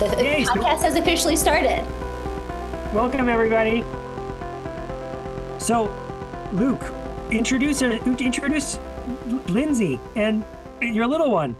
The 0.00 0.06
Yay. 0.18 0.44
podcast 0.44 0.80
has 0.80 0.96
officially 0.96 1.36
started. 1.36 1.84
Welcome, 2.94 3.28
everybody. 3.28 3.84
So, 5.58 5.94
Luke, 6.52 6.82
introduce 7.30 7.82
introduce 7.82 8.78
Lindsay 9.48 10.00
and 10.16 10.42
your 10.80 11.06
little 11.06 11.30
one. 11.30 11.54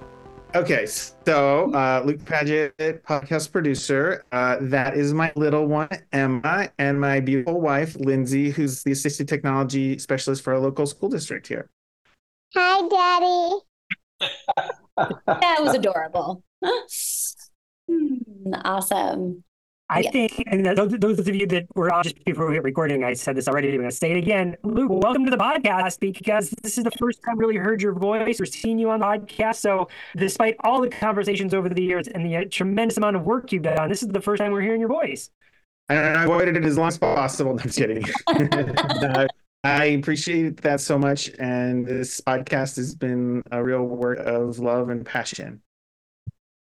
Okay, 0.54 0.86
so 0.86 1.70
uh, 1.74 2.02
Luke 2.02 2.20
Padgett, 2.20 2.72
podcast 3.02 3.52
producer. 3.52 4.24
Uh, 4.32 4.56
that 4.62 4.96
is 4.96 5.12
my 5.12 5.30
little 5.36 5.66
one, 5.66 5.90
Emma, 6.10 6.70
and 6.78 6.98
my 6.98 7.20
beautiful 7.20 7.60
wife, 7.60 7.94
Lindsay, 7.96 8.48
who's 8.48 8.82
the 8.82 8.92
assistive 8.92 9.28
technology 9.28 9.98
specialist 9.98 10.42
for 10.42 10.54
our 10.54 10.58
local 10.58 10.86
school 10.86 11.10
district 11.10 11.46
here. 11.46 11.68
Hi, 12.56 12.88
Daddy. 12.88 14.70
That 15.26 15.58
was 15.60 15.74
adorable. 15.74 16.42
Hmm, 17.90 18.54
awesome. 18.64 19.42
I 19.92 20.00
Yeah. 20.02 20.10
think, 20.12 20.44
and 20.46 20.64
those, 20.64 20.92
those 21.00 21.18
of 21.18 21.34
you 21.34 21.48
that 21.48 21.66
were 21.74 21.92
on 21.92 22.04
just 22.04 22.24
before 22.24 22.46
we 22.46 22.54
hit 22.54 22.62
recording, 22.62 23.02
I 23.02 23.12
said 23.14 23.34
this 23.36 23.48
already. 23.48 23.66
but 23.68 23.74
I'm 23.74 23.80
going 23.80 23.90
to 23.90 23.96
say 23.96 24.12
it 24.12 24.18
again. 24.18 24.56
Luke, 24.62 24.88
welcome 24.88 25.24
to 25.24 25.32
the 25.32 25.36
podcast 25.36 25.98
because 25.98 26.50
this 26.62 26.78
is 26.78 26.84
the 26.84 26.92
first 26.92 27.20
time 27.24 27.34
I 27.36 27.40
really 27.40 27.56
heard 27.56 27.82
your 27.82 27.92
voice 27.94 28.40
or 28.40 28.46
seen 28.46 28.78
you 28.78 28.88
on 28.90 29.00
the 29.00 29.06
podcast. 29.06 29.56
So, 29.56 29.88
despite 30.16 30.54
all 30.60 30.80
the 30.80 30.88
conversations 30.90 31.52
over 31.54 31.68
the 31.68 31.82
years 31.82 32.06
and 32.06 32.24
the 32.24 32.36
uh, 32.36 32.44
tremendous 32.48 32.98
amount 32.98 33.16
of 33.16 33.24
work 33.24 33.50
you've 33.50 33.64
done, 33.64 33.88
this 33.88 34.04
is 34.04 34.08
the 34.10 34.20
first 34.20 34.40
time 34.40 34.52
we're 34.52 34.60
hearing 34.60 34.78
your 34.80 34.88
voice. 34.88 35.28
And 35.88 36.16
I 36.18 36.22
avoided 36.22 36.56
it 36.56 36.64
as 36.64 36.78
long 36.78 36.86
as 36.88 36.98
possible. 36.98 37.54
No, 37.56 37.62
I'm 37.64 37.70
kidding. 37.70 38.04
Uh, 39.02 39.26
I 39.64 39.84
appreciate 39.86 40.62
that 40.62 40.80
so 40.80 40.98
much, 40.98 41.30
and 41.40 41.84
this 41.84 42.20
podcast 42.20 42.76
has 42.76 42.94
been 42.94 43.42
a 43.50 43.62
real 43.62 43.82
work 43.82 44.18
of 44.20 44.58
love 44.60 44.88
and 44.88 45.04
passion. 45.04 45.60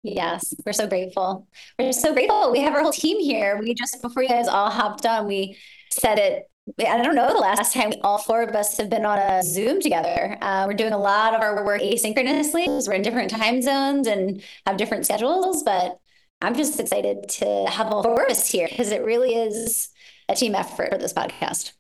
Yes, 0.04 0.54
we're 0.66 0.74
so 0.74 0.88
grateful. 0.88 1.48
We're 1.78 1.92
so 1.92 2.14
grateful. 2.14 2.52
We 2.52 2.60
have 2.62 2.74
our 2.74 2.82
whole 2.82 2.94
team 2.94 3.20
here. 3.20 3.58
We 3.60 3.74
just, 3.74 4.02
before 4.02 4.24
you 4.24 4.30
guys 4.30 4.48
all 4.48 4.70
hopped 4.70 5.06
on, 5.06 5.28
we 5.28 5.58
said 5.92 6.20
it. 6.20 6.44
I 6.80 7.02
don't 7.02 7.16
know 7.16 7.32
the 7.32 7.40
last 7.40 7.74
time 7.74 7.94
all 8.04 8.18
four 8.18 8.42
of 8.44 8.54
us 8.54 8.78
have 8.78 8.90
been 8.90 9.06
on 9.06 9.18
a 9.18 9.42
Zoom 9.42 9.82
together. 9.82 10.38
Uh, 10.42 10.66
we're 10.68 10.76
doing 10.76 10.94
a 10.94 10.98
lot 10.98 11.34
of 11.34 11.42
our 11.42 11.66
work 11.66 11.82
asynchronously 11.82 12.66
because 12.66 12.88
we're 12.88 12.96
in 12.96 13.02
different 13.02 13.32
time 13.32 13.62
zones 13.62 14.06
and 14.08 14.44
have 14.66 14.78
different 14.78 15.06
schedules. 15.06 15.64
But 15.64 15.98
I'm 16.42 16.56
just 16.56 16.80
excited 16.80 17.30
to 17.30 17.66
have 17.70 17.88
all 17.88 18.04
four 18.04 18.24
of 18.24 18.30
us 18.30 18.50
here 18.50 18.68
because 18.70 18.92
it 18.92 19.04
really 19.04 19.34
is 19.34 19.90
a 20.30 20.36
team 20.36 20.56
effort 20.56 20.92
for 20.92 20.98
this 20.98 21.14
podcast. 21.14 21.72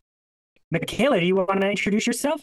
Michaela, 0.71 1.19
do 1.19 1.25
you 1.25 1.35
want 1.35 1.61
to 1.61 1.69
introduce 1.69 2.07
yourself? 2.07 2.41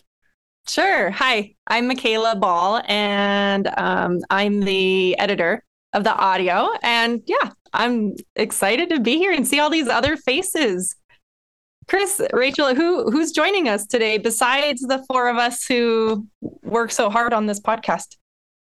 Sure. 0.67 1.11
Hi, 1.11 1.55
I'm 1.67 1.87
Michaela 1.89 2.37
Ball, 2.37 2.81
and 2.89 3.69
um, 3.77 4.21
I'm 4.31 4.61
the 4.61 5.19
editor 5.19 5.63
of 5.93 6.05
the 6.05 6.15
audio. 6.15 6.71
And 6.83 7.23
yeah, 7.27 7.51
I'm 7.75 8.15
excited 8.37 8.89
to 8.91 9.01
be 9.01 9.19
here 9.19 9.33
and 9.33 9.47
see 9.47 9.61
all 9.61 9.69
these 9.69 9.89
other 9.89 10.17
faces. 10.17 10.97
Chris, 11.87 12.23
Rachel, 12.33 12.75
who 12.75 13.11
who's 13.11 13.31
joining 13.31 13.69
us 13.69 13.87
today 13.87 14.17
besides 14.17 14.81
the 14.81 15.05
four 15.07 15.29
of 15.29 15.37
us 15.37 15.67
who 15.67 16.27
work 16.63 16.91
so 16.91 17.11
hard 17.11 17.35
on 17.35 17.45
this 17.45 17.61
podcast? 17.61 18.17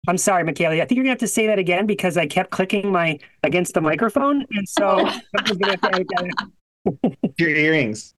I'm 0.06 0.18
sorry, 0.18 0.44
Michaela. 0.44 0.76
I 0.76 0.80
think 0.80 0.98
you're 0.98 1.06
gonna 1.06 1.12
have 1.12 1.20
to 1.20 1.28
say 1.30 1.48
that 1.48 1.58
again 1.58 1.86
because 1.86 2.18
I 2.18 2.28
kept 2.28 2.52
clicking 2.52 2.92
my 2.92 3.18
against 3.44 3.76
the 3.76 3.82
microphone, 3.82 4.46
and 4.52 4.68
so 4.68 5.08
I'm 5.38 5.46
just 5.46 5.60
gonna 5.60 5.72
have 5.72 5.82
to 5.82 5.96
edit 5.96 6.08
that. 6.18 7.34
Your 7.38 7.50
earrings. 7.50 8.14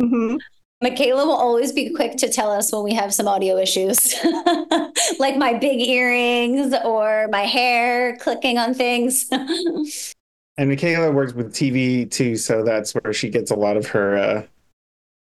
Mhm. 0.00 0.38
Michaela 0.82 1.26
will 1.26 1.34
always 1.34 1.72
be 1.72 1.90
quick 1.90 2.16
to 2.16 2.28
tell 2.28 2.50
us 2.50 2.72
when 2.72 2.82
we 2.82 2.94
have 2.94 3.12
some 3.12 3.28
audio 3.28 3.58
issues, 3.58 4.14
like 5.18 5.36
my 5.36 5.52
big 5.52 5.80
earrings 5.80 6.74
or 6.84 7.28
my 7.30 7.42
hair 7.42 8.16
clicking 8.16 8.58
on 8.58 8.74
things. 8.74 9.28
And 10.58 10.68
Michaela 10.68 11.10
works 11.10 11.32
with 11.32 11.54
TV 11.54 12.10
too, 12.10 12.36
so 12.36 12.62
that's 12.62 12.92
where 12.92 13.14
she 13.14 13.30
gets 13.30 13.50
a 13.50 13.54
lot 13.54 13.78
of 13.78 13.86
her 13.86 14.18
uh, 14.18 14.42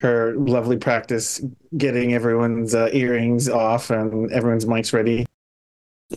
her 0.02 0.36
lovely 0.36 0.76
practice 0.76 1.42
getting 1.78 2.14
everyone's 2.14 2.76
uh, 2.76 2.90
earrings 2.92 3.48
off 3.48 3.90
and 3.90 4.30
everyone's 4.34 4.66
mics 4.66 4.92
ready. 4.92 5.26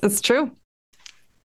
That's 0.01 0.21
true. 0.21 0.51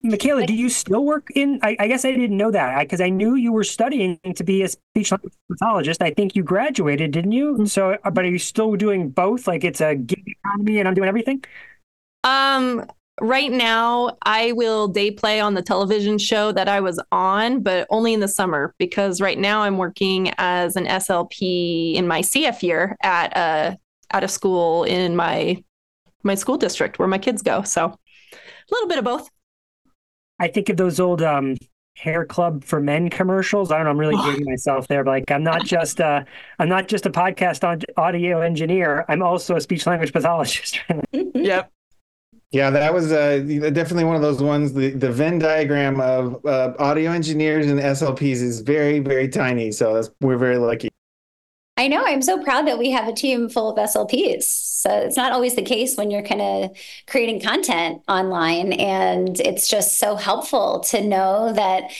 Michaela, 0.05 0.45
do 0.45 0.53
you 0.53 0.69
still 0.69 1.03
work 1.03 1.29
in? 1.35 1.59
I, 1.63 1.75
I 1.79 1.87
guess 1.87 2.05
I 2.05 2.11
didn't 2.11 2.37
know 2.37 2.51
that 2.51 2.79
because 2.81 3.01
I, 3.01 3.09
knew 3.09 3.35
you 3.35 3.51
were 3.51 3.63
studying 3.63 4.19
to 4.35 4.43
be 4.43 4.61
a 4.61 4.67
speech 4.67 5.11
language 5.11 5.33
pathologist. 5.49 6.01
I 6.01 6.11
think 6.11 6.35
you 6.35 6.43
graduated, 6.43 7.11
didn't 7.11 7.31
you? 7.31 7.65
So, 7.65 7.97
uh, 8.03 8.11
but 8.11 8.25
are 8.25 8.29
you 8.29 8.39
still 8.39 8.75
doing 8.75 9.09
both? 9.09 9.47
Like 9.47 9.63
it's 9.63 9.81
a 9.81 9.95
gig 9.95 10.23
economy, 10.25 10.79
and 10.79 10.87
I'm 10.87 10.93
doing 10.93 11.07
everything. 11.07 11.43
Um, 12.23 12.85
right 13.21 13.51
now, 13.51 14.17
I 14.23 14.51
will 14.51 14.87
day 14.87 15.11
play 15.11 15.39
on 15.39 15.53
the 15.53 15.61
television 15.61 16.17
show 16.17 16.51
that 16.51 16.67
I 16.67 16.81
was 16.81 17.01
on, 17.11 17.61
but 17.61 17.87
only 17.89 18.13
in 18.13 18.19
the 18.19 18.27
summer 18.27 18.75
because 18.77 19.21
right 19.21 19.39
now 19.39 19.61
I'm 19.61 19.77
working 19.77 20.31
as 20.37 20.75
an 20.75 20.85
SLP 20.85 21.95
in 21.95 22.07
my 22.07 22.21
CF 22.21 22.61
year 22.61 22.95
at 23.01 23.35
a 23.35 23.77
at 24.11 24.23
a 24.23 24.27
school 24.27 24.83
in 24.83 25.15
my 25.15 25.63
my 26.23 26.35
school 26.35 26.57
district 26.57 26.99
where 26.99 27.07
my 27.07 27.17
kids 27.17 27.41
go. 27.41 27.63
So 27.63 27.85
a 27.85 28.37
little 28.71 28.87
bit 28.87 28.97
of 28.97 29.05
both. 29.05 29.29
I 30.39 30.47
think 30.47 30.69
of 30.69 30.77
those 30.77 30.99
old 30.99 31.21
um, 31.21 31.55
hair 31.95 32.25
club 32.25 32.63
for 32.63 32.79
men 32.79 33.09
commercials. 33.09 33.71
I 33.71 33.77
don't 33.77 33.85
know. 33.85 33.91
I'm 33.91 33.97
really 33.97 34.17
dating 34.17 34.45
myself 34.45 34.87
there, 34.87 35.03
but 35.03 35.11
like 35.11 35.31
I'm 35.31 35.43
not 35.43 35.65
just 35.65 36.01
uh, 36.01 36.23
I'm 36.59 36.69
not 36.69 36.87
just 36.87 37.05
a 37.05 37.09
podcast 37.09 37.85
audio 37.97 38.41
engineer. 38.41 39.05
I'm 39.07 39.23
also 39.23 39.55
a 39.55 39.61
speech 39.61 39.85
language 39.85 40.13
pathologist. 40.13 40.79
Yep. 41.35 41.71
Yeah, 42.51 42.69
that 42.69 42.93
was 42.93 43.11
uh, 43.11 43.39
definitely 43.73 44.05
one 44.05 44.15
of 44.15 44.21
those 44.21 44.41
ones. 44.41 44.73
The, 44.73 44.91
the 44.91 45.11
Venn 45.11 45.39
diagram 45.39 45.99
of 45.99 46.43
uh, 46.45 46.73
audio 46.79 47.11
engineers 47.11 47.67
and 47.67 47.79
SLPs 47.79 48.41
is 48.41 48.61
very, 48.61 48.99
very 48.99 49.27
tiny. 49.27 49.71
So 49.71 49.93
that's, 49.93 50.09
we're 50.21 50.37
very 50.37 50.57
lucky. 50.57 50.89
I 51.77 51.89
know. 51.89 52.03
I'm 52.05 52.21
so 52.21 52.41
proud 52.41 52.67
that 52.67 52.77
we 52.79 52.91
have 52.91 53.07
a 53.07 53.13
team 53.13 53.49
full 53.49 53.69
of 53.69 53.77
SLPs. 53.77 54.43
So 54.43 54.89
it's 54.91 55.17
not 55.17 55.33
always 55.33 55.55
the 55.55 55.61
case 55.61 55.97
when 55.97 56.09
you're 56.09 56.23
kind 56.23 56.41
of 56.41 56.77
creating 57.05 57.41
content 57.41 58.01
online. 58.07 58.71
And 58.71 59.37
it's 59.41 59.67
just 59.67 59.99
so 59.99 60.15
helpful 60.15 60.79
to 60.91 61.01
know 61.01 61.51
that, 61.51 61.91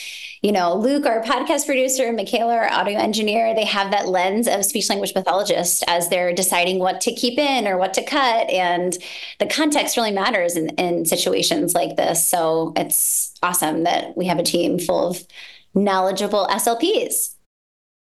you 0.41 0.53
know, 0.53 0.75
Luke, 0.75 1.05
our 1.05 1.21
podcast 1.23 1.65
producer, 1.65 2.13
Michaela, 2.13 2.55
our 2.55 2.71
audio 2.71 2.99
engineer, 2.99 3.53
they 3.53 3.65
have 3.65 3.91
that 3.91 4.07
lens 4.07 4.47
of 4.47 4.63
speech 4.63 4.89
language 4.89 5.13
pathologist 5.13 5.83
as 5.87 6.07
they're 6.07 6.33
deciding 6.33 6.79
what 6.79 7.01
to 7.01 7.13
keep 7.13 7.37
in 7.37 7.67
or 7.67 7.77
what 7.77 7.93
to 7.95 8.05
cut. 8.05 8.49
And 8.49 8.97
the 9.39 9.47
context 9.47 9.97
really 9.97 10.11
matters 10.11 10.55
in, 10.55 10.69
in 10.77 11.03
situations 11.03 11.73
like 11.73 11.97
this. 11.97 12.29
So 12.29 12.71
it's 12.77 13.33
awesome 13.43 13.83
that 13.83 14.15
we 14.15 14.27
have 14.27 14.39
a 14.39 14.43
team 14.43 14.79
full 14.79 15.09
of 15.09 15.25
knowledgeable 15.73 16.47
SLPs. 16.49 17.34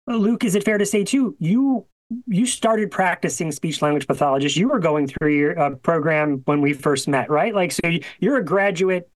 Luke, 0.10 0.44
is 0.44 0.56
it 0.56 0.64
fair 0.64 0.78
to 0.78 0.86
say 0.86 1.04
too 1.04 1.36
you 1.40 1.86
you 2.26 2.46
started 2.48 2.90
practicing 2.90 3.52
speech 3.52 3.82
language 3.82 4.08
pathologist? 4.08 4.56
You 4.58 4.68
were 4.70 4.80
going 4.80 5.08
through 5.08 5.36
your 5.36 5.60
uh, 5.60 5.70
program 5.76 6.42
when 6.46 6.60
we 6.62 6.74
first 6.74 7.08
met, 7.08 7.30
right? 7.30 7.54
Like, 7.54 7.72
so 7.72 7.88
you- 7.88 8.02
you're 8.20 8.38
a 8.38 8.44
graduate 8.44 9.08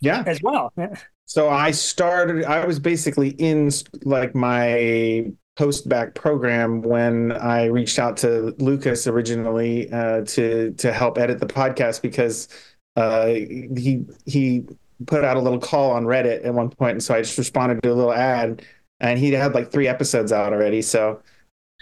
Yeah. 0.00 0.22
as 0.26 0.40
well. 0.42 0.72
Yeah. 0.78 0.94
So 1.26 1.50
I 1.50 1.72
started, 1.72 2.44
I 2.44 2.64
was 2.64 2.78
basically 2.78 3.30
in 3.30 3.70
like 4.04 4.34
my 4.34 5.26
post 5.56 5.88
back 5.88 6.14
program 6.14 6.80
when 6.82 7.32
I 7.32 7.66
reached 7.66 7.98
out 7.98 8.16
to 8.18 8.54
Lucas 8.58 9.06
originally 9.06 9.90
uh, 9.92 10.22
to 10.26 10.72
to 10.78 10.92
help 10.92 11.18
edit 11.18 11.38
the 11.40 11.46
podcast 11.46 12.00
because 12.00 12.48
uh, 12.96 13.26
he 13.26 14.04
he 14.24 14.64
put 15.06 15.24
out 15.24 15.36
a 15.36 15.40
little 15.40 15.58
call 15.58 15.90
on 15.90 16.04
Reddit 16.04 16.46
at 16.46 16.54
one 16.54 16.70
point, 16.70 16.92
and 16.92 17.02
so 17.02 17.14
I 17.14 17.20
just 17.22 17.36
responded 17.36 17.82
to 17.82 17.92
a 17.92 17.94
little 17.94 18.12
ad, 18.14 18.62
and 19.00 19.18
he 19.18 19.32
had 19.32 19.54
like 19.54 19.70
three 19.70 19.88
episodes 19.88 20.32
out 20.32 20.52
already. 20.52 20.82
So 20.82 21.20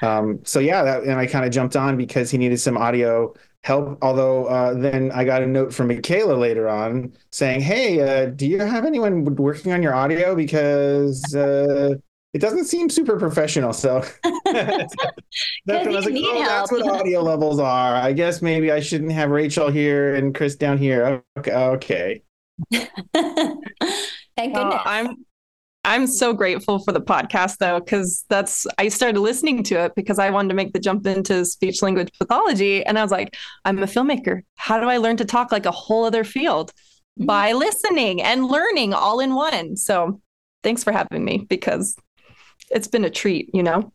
um, 0.03 0.41
so 0.45 0.59
yeah, 0.59 0.83
that, 0.83 1.03
and 1.05 1.19
I 1.19 1.27
kind 1.27 1.45
of 1.45 1.53
jumped 1.53 1.77
on 1.77 1.97
because 1.97 2.31
he 2.31 2.38
needed 2.38 2.59
some 2.59 2.77
audio 2.77 3.35
help. 3.62 3.99
Although 4.03 4.47
uh, 4.47 4.75
then 4.75 5.12
I 5.12 5.25
got 5.25 5.43
a 5.43 5.47
note 5.47 5.73
from 5.73 5.88
Michaela 5.88 6.35
later 6.35 6.69
on 6.69 7.12
saying, 7.31 7.61
"Hey, 7.61 8.00
uh, 8.00 8.27
do 8.27 8.47
you 8.47 8.59
have 8.59 8.85
anyone 8.85 9.25
working 9.37 9.73
on 9.73 9.83
your 9.83 9.94
audio 9.94 10.35
because 10.35 11.35
uh, 11.35 11.94
it 12.33 12.38
doesn't 12.41 12.65
seem 12.65 12.91
super 12.91 13.19
professional?" 13.19 13.73
So 13.73 14.05
that's 14.25 14.94
when 15.67 15.88
I 15.88 15.91
was 15.91 16.06
like, 16.06 16.15
"Oh, 16.17 16.44
that's 16.44 16.73
what 16.73 16.88
audio 16.88 17.23
levels 17.23 17.61
are. 17.61 17.94
I 17.94 18.12
guess 18.12 18.43
maybe 18.43 18.73
I 18.73 18.81
shouldn't 18.81 19.12
have 19.12 19.31
Rachel 19.31 19.71
here 19.71 20.17
and 20.17 20.35
Chris 20.35 20.56
down 20.56 20.77
here." 20.77 21.23
Okay, 21.38 21.55
okay. 21.55 22.23
Thank 22.73 24.55
goodness. 24.55 24.83
I'm 24.85 25.25
I'm 25.85 26.07
so 26.07 26.33
grateful 26.33 26.79
for 26.79 26.93
the 26.93 27.01
podcast 27.01 27.59
though, 27.59 27.79
because 27.79 28.25
that's 28.31 28.67
I 28.79 28.89
started 28.89 29.21
listening 29.21 29.63
to 29.65 29.75
it 29.85 29.93
because 29.95 30.19
I 30.19 30.31
wanted 30.31 30.49
to 30.49 30.55
make 30.55 30.73
the 30.73 30.81
jump 30.81 31.07
into 31.07 31.45
speech 31.45 31.83
language 31.83 32.11
pathology. 32.19 32.85
And 32.85 32.99
I 32.99 33.03
was 33.03 33.11
like, 33.11 33.37
I'm 33.65 33.79
a 33.83 33.87
filmmaker. 33.87 34.43
How 34.57 34.81
do 34.81 34.89
I 34.89 34.97
learn 34.97 35.19
to 35.19 35.25
talk 35.25 35.53
like 35.53 35.67
a 35.67 35.71
whole 35.71 36.05
other 36.05 36.25
field? 36.25 36.73
Mhm. 37.21 37.27
By 37.27 37.53
listening 37.53 38.23
and 38.23 38.47
learning 38.47 38.95
all 38.95 39.21
in 39.21 39.35
one. 39.35 39.77
So 39.77 40.21
thanks 40.63 40.83
for 40.83 40.93
having 40.93 41.25
me 41.25 41.47
because 41.49 41.97
it's 42.71 42.89
been 42.89 43.05
a 43.05 43.11
treat, 43.11 43.51
you 43.53 43.63
know? 43.63 43.93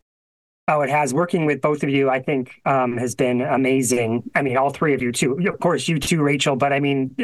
Oh, 0.68 0.82
it 0.82 0.90
has. 0.92 1.16
Working 1.16 1.48
with 1.48 1.62
both 1.62 1.82
of 1.82 1.90
you, 1.90 2.12
I 2.12 2.22
think, 2.22 2.52
um, 2.66 2.96
has 2.98 3.16
been 3.16 3.42
amazing. 3.42 4.30
I 4.36 4.44
mean, 4.44 4.56
all 4.56 4.70
three 4.70 4.94
of 4.94 5.02
you 5.02 5.12
too. 5.12 5.40
Of 5.48 5.60
course, 5.60 5.88
you 5.88 5.98
too, 6.00 6.22
Rachel. 6.22 6.56
But 6.56 6.72
I 6.72 6.80
mean, 6.80 7.16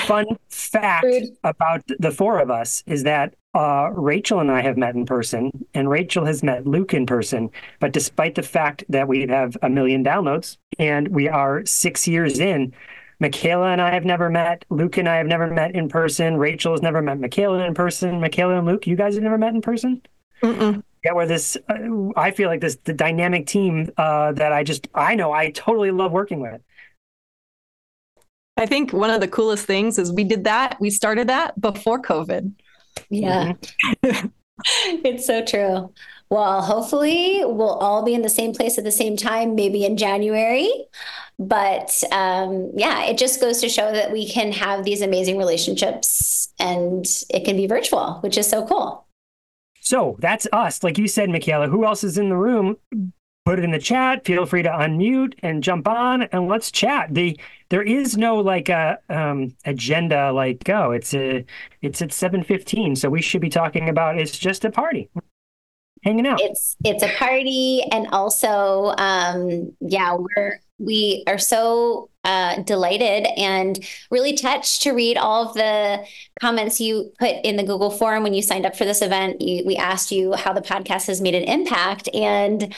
fun 0.00 0.26
fact 0.48 1.06
about 1.44 1.82
the 1.98 2.10
four 2.10 2.38
of 2.38 2.50
us 2.50 2.82
is 2.86 3.02
that 3.04 3.34
uh, 3.54 3.90
Rachel 3.92 4.40
and 4.40 4.50
I 4.50 4.62
have 4.62 4.76
met 4.76 4.94
in 4.94 5.04
person, 5.04 5.66
and 5.74 5.90
Rachel 5.90 6.24
has 6.24 6.42
met 6.42 6.66
Luke 6.66 6.94
in 6.94 7.04
person. 7.04 7.50
But 7.80 7.92
despite 7.92 8.34
the 8.34 8.42
fact 8.42 8.84
that 8.88 9.08
we 9.08 9.26
have 9.26 9.56
a 9.62 9.68
million 9.68 10.02
downloads 10.02 10.56
and 10.78 11.08
we 11.08 11.28
are 11.28 11.64
six 11.66 12.08
years 12.08 12.38
in, 12.38 12.72
Michaela 13.20 13.68
and 13.68 13.80
I 13.80 13.92
have 13.92 14.04
never 14.04 14.28
met. 14.28 14.64
Luke 14.68 14.96
and 14.96 15.08
I 15.08 15.16
have 15.16 15.26
never 15.26 15.46
met 15.46 15.74
in 15.74 15.88
person. 15.88 16.38
Rachel 16.38 16.72
has 16.72 16.82
never 16.82 17.00
met 17.00 17.20
Michaela 17.20 17.64
in 17.64 17.72
person. 17.72 18.20
Michaela 18.20 18.58
and 18.58 18.66
Luke, 18.66 18.86
you 18.86 18.96
guys 18.96 19.14
have 19.14 19.22
never 19.22 19.38
met 19.38 19.54
in 19.54 19.60
person? 19.60 20.02
Mm-mm. 20.42 20.82
Yeah, 21.04 21.12
where 21.12 21.26
this, 21.26 21.56
uh, 21.68 22.10
I 22.16 22.32
feel 22.32 22.48
like 22.48 22.60
this, 22.60 22.78
the 22.84 22.92
dynamic 22.92 23.46
team 23.46 23.90
uh, 23.96 24.32
that 24.32 24.52
I 24.52 24.64
just, 24.64 24.88
I 24.94 25.14
know 25.14 25.30
I 25.32 25.50
totally 25.50 25.90
love 25.92 26.10
working 26.10 26.40
with. 26.40 26.60
I 28.56 28.66
think 28.66 28.92
one 28.92 29.10
of 29.10 29.20
the 29.20 29.28
coolest 29.28 29.66
things 29.66 29.98
is 29.98 30.12
we 30.12 30.24
did 30.24 30.44
that. 30.44 30.76
We 30.80 30.90
started 30.90 31.28
that 31.28 31.60
before 31.60 32.00
COVID. 32.00 32.52
Yeah. 33.08 33.54
it's 34.04 35.26
so 35.26 35.44
true. 35.44 35.92
Well, 36.30 36.62
hopefully 36.62 37.42
we'll 37.44 37.68
all 37.68 38.02
be 38.02 38.14
in 38.14 38.22
the 38.22 38.30
same 38.30 38.52
place 38.54 38.78
at 38.78 38.84
the 38.84 38.92
same 38.92 39.16
time, 39.16 39.54
maybe 39.54 39.84
in 39.84 39.96
January. 39.96 40.70
But 41.38 42.02
um, 42.12 42.72
yeah, 42.74 43.04
it 43.04 43.18
just 43.18 43.40
goes 43.40 43.60
to 43.60 43.68
show 43.68 43.92
that 43.92 44.12
we 44.12 44.28
can 44.28 44.52
have 44.52 44.84
these 44.84 45.02
amazing 45.02 45.38
relationships 45.38 46.52
and 46.58 47.04
it 47.30 47.44
can 47.44 47.56
be 47.56 47.66
virtual, 47.66 48.14
which 48.20 48.38
is 48.38 48.48
so 48.48 48.66
cool. 48.66 49.06
So 49.80 50.16
that's 50.20 50.46
us. 50.52 50.82
Like 50.82 50.96
you 50.96 51.08
said, 51.08 51.28
Michaela, 51.28 51.68
who 51.68 51.84
else 51.84 52.04
is 52.04 52.16
in 52.16 52.28
the 52.28 52.36
room? 52.36 52.76
Put 53.44 53.58
it 53.58 53.64
in 53.64 53.72
the 53.72 53.78
chat. 53.78 54.24
Feel 54.24 54.46
free 54.46 54.62
to 54.62 54.68
unmute 54.68 55.34
and 55.42 55.64
jump 55.64 55.88
on 55.88 56.22
and 56.22 56.46
let's 56.46 56.70
chat. 56.70 57.12
The 57.12 57.38
there 57.70 57.82
is 57.82 58.16
no 58.16 58.36
like 58.36 58.68
a 58.68 58.98
um, 59.08 59.54
agenda 59.64 60.32
like 60.32 60.62
go. 60.62 60.92
it's 60.92 61.12
a 61.12 61.44
it's 61.80 62.00
at 62.02 62.10
7:15, 62.10 62.96
so 62.96 63.10
we 63.10 63.20
should 63.20 63.40
be 63.40 63.50
talking 63.50 63.88
about 63.88 64.18
it's 64.18 64.38
just 64.38 64.64
a 64.64 64.70
party. 64.70 65.08
Hanging 66.04 66.26
out. 66.26 66.40
It's 66.40 66.76
it's 66.84 67.02
a 67.02 67.12
party 67.16 67.82
and 67.90 68.06
also 68.12 68.94
um 68.98 69.72
yeah, 69.80 70.16
we're 70.16 70.60
we 70.78 71.24
are 71.26 71.38
so 71.38 72.10
uh, 72.24 72.62
delighted 72.62 73.26
and 73.36 73.78
really 74.10 74.36
touched 74.36 74.82
to 74.82 74.92
read 74.92 75.16
all 75.16 75.48
of 75.48 75.54
the 75.54 76.04
comments 76.40 76.80
you 76.80 77.12
put 77.18 77.36
in 77.44 77.56
the 77.56 77.62
Google 77.62 77.90
form 77.90 78.22
when 78.22 78.34
you 78.34 78.42
signed 78.42 78.66
up 78.66 78.76
for 78.76 78.84
this 78.84 79.02
event. 79.02 79.40
You, 79.40 79.64
we 79.64 79.76
asked 79.76 80.12
you 80.12 80.32
how 80.34 80.52
the 80.52 80.60
podcast 80.60 81.06
has 81.06 81.20
made 81.20 81.34
an 81.34 81.44
impact, 81.44 82.08
and 82.14 82.74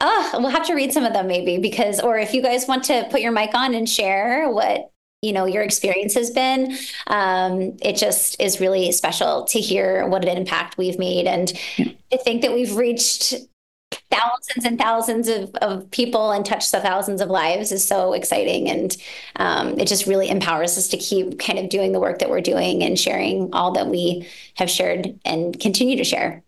oh, 0.00 0.30
we'll 0.34 0.50
have 0.50 0.66
to 0.66 0.74
read 0.74 0.92
some 0.92 1.04
of 1.04 1.12
them 1.12 1.26
maybe 1.26 1.58
because, 1.58 2.00
or 2.00 2.18
if 2.18 2.34
you 2.34 2.42
guys 2.42 2.66
want 2.66 2.84
to 2.84 3.06
put 3.10 3.20
your 3.20 3.32
mic 3.32 3.54
on 3.54 3.74
and 3.74 3.88
share 3.88 4.50
what 4.50 4.90
you 5.22 5.32
know 5.32 5.46
your 5.46 5.62
experience 5.64 6.14
has 6.14 6.30
been 6.30 6.76
um, 7.08 7.76
it 7.82 7.96
just 7.96 8.40
is 8.40 8.60
really 8.60 8.92
special 8.92 9.44
to 9.44 9.58
hear 9.58 10.06
what 10.06 10.24
an 10.24 10.36
impact 10.36 10.78
we've 10.78 10.98
made. 10.98 11.26
And 11.26 11.48
to 11.78 12.18
think 12.18 12.42
that 12.42 12.52
we've 12.52 12.76
reached 12.76 13.34
thousands 14.10 14.64
and 14.64 14.78
thousands 14.78 15.28
of, 15.28 15.54
of 15.56 15.90
people 15.90 16.30
and 16.30 16.44
touched 16.44 16.72
the 16.72 16.80
thousands 16.80 17.20
of 17.20 17.30
lives 17.30 17.72
is 17.72 17.86
so 17.86 18.12
exciting. 18.12 18.68
And 18.68 18.96
um, 19.36 19.78
it 19.78 19.88
just 19.88 20.06
really 20.06 20.28
empowers 20.28 20.76
us 20.78 20.88
to 20.88 20.96
keep 20.96 21.38
kind 21.38 21.58
of 21.58 21.68
doing 21.68 21.92
the 21.92 22.00
work 22.00 22.18
that 22.18 22.30
we're 22.30 22.40
doing 22.40 22.82
and 22.82 22.98
sharing 22.98 23.52
all 23.52 23.72
that 23.72 23.88
we 23.88 24.28
have 24.54 24.70
shared 24.70 25.18
and 25.24 25.58
continue 25.58 25.96
to 25.96 26.04
share 26.04 26.42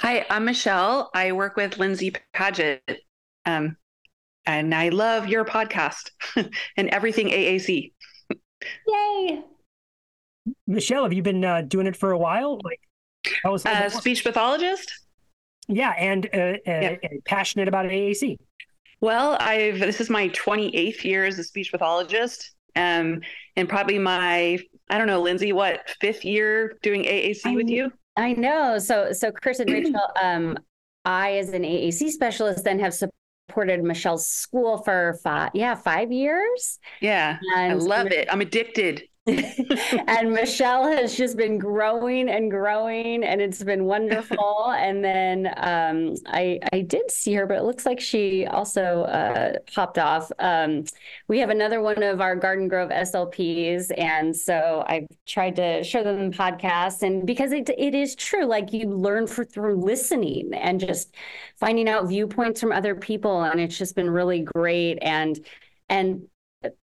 Hi, 0.00 0.26
I'm 0.28 0.44
Michelle. 0.44 1.10
I 1.14 1.32
work 1.32 1.56
with 1.56 1.78
Lindsay 1.78 2.12
Padgett. 2.34 2.80
Um, 3.46 3.76
and 4.46 4.74
I 4.74 4.88
love 4.88 5.28
your 5.28 5.44
podcast 5.44 6.10
and 6.76 6.88
everything 6.90 7.28
AAC. 7.28 7.92
yay 8.86 9.42
Michelle, 10.66 11.04
have 11.04 11.12
you 11.12 11.22
been 11.22 11.44
uh, 11.44 11.62
doing 11.62 11.86
it 11.86 11.96
for 11.96 12.10
a 12.10 12.18
while? 12.18 12.60
Like, 12.62 12.80
how 13.42 13.52
was 13.52 13.64
Uh, 13.64 13.88
speech 13.88 14.24
pathologist. 14.24 14.92
yeah, 15.68 15.90
and 15.98 16.26
uh, 16.34 16.38
uh, 16.38 16.56
Yeah. 16.66 16.96
passionate 17.24 17.68
about 17.68 17.86
AAC. 17.86 18.36
Well, 19.00 19.36
I've 19.40 19.78
this 19.78 20.00
is 20.00 20.10
my 20.10 20.28
28th 20.30 21.04
year 21.04 21.24
as 21.24 21.38
a 21.38 21.44
speech 21.44 21.70
pathologist. 21.70 22.50
Um, 22.76 23.20
and 23.56 23.68
probably 23.68 23.98
my 23.98 24.58
I 24.90 24.98
don't 24.98 25.06
know, 25.06 25.22
Lindsay, 25.22 25.52
what 25.52 25.88
fifth 26.00 26.24
year 26.24 26.76
doing 26.82 27.04
AAC 27.04 27.54
with 27.54 27.66
I'm- 27.66 27.68
you? 27.68 27.92
I 28.16 28.32
know. 28.34 28.78
So, 28.78 29.12
so 29.12 29.32
Chris 29.32 29.58
and 29.60 29.70
Rachel, 29.70 30.00
um, 30.22 30.58
I 31.04 31.34
as 31.38 31.50
an 31.50 31.64
AAC 31.64 32.10
specialist 32.10 32.64
then 32.64 32.78
have 32.78 32.94
supported 32.94 33.82
Michelle's 33.82 34.26
school 34.28 34.78
for 34.78 35.18
five, 35.22 35.50
yeah, 35.54 35.74
five 35.74 36.12
years. 36.12 36.78
Yeah, 37.00 37.38
I 37.56 37.62
And 37.64 37.82
love 37.82 38.06
it. 38.08 38.28
I'm 38.30 38.40
addicted. 38.40 39.02
and 40.06 40.32
Michelle 40.32 40.86
has 40.86 41.16
just 41.16 41.38
been 41.38 41.56
growing 41.56 42.28
and 42.28 42.50
growing, 42.50 43.24
and 43.24 43.40
it's 43.40 43.62
been 43.62 43.86
wonderful. 43.86 44.70
and 44.76 45.02
then 45.02 45.46
um, 45.56 46.14
I 46.26 46.60
I 46.74 46.82
did 46.82 47.10
see 47.10 47.32
her, 47.32 47.46
but 47.46 47.56
it 47.56 47.64
looks 47.64 47.86
like 47.86 48.00
she 48.00 48.44
also 48.44 49.04
uh, 49.04 49.54
hopped 49.74 49.96
off. 49.96 50.30
Um, 50.38 50.84
we 51.26 51.38
have 51.38 51.48
another 51.48 51.80
one 51.80 52.02
of 52.02 52.20
our 52.20 52.36
Garden 52.36 52.68
Grove 52.68 52.90
SLPs, 52.90 53.90
and 53.96 54.36
so 54.36 54.84
I've 54.86 55.06
tried 55.24 55.56
to 55.56 55.82
show 55.82 56.02
them 56.04 56.30
the 56.30 56.36
podcast, 56.36 57.02
and 57.02 57.26
because 57.26 57.52
it 57.52 57.70
it 57.78 57.94
is 57.94 58.14
true, 58.14 58.44
like 58.44 58.74
you 58.74 58.90
learn 58.90 59.26
for 59.26 59.42
through 59.42 59.76
listening 59.76 60.52
and 60.52 60.78
just 60.78 61.14
finding 61.56 61.88
out 61.88 62.08
viewpoints 62.08 62.60
from 62.60 62.72
other 62.72 62.94
people, 62.94 63.42
and 63.44 63.58
it's 63.58 63.78
just 63.78 63.96
been 63.96 64.10
really 64.10 64.42
great 64.42 64.98
and 65.00 65.40
and 65.88 66.28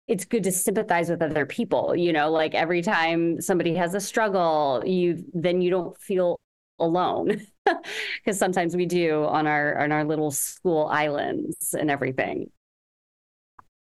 it's 0.08 0.26
good 0.26 0.44
to 0.44 0.52
sympathize 0.52 1.10
with 1.10 1.22
other 1.22 1.46
people 1.46 1.96
you 1.96 2.14
know 2.14 2.30
like 2.30 2.54
every 2.56 2.82
time 2.82 3.40
somebody 3.42 3.74
has 3.74 3.94
a 3.94 4.00
struggle 4.02 4.82
you 4.86 5.24
then 5.34 5.62
you 5.62 5.70
don't 5.70 5.98
feel 5.98 6.40
alone 6.80 7.42
because 7.66 8.38
sometimes 8.38 8.76
we 8.76 8.86
do 8.86 9.26
on 9.26 9.48
our 9.48 9.78
on 9.80 9.92
our 9.92 10.04
little 10.04 10.32
school 10.32 10.88
islands 10.88 11.74
and 11.74 11.90
everything 11.90 12.50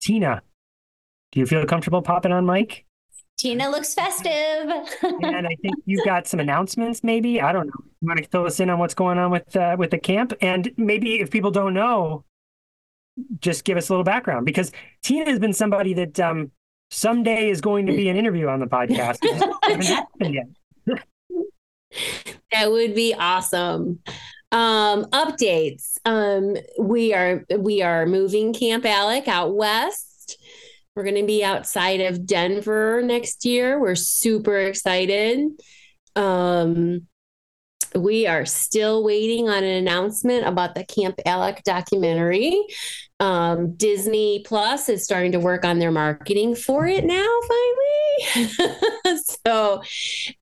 Tina, 0.03 0.43
do 1.31 1.39
you 1.39 1.47
feel 1.47 1.65
comfortable 1.65 2.03
popping 2.03 2.33
on 2.33 2.45
mic? 2.45 2.85
tina 3.43 3.69
looks 3.69 3.95
festive 3.95 4.71
and 5.03 5.47
I 5.47 5.57
think 5.63 5.75
you've 5.85 6.05
got 6.05 6.27
some 6.27 6.41
announcements, 6.41 7.03
maybe. 7.03 7.41
I 7.41 7.53
don't 7.53 7.67
know. 7.67 7.85
You 8.01 8.09
want 8.09 8.23
to 8.23 8.29
fill 8.29 8.47
us 8.47 8.61
in 8.61 8.71
on 8.71 8.79
what's 8.79 8.95
going 8.95 9.19
on 9.19 9.31
with 9.31 9.55
uh, 9.57 9.77
with 9.79 9.91
the 9.91 9.99
camp, 9.99 10.33
and 10.41 10.71
maybe 10.77 11.21
if 11.21 11.31
people 11.31 11.51
don't 11.51 11.75
know, 11.75 12.25
just 13.41 13.65
give 13.65 13.77
us 13.77 13.89
a 13.89 13.93
little 13.93 14.05
background 14.05 14.47
because 14.47 14.73
Tina 15.03 15.29
has 15.29 15.39
been 15.39 15.53
somebody 15.53 15.95
that 15.95 16.19
um, 16.21 16.51
someday 16.91 17.51
is 17.51 17.61
going 17.61 17.87
to 17.87 17.93
be 17.93 18.09
an 18.09 18.17
interview 18.17 18.49
on 18.49 18.61
the 18.61 18.67
podcast. 18.67 19.19
It 19.65 19.77
hasn't 19.77 19.85
happened 19.85 20.35
yet. 20.35 20.99
That 22.53 22.71
would 22.71 22.95
be 22.95 23.15
awesome. 23.15 24.01
Um, 24.51 25.05
updates. 25.07 25.97
Um, 26.05 26.57
we 26.79 27.15
are 27.15 27.45
we 27.57 27.81
are 27.81 28.07
moving 28.07 28.53
Camp 28.53 28.85
Alec 28.85 29.29
out 29.29 29.55
west. 29.55 30.37
We're 30.95 31.05
going 31.05 31.17
to 31.17 31.27
be 31.27 31.43
outside 31.43 32.01
of 32.01 32.27
Denver 32.27 33.01
next 33.03 33.47
year. 33.47 33.81
We're 33.81 33.95
super 33.95 34.59
excited. 34.59 35.49
Um, 36.17 37.07
we 37.95 38.27
are 38.27 38.45
still 38.45 39.05
waiting 39.05 39.49
on 39.49 39.65
an 39.65 39.77
announcement 39.77 40.47
about 40.47 40.75
the 40.75 40.85
Camp 40.85 41.19
Alec 41.27 41.63
documentary. 41.65 42.61
Um, 43.21 43.75
Disney 43.77 44.43
Plus 44.45 44.89
is 44.89 45.05
starting 45.05 45.33
to 45.33 45.39
work 45.39 45.65
on 45.65 45.79
their 45.79 45.93
marketing 45.93 46.57
for 46.57 46.87
it 46.87 47.05
now, 47.05 47.29
finally. 47.49 48.51
so 49.47 49.83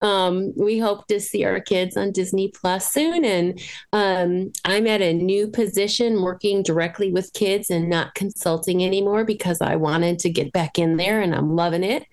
um, 0.01 0.53
we 0.57 0.79
hope 0.79 1.07
to 1.09 1.21
see 1.21 1.45
our 1.45 1.61
kids 1.61 1.97
on 1.97 2.13
Disney 2.13 2.49
Plus 2.49 2.91
soon. 2.91 3.25
And 3.25 3.61
um, 3.93 4.51
I'm 4.65 4.87
at 4.87 5.03
a 5.03 5.13
new 5.13 5.49
position 5.49 6.23
working 6.23 6.63
directly 6.63 7.13
with 7.13 7.35
kids 7.35 7.69
and 7.69 7.91
not 7.91 8.15
consulting 8.15 8.83
anymore 8.83 9.25
because 9.25 9.61
I 9.61 9.77
wanted 9.77 10.19
to 10.21 10.31
get 10.31 10.53
back 10.53 10.79
in 10.79 10.97
there 10.97 11.21
and 11.21 11.35
I'm 11.35 11.55
loving 11.55 11.85
it. 11.85 12.07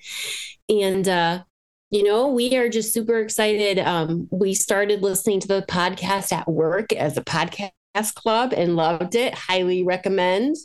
And 0.69 1.07
uh, 1.07 1.43
you 1.89 2.03
know, 2.03 2.27
we 2.27 2.55
are 2.57 2.69
just 2.69 2.93
super 2.93 3.19
excited. 3.19 3.79
Um, 3.79 4.27
we 4.31 4.53
started 4.53 5.01
listening 5.01 5.39
to 5.41 5.47
the 5.47 5.65
podcast 5.69 6.33
at 6.33 6.47
work 6.49 6.91
as 6.91 7.17
a 7.17 7.23
podcast 7.23 8.13
club 8.15 8.53
and 8.53 8.75
loved 8.75 9.15
it. 9.15 9.33
Highly 9.33 9.83
recommend. 9.83 10.57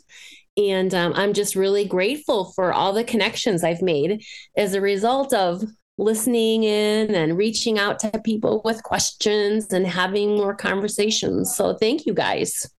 And 0.57 0.93
um, 0.93 1.13
I'm 1.15 1.33
just 1.33 1.55
really 1.55 1.85
grateful 1.85 2.51
for 2.53 2.73
all 2.73 2.93
the 2.93 3.03
connections 3.03 3.63
I've 3.63 3.81
made 3.81 4.23
as 4.55 4.73
a 4.73 4.81
result 4.81 5.33
of 5.33 5.63
listening 5.97 6.63
in 6.63 7.15
and 7.15 7.37
reaching 7.37 7.79
out 7.79 7.99
to 7.99 8.21
people 8.23 8.61
with 8.65 8.83
questions 8.83 9.71
and 9.71 9.87
having 9.87 10.35
more 10.35 10.55
conversations. 10.55 11.55
So 11.55 11.75
thank 11.75 12.05
you 12.05 12.13
guys. 12.13 12.69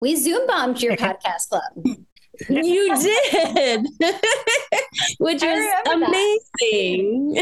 we 0.00 0.14
zoom 0.14 0.46
bombed 0.46 0.80
your 0.80 0.96
podcast 0.96 1.48
club 1.50 1.96
You 2.48 2.96
did, 3.02 3.86
which 5.18 5.42
I 5.42 5.54
was 5.54 5.66
remember 5.86 6.06
that. 6.06 6.38
amazing. 6.62 7.34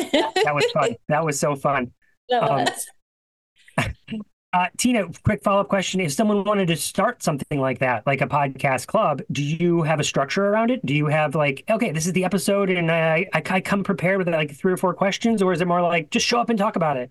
That 0.45 0.55
was 0.55 0.65
fun. 0.73 0.97
That 1.09 1.25
was 1.25 1.38
so 1.38 1.57
fun. 1.57 1.93
That 2.29 2.76
Um. 3.79 3.88
Uh, 4.53 4.69
Tina, 4.79 5.05
quick 5.23 5.43
follow 5.43 5.61
up 5.61 5.69
question. 5.69 6.00
If 6.00 6.12
someone 6.12 6.43
wanted 6.43 6.69
to 6.69 6.76
start 6.76 7.23
something 7.23 7.61
like 7.61 7.81
that, 7.81 8.07
like 8.07 8.23
a 8.23 8.26
podcast 8.26 8.87
club, 8.87 9.21
do 9.31 9.43
you 9.43 9.83
have 9.83 10.00
a 10.00 10.05
structure 10.05 10.47
around 10.47 10.71
it? 10.71 10.87
Do 10.87 10.95
you 10.95 11.07
have 11.09 11.35
like, 11.35 11.62
okay, 11.69 11.91
this 11.93 12.07
is 12.07 12.15
the 12.15 12.25
episode 12.25 12.71
and 12.71 12.91
I, 12.91 13.26
I, 13.35 13.43
I 13.50 13.61
come 13.61 13.85
prepared 13.85 14.17
with 14.17 14.29
like 14.29 14.55
three 14.57 14.73
or 14.73 14.79
four 14.79 14.95
questions, 14.95 15.43
or 15.43 15.53
is 15.53 15.61
it 15.61 15.69
more 15.69 15.83
like 15.83 16.09
just 16.11 16.25
show 16.25 16.41
up 16.41 16.49
and 16.49 16.59
talk 16.59 16.76
about 16.76 16.97
it? 16.97 17.11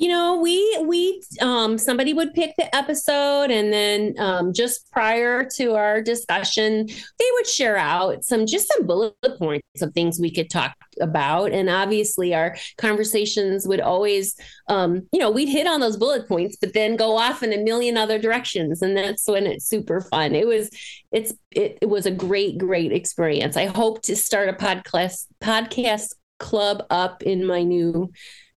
You 0.00 0.08
know 0.08 0.40
we 0.40 0.84
we 0.86 1.22
um 1.42 1.76
somebody 1.76 2.14
would 2.14 2.32
pick 2.32 2.54
the 2.56 2.74
episode 2.74 3.50
and 3.50 3.72
then 3.72 4.14
um 4.18 4.52
just 4.52 4.90
prior 4.90 5.44
to 5.44 5.74
our 5.74 6.00
discussion 6.00 6.86
they 6.86 7.24
would 7.34 7.46
share 7.46 7.76
out 7.76 8.24
some 8.24 8.46
just 8.46 8.66
some 8.72 8.86
bullet 8.86 9.14
points 9.38 9.82
of 9.82 9.92
things 9.92 10.18
we 10.18 10.32
could 10.34 10.50
talk 10.50 10.74
about. 11.00 11.52
And 11.52 11.68
obviously 11.68 12.34
our 12.34 12.56
conversations 12.78 13.68
would 13.68 13.80
always 13.80 14.34
um 14.68 15.06
you 15.12 15.20
know 15.20 15.30
we'd 15.30 15.48
hit 15.48 15.66
on 15.66 15.80
those 15.80 15.96
bullet 15.96 16.26
points 16.26 16.56
but 16.60 16.72
then 16.72 16.96
go 16.96 17.16
off 17.16 17.42
in 17.42 17.52
a 17.52 17.62
million 17.62 17.96
other 17.96 18.18
directions. 18.18 18.82
And 18.82 18.96
that's 18.96 19.28
when 19.28 19.46
it's 19.46 19.68
super 19.68 20.00
fun. 20.00 20.34
It 20.34 20.46
was 20.46 20.70
it's 21.12 21.34
it, 21.50 21.78
it 21.82 21.88
was 21.88 22.06
a 22.06 22.10
great 22.10 22.56
great 22.56 22.92
experience. 22.92 23.56
I 23.56 23.66
hope 23.66 24.02
to 24.02 24.16
start 24.16 24.48
a 24.48 24.54
podcast 24.54 25.26
podcast 25.42 26.14
club 26.38 26.84
up 26.88 27.22
in 27.22 27.46
my 27.46 27.62
new 27.62 28.10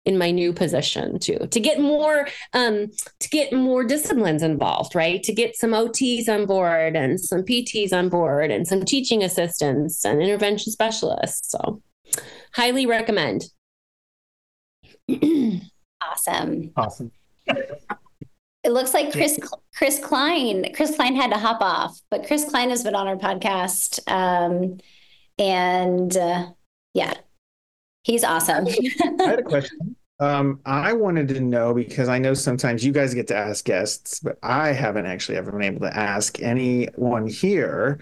in 0.05 0.17
my 0.17 0.31
new 0.31 0.51
position 0.51 1.17
too 1.17 1.39
to 1.49 1.59
get 1.59 1.79
more 1.79 2.27
um 2.53 2.87
to 3.19 3.29
get 3.29 3.53
more 3.53 3.83
disciplines 3.83 4.43
involved 4.43 4.95
right? 4.95 5.23
To 5.23 5.33
get 5.33 5.55
some 5.55 5.71
ots 5.71 6.27
on 6.27 6.45
board 6.45 6.95
and 6.95 7.19
some 7.19 7.41
pts 7.43 7.93
on 7.93 8.09
board 8.09 8.51
and 8.51 8.67
some 8.67 8.83
teaching 8.83 9.23
assistants 9.23 10.03
and 10.05 10.21
intervention 10.21 10.71
specialists. 10.71 11.51
So 11.51 11.81
highly 12.53 12.85
recommend. 12.85 13.45
Awesome. 16.01 16.71
Awesome. 16.75 17.11
It 18.63 18.71
looks 18.71 18.93
like 18.93 19.11
Chris 19.11 19.39
Chris 19.75 19.99
Klein. 19.99 20.73
Chris 20.73 20.95
Klein 20.95 21.15
had 21.15 21.31
to 21.31 21.37
hop 21.37 21.61
off, 21.61 21.99
but 22.09 22.25
Chris 22.25 22.45
Klein 22.49 22.69
has 22.69 22.83
been 22.83 22.95
on 22.95 23.07
our 23.07 23.17
podcast, 23.17 23.99
um, 24.09 24.79
and 25.37 26.15
uh, 26.15 26.47
yeah, 26.93 27.13
He's 28.03 28.23
awesome. 28.23 28.67
I 28.67 29.23
had 29.23 29.39
a 29.39 29.43
question. 29.43 29.95
Um, 30.19 30.59
I 30.65 30.93
wanted 30.93 31.27
to 31.29 31.39
know 31.41 31.73
because 31.73 32.07
I 32.07 32.19
know 32.19 32.33
sometimes 32.33 32.85
you 32.85 32.93
guys 32.93 33.13
get 33.13 33.27
to 33.27 33.35
ask 33.35 33.65
guests, 33.65 34.19
but 34.19 34.37
I 34.43 34.69
haven't 34.69 35.05
actually 35.05 35.37
ever 35.37 35.51
been 35.51 35.63
able 35.63 35.81
to 35.81 35.97
ask 35.97 36.41
anyone 36.41 37.27
here 37.27 37.99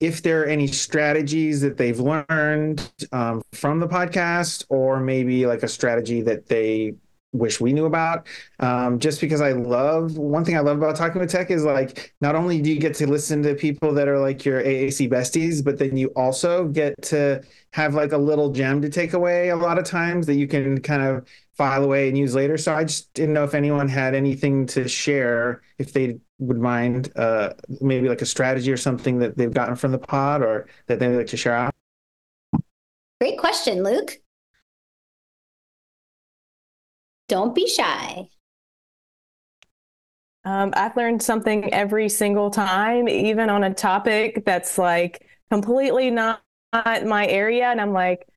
if 0.00 0.22
there 0.22 0.42
are 0.42 0.46
any 0.46 0.66
strategies 0.66 1.60
that 1.62 1.76
they've 1.76 1.98
learned 1.98 2.92
um, 3.12 3.42
from 3.52 3.80
the 3.80 3.88
podcast, 3.88 4.64
or 4.68 5.00
maybe 5.00 5.46
like 5.46 5.62
a 5.62 5.68
strategy 5.68 6.20
that 6.22 6.46
they 6.46 6.94
wish 7.34 7.60
we 7.60 7.72
knew 7.72 7.84
about. 7.84 8.26
Um, 8.60 8.98
just 8.98 9.20
because 9.20 9.40
I 9.40 9.52
love 9.52 10.16
one 10.16 10.44
thing 10.44 10.56
I 10.56 10.60
love 10.60 10.78
about 10.78 10.96
talking 10.96 11.20
with 11.20 11.30
tech 11.30 11.50
is 11.50 11.64
like 11.64 12.14
not 12.20 12.34
only 12.34 12.62
do 12.62 12.70
you 12.70 12.80
get 12.80 12.94
to 12.94 13.06
listen 13.06 13.42
to 13.42 13.54
people 13.54 13.92
that 13.94 14.08
are 14.08 14.18
like 14.18 14.44
your 14.44 14.62
AAC 14.62 15.10
besties, 15.10 15.62
but 15.62 15.78
then 15.78 15.96
you 15.96 16.08
also 16.16 16.68
get 16.68 16.94
to 17.02 17.42
have 17.72 17.94
like 17.94 18.12
a 18.12 18.18
little 18.18 18.50
gem 18.50 18.80
to 18.80 18.88
take 18.88 19.12
away 19.12 19.50
a 19.50 19.56
lot 19.56 19.78
of 19.78 19.84
times 19.84 20.26
that 20.26 20.36
you 20.36 20.46
can 20.46 20.80
kind 20.80 21.02
of 21.02 21.26
file 21.54 21.84
away 21.84 22.08
and 22.08 22.16
use 22.16 22.34
later. 22.34 22.56
So 22.56 22.74
I 22.74 22.84
just 22.84 23.12
didn't 23.14 23.34
know 23.34 23.44
if 23.44 23.54
anyone 23.54 23.88
had 23.88 24.14
anything 24.14 24.66
to 24.68 24.88
share, 24.88 25.62
if 25.78 25.92
they 25.92 26.18
would 26.38 26.58
mind, 26.58 27.12
uh, 27.16 27.54
maybe 27.80 28.08
like 28.08 28.22
a 28.22 28.26
strategy 28.26 28.72
or 28.72 28.76
something 28.76 29.18
that 29.18 29.36
they've 29.36 29.52
gotten 29.52 29.76
from 29.76 29.92
the 29.92 29.98
pod 29.98 30.42
or 30.42 30.66
that 30.86 30.98
they'd 30.98 31.16
like 31.16 31.28
to 31.28 31.36
share 31.36 31.54
out. 31.54 31.74
Great 33.20 33.38
question, 33.38 33.82
Luke. 33.82 34.20
Don't 37.28 37.54
be 37.54 37.66
shy. 37.66 38.28
Um, 40.44 40.72
I've 40.76 40.96
learned 40.96 41.22
something 41.22 41.72
every 41.72 42.08
single 42.08 42.50
time, 42.50 43.08
even 43.08 43.48
on 43.48 43.64
a 43.64 43.72
topic 43.72 44.44
that's 44.44 44.76
like 44.76 45.26
completely 45.50 46.10
not, 46.10 46.42
not 46.72 47.04
my 47.06 47.26
area. 47.26 47.66
And 47.66 47.80
I'm 47.80 47.92
like, 47.92 48.28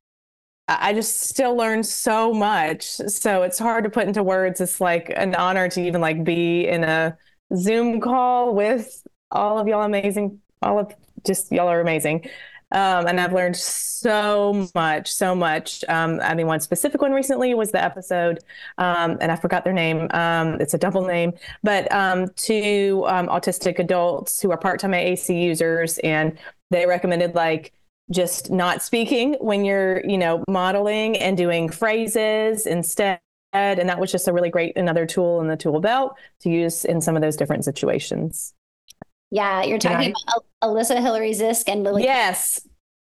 I 0.68 0.92
just 0.92 1.20
still 1.20 1.56
learn 1.56 1.82
so 1.82 2.32
much. 2.32 2.84
So 2.84 3.42
it's 3.42 3.58
hard 3.58 3.84
to 3.84 3.90
put 3.90 4.06
into 4.06 4.22
words. 4.22 4.60
It's 4.60 4.80
like 4.80 5.10
an 5.16 5.34
honor 5.34 5.68
to 5.70 5.82
even 5.82 6.00
like 6.00 6.24
be 6.24 6.66
in 6.66 6.84
a 6.84 7.16
Zoom 7.56 8.00
call 8.00 8.54
with 8.54 9.02
all 9.30 9.58
of 9.58 9.66
y'all 9.66 9.82
amazing, 9.82 10.40
all 10.62 10.78
of 10.78 10.94
just 11.26 11.50
y'all 11.52 11.68
are 11.68 11.80
amazing. 11.80 12.28
Um, 12.70 13.06
and 13.06 13.20
I've 13.20 13.32
learned 13.32 13.56
so 13.56 14.68
much, 14.74 15.10
so 15.10 15.34
much. 15.34 15.84
Um, 15.88 16.20
I 16.22 16.34
mean, 16.34 16.46
one 16.46 16.60
specific 16.60 17.00
one 17.00 17.12
recently 17.12 17.54
was 17.54 17.72
the 17.72 17.82
episode, 17.82 18.40
um, 18.76 19.16
and 19.20 19.32
I 19.32 19.36
forgot 19.36 19.64
their 19.64 19.72
name. 19.72 20.08
Um, 20.10 20.60
it's 20.60 20.74
a 20.74 20.78
double 20.78 21.06
name, 21.06 21.32
but 21.62 21.90
um, 21.92 22.28
two 22.36 23.04
um, 23.08 23.26
autistic 23.28 23.78
adults 23.78 24.40
who 24.40 24.50
are 24.50 24.58
part-time 24.58 24.92
AAC 24.92 25.40
users, 25.42 25.98
and 25.98 26.38
they 26.70 26.86
recommended 26.86 27.34
like 27.34 27.72
just 28.10 28.50
not 28.50 28.82
speaking 28.82 29.34
when 29.40 29.64
you're, 29.64 30.04
you 30.06 30.18
know, 30.18 30.44
modeling 30.48 31.16
and 31.18 31.36
doing 31.36 31.68
phrases 31.68 32.66
instead. 32.66 33.20
And 33.52 33.88
that 33.88 33.98
was 33.98 34.12
just 34.12 34.28
a 34.28 34.32
really 34.32 34.50
great 34.50 34.76
another 34.76 35.06
tool 35.06 35.40
in 35.40 35.48
the 35.48 35.56
tool 35.56 35.80
belt 35.80 36.16
to 36.40 36.50
use 36.50 36.84
in 36.84 37.00
some 37.00 37.16
of 37.16 37.22
those 37.22 37.36
different 37.36 37.64
situations. 37.64 38.54
Yeah, 39.30 39.62
you're 39.62 39.78
talking 39.78 40.14
about 40.28 40.44
Alyssa 40.62 41.00
Hillary 41.00 41.32
Zisk 41.32 41.68
and 41.68 41.82
Lily. 41.82 42.04
Yes. 42.04 42.60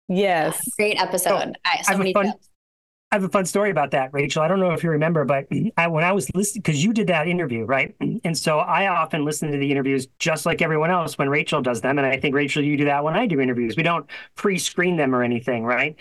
Yes. 0.08 0.60
Great 0.76 1.00
episode. 1.00 1.56
Oh, 1.56 1.60
I, 1.64 1.82
so 1.82 1.92
I, 1.92 2.04
have 2.04 2.12
fun, 2.12 2.32
I 3.12 3.14
have 3.14 3.24
a 3.24 3.28
fun 3.28 3.44
story 3.44 3.70
about 3.70 3.92
that, 3.92 4.12
Rachel. 4.12 4.42
I 4.42 4.48
don't 4.48 4.58
know 4.58 4.72
if 4.72 4.82
you 4.82 4.90
remember, 4.90 5.24
but 5.24 5.46
I, 5.76 5.86
when 5.86 6.02
I 6.02 6.12
was 6.12 6.32
listening, 6.34 6.62
because 6.62 6.84
you 6.84 6.92
did 6.92 7.06
that 7.08 7.28
interview, 7.28 7.64
right? 7.64 7.94
And 8.24 8.36
so 8.36 8.58
I 8.58 8.88
often 8.88 9.24
listen 9.24 9.50
to 9.52 9.58
the 9.58 9.70
interviews 9.70 10.08
just 10.18 10.46
like 10.46 10.62
everyone 10.62 10.90
else 10.90 11.16
when 11.16 11.28
Rachel 11.28 11.62
does 11.62 11.80
them. 11.80 11.98
And 11.98 12.06
I 12.06 12.18
think, 12.18 12.34
Rachel, 12.34 12.62
you 12.62 12.76
do 12.76 12.84
that 12.86 13.04
when 13.04 13.14
I 13.14 13.26
do 13.26 13.40
interviews. 13.40 13.76
We 13.76 13.84
don't 13.84 14.06
pre 14.34 14.58
screen 14.58 14.96
them 14.96 15.14
or 15.14 15.22
anything, 15.22 15.64
right? 15.64 15.94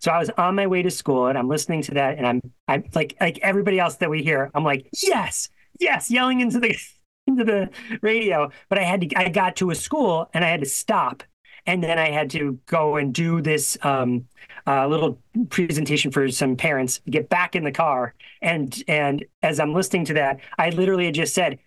So 0.00 0.10
I 0.10 0.18
was 0.18 0.30
on 0.30 0.56
my 0.56 0.66
way 0.66 0.82
to 0.82 0.90
school 0.90 1.28
and 1.28 1.38
I'm 1.38 1.48
listening 1.48 1.82
to 1.82 1.94
that. 1.94 2.18
And 2.18 2.26
I'm, 2.26 2.40
I'm 2.66 2.84
like, 2.94 3.16
like 3.20 3.38
everybody 3.42 3.78
else 3.78 3.96
that 3.96 4.10
we 4.10 4.22
hear, 4.24 4.50
I'm 4.54 4.64
like, 4.64 4.88
yes, 5.02 5.48
yes, 5.78 6.10
yelling 6.10 6.40
into 6.40 6.58
the, 6.58 6.76
into 7.38 7.44
the 7.44 7.70
radio. 8.02 8.50
But 8.68 8.78
I 8.78 8.82
had 8.82 9.02
to, 9.02 9.18
I 9.18 9.28
got 9.28 9.56
to 9.56 9.70
a 9.70 9.74
school 9.74 10.28
and 10.34 10.44
I 10.44 10.48
had 10.48 10.60
to 10.60 10.66
stop 10.66 11.22
and 11.68 11.84
then 11.84 11.98
I 11.98 12.10
had 12.10 12.30
to 12.30 12.58
go 12.66 12.96
and 12.96 13.12
do 13.12 13.42
this 13.42 13.76
um, 13.82 14.26
uh, 14.66 14.86
little 14.88 15.20
presentation 15.50 16.10
for 16.10 16.28
some 16.30 16.56
parents. 16.56 17.00
Get 17.10 17.28
back 17.28 17.54
in 17.54 17.62
the 17.62 17.70
car, 17.70 18.14
and 18.40 18.82
and 18.88 19.24
as 19.42 19.60
I'm 19.60 19.74
listening 19.74 20.06
to 20.06 20.14
that, 20.14 20.40
I 20.58 20.70
literally 20.70 21.04
had 21.04 21.14
just 21.14 21.34
said, 21.34 21.58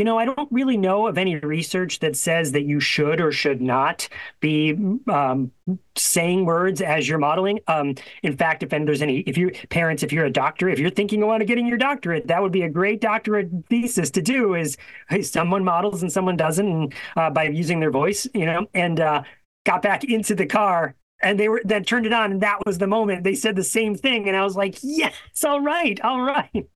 you 0.00 0.04
know, 0.04 0.16
I 0.16 0.24
don't 0.24 0.50
really 0.50 0.78
know 0.78 1.08
of 1.08 1.18
any 1.18 1.36
research 1.36 1.98
that 1.98 2.16
says 2.16 2.52
that 2.52 2.62
you 2.62 2.80
should 2.80 3.20
or 3.20 3.32
should 3.32 3.60
not 3.60 4.08
be 4.40 4.74
um, 5.12 5.52
saying 5.94 6.46
words 6.46 6.80
as 6.80 7.06
you're 7.06 7.18
modeling. 7.18 7.60
Um, 7.66 7.96
in 8.22 8.34
fact, 8.34 8.62
if 8.62 8.70
there's 8.70 9.02
any, 9.02 9.18
if 9.18 9.36
you 9.36 9.50
parents, 9.68 10.02
if 10.02 10.10
you're 10.10 10.24
a 10.24 10.32
doctor, 10.32 10.70
if 10.70 10.78
you're 10.78 10.88
thinking 10.88 11.22
about 11.22 11.44
getting 11.44 11.66
your 11.66 11.76
doctorate, 11.76 12.28
that 12.28 12.40
would 12.40 12.50
be 12.50 12.62
a 12.62 12.68
great 12.70 13.02
doctorate 13.02 13.50
thesis 13.68 14.10
to 14.12 14.22
do. 14.22 14.54
Is 14.54 14.78
hey, 15.10 15.20
someone 15.20 15.64
models 15.64 16.00
and 16.00 16.10
someone 16.10 16.38
doesn't, 16.38 16.66
and, 16.66 16.94
uh, 17.14 17.28
by 17.28 17.44
using 17.48 17.78
their 17.78 17.90
voice, 17.90 18.26
you 18.32 18.46
know, 18.46 18.66
and 18.72 19.00
uh, 19.00 19.22
got 19.66 19.82
back 19.82 20.02
into 20.04 20.34
the 20.34 20.46
car 20.46 20.94
and 21.20 21.38
they 21.38 21.50
were 21.50 21.60
then 21.62 21.84
turned 21.84 22.06
it 22.06 22.14
on 22.14 22.32
and 22.32 22.40
that 22.40 22.56
was 22.64 22.78
the 22.78 22.86
moment 22.86 23.22
they 23.22 23.34
said 23.34 23.54
the 23.54 23.62
same 23.62 23.94
thing 23.94 24.26
and 24.26 24.34
i 24.34 24.42
was 24.42 24.56
like 24.56 24.78
yes 24.82 25.12
all 25.44 25.60
right 25.60 26.00
all 26.00 26.22
right 26.22 26.66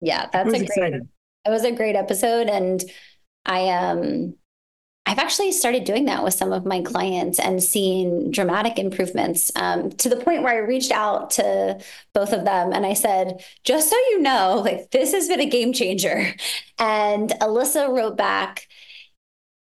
yeah 0.00 0.26
that's 0.32 0.52
a 0.52 0.64
great 0.64 1.02
it 1.46 1.50
was 1.50 1.64
a 1.64 1.72
great 1.72 1.96
episode 1.96 2.48
and 2.48 2.84
i 3.44 3.68
um 3.68 4.34
i've 5.06 5.18
actually 5.18 5.52
started 5.52 5.84
doing 5.84 6.06
that 6.06 6.24
with 6.24 6.34
some 6.34 6.52
of 6.52 6.66
my 6.66 6.80
clients 6.82 7.38
and 7.38 7.62
seeing 7.62 8.30
dramatic 8.30 8.78
improvements 8.78 9.50
um, 9.56 9.90
to 9.90 10.08
the 10.08 10.16
point 10.16 10.42
where 10.42 10.54
i 10.54 10.66
reached 10.66 10.92
out 10.92 11.30
to 11.30 11.78
both 12.12 12.32
of 12.32 12.44
them 12.44 12.72
and 12.72 12.84
i 12.84 12.92
said 12.92 13.42
just 13.64 13.90
so 13.90 13.96
you 14.10 14.20
know 14.20 14.62
like 14.64 14.90
this 14.90 15.12
has 15.12 15.28
been 15.28 15.40
a 15.40 15.46
game 15.48 15.72
changer 15.72 16.34
and 16.78 17.30
alyssa 17.40 17.88
wrote 17.88 18.16
back 18.16 18.66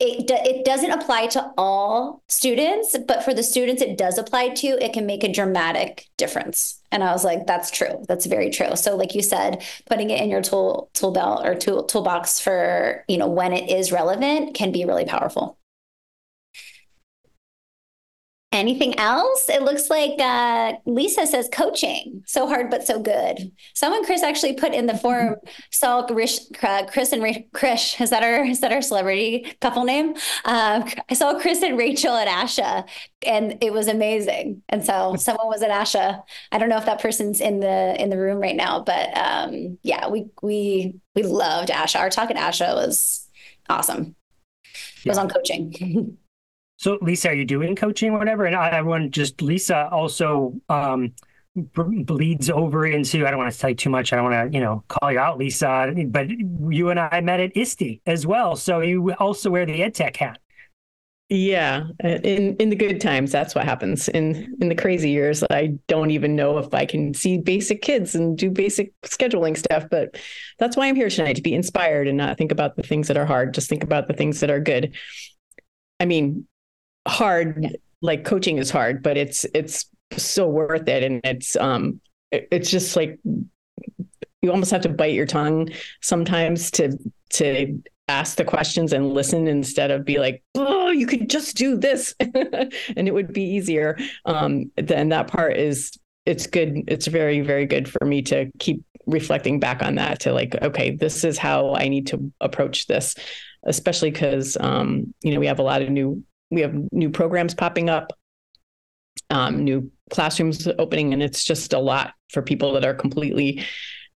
it, 0.00 0.31
it 0.31 0.64
doesn't 0.64 0.90
apply 0.90 1.28
to 1.28 1.52
all 1.57 2.23
students, 2.28 2.97
but 3.07 3.23
for 3.23 3.33
the 3.33 3.43
students 3.43 3.81
it 3.81 3.97
does 3.97 4.19
apply 4.19 4.50
to, 4.50 4.66
it 4.85 4.93
can 4.93 5.07
make 5.07 5.23
a 5.23 5.33
dramatic 5.33 6.09
difference. 6.16 6.81
And 6.94 7.02
I 7.02 7.12
was 7.12 7.24
like, 7.24 7.46
that's 7.46 7.72
true. 7.72 8.04
That's 8.06 8.24
very 8.26 8.50
true. 8.50 8.76
So, 8.76 8.96
like 8.96 9.16
you 9.16 9.22
said, 9.22 9.64
putting 9.86 10.10
it 10.10 10.22
in 10.22 10.30
your 10.30 10.42
tool 10.42 10.90
tool 10.94 11.10
belt 11.10 11.44
or 11.44 11.56
tool 11.56 11.82
toolbox 11.82 12.38
for 12.38 13.04
you 13.08 13.18
know 13.18 13.26
when 13.28 13.52
it 13.52 13.68
is 13.68 13.90
relevant 13.90 14.54
can 14.54 14.70
be 14.70 14.84
really 14.84 15.04
powerful. 15.04 15.58
Anything 18.54 18.96
else? 19.00 19.49
It 19.49 19.62
looks 19.62 19.90
like 19.90 20.12
uh, 20.20 20.75
Lisa 20.87 21.26
says 21.26 21.49
coaching. 21.52 22.23
So 22.25 22.46
hard, 22.46 22.70
but 22.70 22.87
so 22.87 23.00
good. 23.00 23.50
Someone 23.75 24.04
Chris 24.04 24.23
actually 24.23 24.52
put 24.52 24.73
in 24.73 24.87
the 24.87 24.96
forum. 24.96 25.34
Saw 25.73 26.06
Chris, 26.06 26.49
Chris 26.87 27.11
and 27.11 27.20
Ra- 27.20 27.32
Krish. 27.52 28.00
Is 28.00 28.11
that 28.11 28.23
our 28.23 28.44
is 28.44 28.61
that 28.61 28.70
our 28.70 28.80
celebrity 28.80 29.56
couple 29.61 29.82
name? 29.82 30.14
Uh, 30.44 30.88
I 31.11 31.14
saw 31.14 31.37
Chris 31.40 31.64
and 31.64 31.76
Rachel 31.76 32.14
at 32.14 32.28
Asha, 32.28 32.88
and 33.26 33.58
it 33.61 33.73
was 33.73 33.88
amazing. 33.88 34.62
And 34.68 34.87
so 34.87 35.16
someone 35.16 35.49
was 35.49 35.62
at 35.62 35.70
Asha. 35.73 36.23
I 36.52 36.58
don't 36.58 36.68
know 36.68 36.78
if 36.78 36.87
that 36.87 37.02
person's 37.02 37.40
in 37.40 37.58
the 37.58 38.00
in 38.00 38.08
the 38.08 38.18
room 38.18 38.38
right 38.38 38.54
now, 38.54 38.78
but 38.78 39.18
um, 39.18 39.78
yeah, 39.82 40.08
we 40.08 40.26
we 40.42 40.94
we 41.16 41.25
loved 41.25 41.70
Asha. 41.70 41.99
Our 41.99 42.08
talk 42.08 42.30
at 42.30 42.37
Asha 42.37 42.73
was 42.76 43.28
awesome. 43.68 44.14
It 45.04 45.08
was 45.08 45.18
on 45.18 45.28
coaching. 45.28 46.18
So, 46.76 46.99
Lisa, 47.00 47.31
are 47.31 47.35
you 47.35 47.45
doing 47.45 47.76
coaching 47.76 48.11
or 48.11 48.19
whatever? 48.19 48.45
And 48.45 48.57
I, 48.57 48.83
want 48.83 49.12
just 49.12 49.40
Lisa 49.40 49.88
also 49.90 50.61
um, 50.69 51.12
bleeds 51.54 52.50
over 52.50 52.87
into. 52.87 53.26
I 53.26 53.31
don't 53.31 53.38
want 53.38 53.52
to 53.52 53.59
say 53.59 53.75
too 53.75 53.90
much. 53.90 54.12
I 54.12 54.16
don't 54.16 54.31
want 54.31 54.52
to, 54.52 54.57
you 54.57 54.62
know, 54.62 54.83
call 54.88 55.12
you 55.12 55.19
out, 55.19 55.38
Lisa. 55.38 55.95
But 56.09 56.28
you 56.31 56.90
and 56.90 56.99
I 56.99 57.21
met 57.21 57.40
at 57.40 57.57
ISTE 57.57 58.00
as 58.07 58.26
well. 58.26 58.57
So 58.57 58.81
you 58.81 59.12
also 59.14 59.50
wear 59.50 59.66
the 59.66 59.81
EdTech 59.81 60.16
hat. 60.16 60.38
Yeah, 61.31 61.85
in 62.02 62.54
in 62.57 62.69
the 62.69 62.76
good 62.76 63.00
times, 63.00 63.33
that's 63.33 63.54
what 63.54 63.64
happens. 63.64 64.09
In 64.09 64.54
in 64.61 64.69
the 64.69 64.75
crazy 64.75 65.09
years, 65.09 65.43
I 65.50 65.78
don't 65.88 66.11
even 66.11 66.37
know 66.37 66.59
if 66.59 66.75
I 66.75 66.85
can 66.85 67.14
see 67.14 67.38
basic 67.38 67.81
kids 67.81 68.14
and 68.14 68.37
do 68.37 68.50
basic 68.50 68.93
scheduling 69.02 69.57
stuff. 69.57 69.87
But 69.90 70.21
that's 70.59 70.76
why 70.76 70.87
I'm 70.87 70.97
here 70.97 71.09
tonight 71.09 71.37
to 71.37 71.43
be 71.43 71.54
inspired 71.54 72.09
and 72.09 72.19
not 72.19 72.37
think 72.37 72.52
about 72.52 72.76
the 72.76 72.83
things 72.83 73.09
that 73.09 73.16
are 73.16 73.25
hard. 73.25 73.54
Just 73.54 73.71
think 73.71 73.83
about 73.83 74.07
the 74.07 74.12
things 74.12 74.40
that 74.40 74.50
are 74.50 74.61
good. 74.61 74.95
I 75.99 76.04
mean, 76.04 76.47
hard 77.06 77.76
like 78.02 78.25
coaching 78.25 78.58
is 78.58 78.70
hard 78.70 79.02
but 79.02 79.16
it's 79.16 79.46
it's 79.54 79.87
so 80.18 80.49
worth 80.49 80.88
it. 80.88 81.02
And 81.02 81.20
it's 81.25 81.56
um 81.56 82.00
it's 82.30 82.70
just 82.70 82.96
like 82.96 83.18
you 83.25 84.50
almost 84.50 84.70
have 84.70 84.82
to 84.82 84.88
bite 84.88 85.14
your 85.14 85.26
tongue 85.26 85.70
sometimes 86.02 86.70
to 86.73 86.96
to 87.30 87.82
ask 88.08 88.37
the 88.37 88.44
questions 88.44 88.92
and 88.92 89.14
listen 89.14 89.49
instead 89.49 89.90
of 89.90 90.04
be 90.04 90.18
like 90.18 90.42
oh 90.54 90.90
you 90.90 91.06
could 91.06 91.28
just 91.28 91.56
do 91.56 91.76
this. 91.76 92.14
And 92.96 93.08
it 93.08 93.14
would 93.14 93.32
be 93.32 93.42
easier. 93.42 93.99
Um 94.25 94.70
then 94.76 95.11
that 95.11 95.28
part 95.28 95.56
is 95.56 95.92
it's 96.26 96.46
good 96.46 96.84
it's 96.88 97.06
very 97.06 97.40
very 97.40 97.66
good 97.66 97.88
for 97.88 98.04
me 98.04 98.23
to 98.23 98.50
keep 98.58 98.82
reflecting 99.06 99.61
back 99.61 99.82
on 99.82 99.96
that 99.96 100.20
to 100.20 100.32
like 100.32 100.54
okay 100.62 100.96
this 100.96 101.25
is 101.25 101.37
how 101.37 101.75
i 101.75 101.88
need 101.88 102.06
to 102.08 102.32
approach 102.40 102.87
this. 102.87 103.14
Especially 103.66 104.11
because 104.11 104.56
um 104.61 105.14
you 105.23 105.32
know 105.32 105.40
we 105.40 105.46
have 105.46 105.58
a 105.58 105.62
lot 105.62 105.82
of 105.82 105.88
new 105.88 106.23
we 106.54 106.61
have 106.62 106.75
new 106.92 107.11
programs 107.11 107.54
popping 107.54 107.90
up, 107.90 108.12
um, 109.30 109.64
new 109.64 109.90
classrooms 110.11 110.68
opening, 110.78 111.12
and 111.12 111.23
it's 111.23 111.44
just 111.44 111.73
a 111.73 111.78
lot 111.78 112.14
for 112.30 112.42
people 112.42 112.73
that 112.73 112.84
are 112.84 112.94
completely 112.94 113.64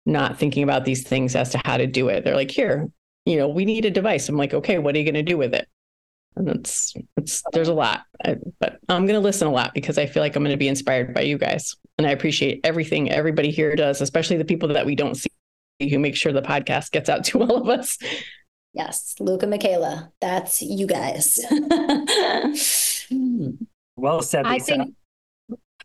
not 0.07 0.39
thinking 0.39 0.63
about 0.63 0.85
these 0.85 1.03
things 1.03 1.35
as 1.35 1.51
to 1.51 1.61
how 1.65 1.77
to 1.77 1.87
do 1.87 2.09
it. 2.09 2.25
They're 2.25 2.35
like, 2.35 2.51
here, 2.51 2.89
you 3.25 3.37
know, 3.37 3.49
we 3.49 3.65
need 3.65 3.85
a 3.85 3.91
device. 3.91 4.29
I'm 4.29 4.37
like, 4.37 4.55
okay, 4.55 4.79
what 4.79 4.95
are 4.95 4.99
you 4.99 5.05
going 5.05 5.15
to 5.15 5.23
do 5.23 5.39
with 5.39 5.55
it? 5.55 5.69
And 6.37 6.49
it's 6.49 6.95
it's 7.17 7.43
there's 7.53 7.69
a 7.69 7.75
lot, 7.75 8.03
I, 8.25 8.37
but 8.59 8.79
I'm 8.89 9.07
going 9.07 9.15
to 9.15 9.21
listen 9.21 9.47
a 9.47 9.53
lot 9.53 9.73
because 9.73 9.99
I 9.99 10.07
feel 10.07 10.21
like 10.21 10.35
I'm 10.35 10.43
going 10.43 10.51
to 10.51 10.57
be 10.59 10.69
inspired 10.69 11.15
by 11.15 11.21
you 11.21 11.39
guys, 11.39 11.77
and 11.97 12.07
I 12.07 12.11
appreciate 12.11 12.61
everything 12.65 13.11
everybody 13.11 13.53
here 13.53 13.77
does, 13.77 14.01
especially 14.01 14.37
the 14.37 14.45
people 14.45 14.69
that 14.71 14.85
we 14.85 14.97
don't 14.97 15.17
see 15.17 15.31
who 15.81 15.99
make 15.99 16.17
sure 16.17 16.33
the 16.33 16.43
podcast 16.43 16.91
gets 16.91 17.09
out 17.09 17.25
to 17.25 17.43
all 17.43 17.57
of 17.57 17.69
us. 17.69 17.99
Yes, 18.75 19.15
Luca 19.21 19.47
Michaela. 19.47 20.13
That's 20.21 20.61
you 20.61 20.87
guys. 20.87 21.39
well 23.97 24.21
said, 24.21 24.47
Lisa. 24.47 24.47
I 24.47 24.59
think- 24.59 24.95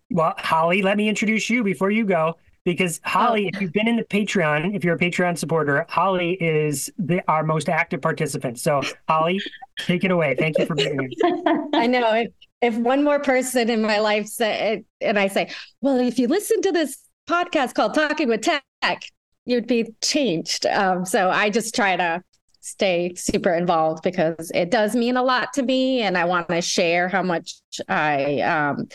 well, 0.10 0.34
Holly, 0.40 0.82
let 0.82 0.98
me 0.98 1.08
introduce 1.08 1.52
you 1.52 1.64
before 1.64 1.92
you 1.92 2.04
go. 2.06 2.36
Because 2.66 3.00
Holly, 3.04 3.46
oh. 3.46 3.50
if 3.54 3.62
you've 3.62 3.72
been 3.72 3.88
in 3.88 3.96
the 3.96 4.04
Patreon, 4.04 4.76
if 4.76 4.84
you're 4.84 4.96
a 4.96 5.00
Patreon 5.00 5.38
supporter, 5.38 5.86
Holly 5.88 6.34
is 6.42 6.92
the, 6.98 7.22
our 7.28 7.44
most 7.44 7.70
active 7.70 8.02
participant. 8.02 8.60
So, 8.60 8.82
Holly, 9.08 9.40
take 9.80 10.04
it 10.04 10.12
away. 10.12 10.36
Thank 10.38 10.58
you 10.58 10.66
for 10.66 10.76
being 10.76 11.00
here. 11.00 11.68
I 11.74 11.88
know. 11.88 12.14
If, 12.14 12.32
if 12.62 12.76
one 12.76 13.04
more 13.04 13.20
person 13.20 13.70
in 13.70 13.82
my 13.82 14.00
life 14.00 14.28
say, 14.28 14.84
and 15.00 15.18
I 15.18 15.28
say, 15.30 15.52
well, 15.82 15.98
if 16.00 16.20
you 16.20 16.28
listen 16.28 16.62
to 16.64 16.72
this 16.72 16.98
podcast 17.30 17.76
called 17.76 17.94
Talking 17.94 18.28
with 18.28 18.42
Tech, 18.42 19.04
you'd 19.46 19.68
be 19.68 19.94
changed. 20.02 20.66
Um, 20.66 21.06
so 21.06 21.30
I 21.30 21.50
just 21.50 21.74
try 21.74 21.96
to 21.96 22.22
stay 22.70 23.14
super 23.16 23.54
involved 23.54 24.04
because 24.04 24.52
it 24.54 24.72
does 24.72 24.96
mean 24.96 25.18
a 25.18 25.24
lot 25.24 25.54
to 25.54 25.64
me 25.64 26.02
and 26.02 26.18
I 26.18 26.26
want 26.26 26.48
to 26.50 26.62
share 26.62 27.08
how 27.08 27.24
much 27.24 27.56
I 27.88 28.42
um, 28.42 28.88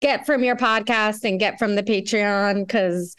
get 0.00 0.26
from 0.26 0.42
your 0.42 0.56
podcast 0.56 1.24
and 1.24 1.38
get 1.38 1.58
from 1.58 1.74
the 1.74 1.82
Patreon 1.82 2.66
because 2.66 3.16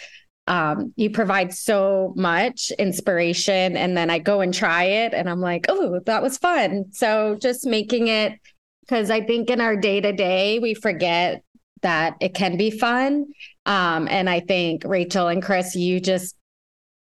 um, 0.48 0.94
you 0.96 1.10
provide 1.10 1.54
so 1.54 2.14
much 2.16 2.72
inspiration 2.80 3.78
and 3.78 3.96
then 3.96 4.10
I 4.10 4.20
go 4.20 4.42
and 4.42 4.54
try 4.54 4.84
it 4.84 5.14
and 5.14 5.30
I'm 5.30 5.40
like, 5.40 5.66
oh, 5.70 6.00
that 6.06 6.24
was 6.24 6.38
fun. 6.38 6.86
So 6.92 7.38
just 7.42 7.66
making 7.66 8.08
it 8.08 8.34
because 8.82 9.10
I 9.10 9.22
think 9.22 9.50
in 9.50 9.62
our 9.62 9.76
day 9.76 10.02
to 10.02 10.12
day 10.12 10.60
we 10.60 10.74
forget 10.74 11.44
that 11.82 12.16
it 12.20 12.34
can 12.34 12.58
be 12.58 12.72
fun. 12.72 13.28
Um, 13.66 14.08
and 14.08 14.30
I 14.30 14.40
think 14.40 14.84
Rachel 14.86 15.28
and 15.28 15.42
Chris, 15.42 15.76
you 15.76 16.00
just 16.00 16.36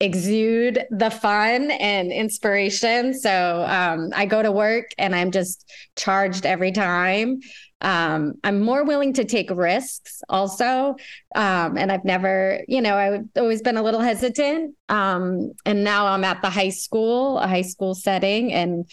exude 0.00 0.84
the 0.90 1.10
fun 1.10 1.70
and 1.72 2.12
inspiration. 2.12 3.12
So 3.14 3.64
um, 3.66 4.10
I 4.14 4.26
go 4.26 4.42
to 4.42 4.52
work 4.52 4.92
and 4.96 5.14
I'm 5.14 5.30
just 5.30 5.70
charged 5.96 6.46
every 6.46 6.72
time. 6.72 7.40
Um, 7.80 8.34
I'm 8.42 8.60
more 8.60 8.84
willing 8.84 9.12
to 9.14 9.24
take 9.24 9.50
risks 9.50 10.22
also. 10.28 10.96
Um, 11.34 11.78
and 11.78 11.92
I've 11.92 12.04
never, 12.04 12.60
you 12.66 12.80
know, 12.80 12.96
I've 12.96 13.24
always 13.36 13.62
been 13.62 13.76
a 13.76 13.82
little 13.82 14.00
hesitant. 14.00 14.74
Um, 14.88 15.52
and 15.64 15.84
now 15.84 16.06
I'm 16.06 16.24
at 16.24 16.42
the 16.42 16.50
high 16.50 16.70
school, 16.70 17.38
a 17.38 17.46
high 17.46 17.62
school 17.62 17.94
setting, 17.94 18.52
and 18.52 18.88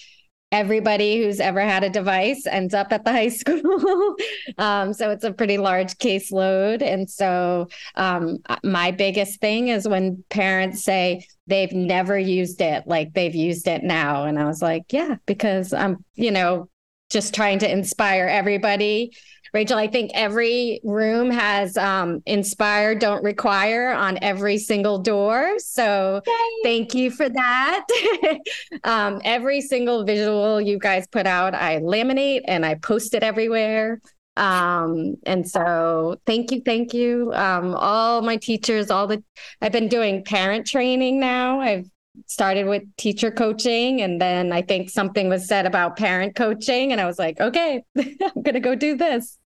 everybody 0.56 1.22
who's 1.22 1.42
ever 1.42 1.60
had 1.60 1.84
a 1.84 1.90
device 1.90 2.48
ends 2.48 2.74
up 2.74 2.92
at 2.92 3.04
the 3.04 3.12
high 3.12 3.28
school. 3.42 4.16
um, 4.58 4.94
so 4.94 5.12
it's 5.12 5.26
a 5.26 5.34
pretty 5.34 5.58
large 5.58 5.98
caseload. 5.98 6.82
And 6.82 7.10
so 7.10 7.68
um, 7.96 8.38
my 8.64 8.92
biggest 8.92 9.42
thing 9.42 9.68
is 9.68 9.88
when 9.88 10.24
parents 10.30 10.84
say 10.84 11.28
they've 11.48 11.74
never 11.74 12.18
used 12.18 12.62
it, 12.62 12.88
like 12.88 13.14
they've 13.14 13.36
used 13.36 13.68
it 13.68 13.84
now. 13.84 14.24
And 14.24 14.40
I 14.40 14.46
was 14.46 14.62
like, 14.62 14.84
yeah, 14.92 15.16
because 15.26 15.74
I'm, 15.74 16.04
you 16.16 16.32
know, 16.32 16.70
just 17.10 17.36
trying 17.36 17.60
to 17.60 17.72
inspire 17.72 18.28
everybody 18.28 19.12
Rachel, 19.56 19.78
I 19.78 19.88
think 19.88 20.12
every 20.14 20.82
room 20.84 21.30
has 21.30 21.78
um, 21.78 22.22
inspire, 22.26 22.94
don't 22.94 23.24
require 23.24 23.94
on 23.94 24.20
every 24.22 24.58
single 24.58 25.00
door. 25.00 25.58
So 25.60 26.22
Yay. 26.28 26.34
thank 26.64 26.94
you 26.94 27.10
for 27.10 27.30
that. 27.30 27.88
um, 28.84 29.22
every 29.24 29.62
single 29.62 30.04
visual 30.04 30.60
you 30.60 30.78
guys 30.78 31.08
put 31.08 31.26
out, 31.26 31.56
I 31.56 31.78
laminate 31.78 32.42
and 32.50 32.66
I 32.66 32.76
post 32.76 33.14
it 33.14 33.24
everywhere. 33.24 34.02
Um, 34.36 35.16
and 35.26 35.50
so 35.50 36.20
thank 36.26 36.52
you, 36.52 36.60
thank 36.60 36.94
you. 36.94 37.32
Um, 37.34 37.76
all 37.76 38.22
my 38.24 38.36
teachers, 38.36 38.92
all 38.92 39.08
the, 39.08 39.24
I've 39.62 39.72
been 39.72 39.88
doing 39.88 40.26
parent 40.26 40.68
training 40.68 41.18
now. 41.18 41.62
I've 41.62 41.90
started 42.28 42.66
with 42.68 42.84
teacher 42.98 43.32
coaching 43.32 44.02
and 44.02 44.20
then 44.20 44.52
I 44.52 44.64
think 44.64 44.90
something 44.90 45.30
was 45.30 45.48
said 45.48 45.66
about 45.66 45.96
parent 45.96 46.36
coaching 46.36 46.92
and 46.92 47.00
I 47.00 47.06
was 47.06 47.18
like, 47.18 47.40
okay, 47.40 47.84
I'm 47.98 48.42
going 48.44 48.56
to 48.56 48.60
go 48.60 48.76
do 48.76 48.98
this 48.98 49.38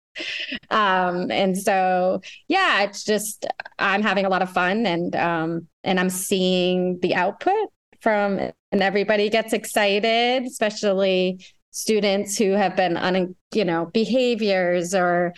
um, 0.71 1.31
and 1.31 1.57
so 1.57 2.21
yeah, 2.49 2.83
it's 2.83 3.05
just 3.05 3.47
I'm 3.79 4.03
having 4.03 4.25
a 4.25 4.29
lot 4.29 4.43
of 4.43 4.51
fun 4.51 4.87
and 4.87 5.15
um, 5.17 5.69
and 5.85 5.99
I'm 5.99 6.11
seeing 6.11 6.99
the 7.01 7.15
output 7.15 7.69
from 8.01 8.39
and 8.39 8.83
everybody 8.83 9.31
gets 9.31 9.53
excited, 9.53 10.45
especially 10.45 11.45
students 11.71 12.37
who 12.37 12.53
have 12.53 12.77
been 12.77 12.97
on 12.97 13.35
you 13.55 13.65
know 13.65 13.87
behaviors 13.87 14.95
or 14.95 15.35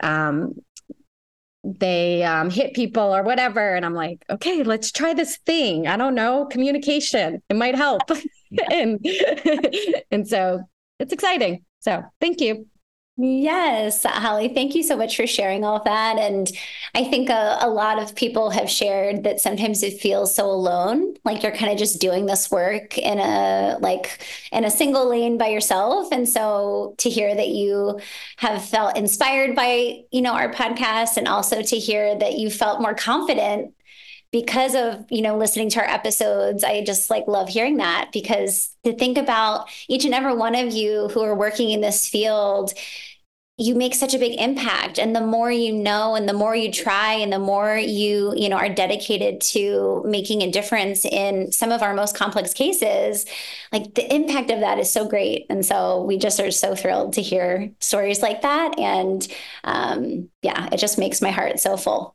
um, 0.00 0.54
they 1.64 2.22
um, 2.22 2.50
hit 2.50 2.74
people 2.74 3.14
or 3.14 3.22
whatever. 3.22 3.74
And 3.74 3.84
i'm 3.84 3.94
like 3.94 4.24
okay 4.30 4.62
let's 4.62 4.92
try 4.92 5.14
this 5.14 5.38
thing. 5.46 5.86
I 5.86 5.96
don't 5.96 6.14
know 6.14 6.46
communication 6.46 7.42
it 7.48 7.56
might 7.56 7.74
help. 7.76 8.02
And 8.70 9.04
and 10.12 10.26
so 10.26 10.60
it's 11.00 11.12
exciting. 11.12 11.64
So 11.80 12.04
thank 12.20 12.40
you 12.40 12.66
Yes, 13.18 14.04
Holly, 14.04 14.48
thank 14.52 14.74
you 14.74 14.82
so 14.82 14.94
much 14.94 15.16
for 15.16 15.26
sharing 15.26 15.64
all 15.64 15.76
of 15.76 15.84
that. 15.84 16.18
And 16.18 16.50
I 16.94 17.04
think 17.04 17.30
a, 17.30 17.56
a, 17.62 17.68
lot 17.70 17.98
of 17.98 18.14
people 18.14 18.50
have 18.50 18.68
shared 18.68 19.24
that 19.24 19.40
sometimes 19.40 19.82
it 19.82 19.98
feels 19.98 20.34
so 20.34 20.44
alone, 20.50 21.14
like 21.24 21.42
you're 21.42 21.56
kind 21.56 21.72
of 21.72 21.78
just 21.78 21.98
doing 21.98 22.26
this 22.26 22.50
work 22.50 22.98
in 22.98 23.18
a 23.18 23.78
like 23.80 24.18
in 24.52 24.64
a 24.66 24.70
single 24.70 25.08
lane 25.08 25.38
by 25.38 25.46
yourself. 25.48 26.08
And 26.12 26.28
so 26.28 26.94
to 26.98 27.08
hear 27.08 27.34
that 27.34 27.48
you 27.48 27.98
have 28.36 28.62
felt 28.62 28.98
inspired 28.98 29.56
by, 29.56 30.02
you 30.12 30.20
know, 30.20 30.34
our 30.34 30.52
podcast 30.52 31.16
and 31.16 31.26
also 31.26 31.62
to 31.62 31.78
hear 31.78 32.18
that 32.18 32.34
you 32.36 32.50
felt 32.50 32.82
more 32.82 32.94
confident 32.94 33.72
because 34.32 34.74
of 34.74 35.04
you 35.10 35.22
know 35.22 35.36
listening 35.38 35.70
to 35.70 35.80
our 35.80 35.86
episodes 35.86 36.64
i 36.64 36.82
just 36.84 37.10
like 37.10 37.26
love 37.26 37.48
hearing 37.48 37.76
that 37.76 38.10
because 38.12 38.70
to 38.84 38.92
think 38.94 39.16
about 39.16 39.68
each 39.88 40.04
and 40.04 40.14
every 40.14 40.34
one 40.34 40.54
of 40.54 40.72
you 40.72 41.08
who 41.08 41.22
are 41.22 41.34
working 41.34 41.70
in 41.70 41.80
this 41.80 42.08
field 42.08 42.72
you 43.58 43.74
make 43.74 43.94
such 43.94 44.12
a 44.12 44.18
big 44.18 44.38
impact. 44.38 44.98
And 44.98 45.16
the 45.16 45.20
more 45.20 45.50
you 45.50 45.72
know 45.72 46.14
and 46.14 46.28
the 46.28 46.34
more 46.34 46.54
you 46.54 46.70
try 46.70 47.14
and 47.14 47.32
the 47.32 47.38
more 47.38 47.76
you 47.76 48.34
you 48.36 48.48
know 48.50 48.56
are 48.56 48.68
dedicated 48.68 49.40
to 49.52 50.02
making 50.04 50.42
a 50.42 50.50
difference 50.50 51.04
in 51.06 51.50
some 51.52 51.72
of 51.72 51.82
our 51.82 51.94
most 51.94 52.14
complex 52.14 52.52
cases 52.52 53.24
like 53.72 53.94
the 53.94 54.14
impact 54.14 54.50
of 54.50 54.60
that 54.60 54.78
is 54.78 54.92
so 54.92 55.08
great. 55.08 55.46
And 55.48 55.64
so 55.64 56.02
we 56.02 56.18
just 56.18 56.38
are 56.38 56.50
so 56.50 56.74
thrilled 56.74 57.14
to 57.14 57.22
hear 57.22 57.70
stories 57.80 58.20
like 58.20 58.42
that. 58.42 58.78
And 58.78 59.26
um, 59.64 60.28
yeah 60.42 60.68
it 60.70 60.76
just 60.76 60.98
makes 60.98 61.22
my 61.22 61.30
heart 61.30 61.58
so 61.58 61.76
full. 61.78 62.14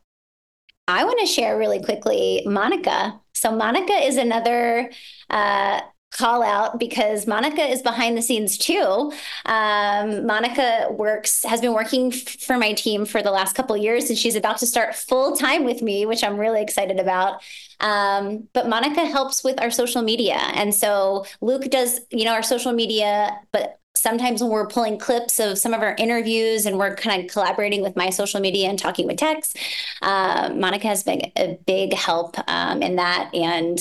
I 0.86 1.04
want 1.04 1.20
to 1.20 1.26
share 1.26 1.58
really 1.58 1.82
quickly 1.82 2.42
monica. 2.46 3.20
So 3.34 3.50
monica 3.50 3.92
is 3.94 4.16
another 4.16 4.90
uh, 5.28 5.80
call 6.12 6.42
out 6.42 6.78
because 6.78 7.26
Monica 7.26 7.62
is 7.62 7.82
behind 7.82 8.16
the 8.16 8.22
scenes 8.22 8.58
too. 8.58 9.12
Um, 9.46 10.26
Monica 10.26 10.88
works 10.90 11.42
has 11.44 11.60
been 11.60 11.72
working 11.72 12.12
f- 12.12 12.40
for 12.40 12.58
my 12.58 12.72
team 12.74 13.04
for 13.06 13.22
the 13.22 13.30
last 13.30 13.56
couple 13.56 13.76
years, 13.76 14.08
and 14.08 14.18
she's 14.18 14.36
about 14.36 14.58
to 14.58 14.66
start 14.66 14.94
full 14.94 15.36
time 15.36 15.64
with 15.64 15.82
me, 15.82 16.06
which 16.06 16.22
I'm 16.22 16.36
really 16.36 16.62
excited 16.62 17.00
about. 17.00 17.42
Um, 17.80 18.48
but 18.52 18.68
Monica 18.68 19.04
helps 19.06 19.42
with 19.42 19.60
our 19.60 19.70
social 19.70 20.02
media, 20.02 20.38
and 20.54 20.74
so 20.74 21.24
Luke 21.40 21.70
does 21.70 22.00
you 22.10 22.24
know 22.24 22.32
our 22.32 22.42
social 22.42 22.72
media, 22.72 23.38
but 23.50 23.78
sometimes 23.94 24.42
when 24.42 24.50
we're 24.50 24.66
pulling 24.66 24.98
clips 24.98 25.38
of 25.38 25.58
some 25.58 25.72
of 25.72 25.80
our 25.80 25.94
interviews 25.96 26.66
and 26.66 26.78
we're 26.78 26.96
kind 26.96 27.22
of 27.22 27.30
collaborating 27.30 27.82
with 27.82 27.94
my 27.94 28.10
social 28.10 28.40
media 28.40 28.68
and 28.68 28.78
talking 28.78 29.06
with 29.06 29.16
Tech, 29.16 29.44
uh, 30.02 30.50
Monica 30.54 30.88
has 30.88 31.04
been 31.04 31.30
a 31.36 31.58
big 31.66 31.92
help 31.92 32.36
um, 32.48 32.82
in 32.82 32.96
that 32.96 33.30
and 33.32 33.78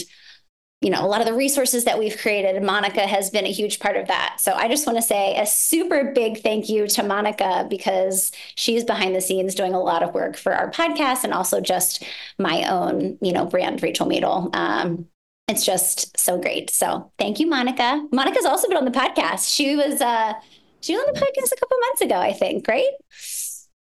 you 0.82 0.90
know, 0.90 1.06
a 1.06 1.08
lot 1.08 1.22
of 1.22 1.28
the 1.28 1.34
resources 1.34 1.86
that 1.86 2.00
we've 2.00 2.18
created, 2.18 2.62
Monica 2.64 3.02
has 3.02 3.30
been 3.30 3.46
a 3.46 3.52
huge 3.52 3.80
part 3.80 3.96
of 3.96 4.08
that. 4.08 4.38
So 4.40 4.54
I 4.54 4.68
just 4.68 4.88
want 4.88 4.98
to 4.98 5.04
say 5.04 5.38
a 5.38 5.46
super 5.46 6.12
big 6.12 6.42
thank 6.42 6.70
you 6.70 6.88
to 6.88 7.04
Monica 7.04 7.68
because 7.70 8.32
she's 8.56 8.84
behind 8.84 9.16
the 9.16 9.22
scenes 9.22 9.54
doing 9.54 9.76
a 9.76 9.80
lot 9.80 10.02
of 10.02 10.16
work 10.16 10.36
for 10.36 10.54
our 10.54 10.72
podcast 10.72 11.24
and 11.24 11.34
also 11.34 11.62
just 11.62 12.04
my 12.40 12.64
own, 12.68 13.20
you 13.22 13.32
know, 13.32 13.46
brand, 13.46 13.84
Rachel 13.84 14.08
Madel. 14.08 14.54
Um, 14.56 15.06
it's 15.48 15.64
just 15.64 16.18
so 16.18 16.40
great. 16.40 16.72
So 16.72 17.12
thank 17.20 17.40
you, 17.40 17.46
Monica. 17.46 18.04
Monica's 18.12 18.46
also 18.46 18.68
been 18.68 18.78
on 18.78 18.86
the 18.86 18.92
podcast. 18.92 19.54
She 19.54 19.76
was 19.76 20.02
uh 20.02 20.34
she 20.80 20.96
was 20.96 21.06
on 21.06 21.14
the 21.14 21.20
podcast 21.20 21.52
a 21.52 21.60
couple 21.60 21.78
months 21.82 22.02
ago, 22.02 22.16
I 22.16 22.34
think, 22.34 22.68
right? 22.68 22.90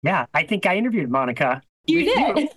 Yeah, 0.03 0.27
I 0.35 0.43
think 0.43 0.67
I 0.67 0.77
interviewed 0.77 1.11
Monica. 1.11 1.63
You 1.87 2.05
did. 2.05 2.49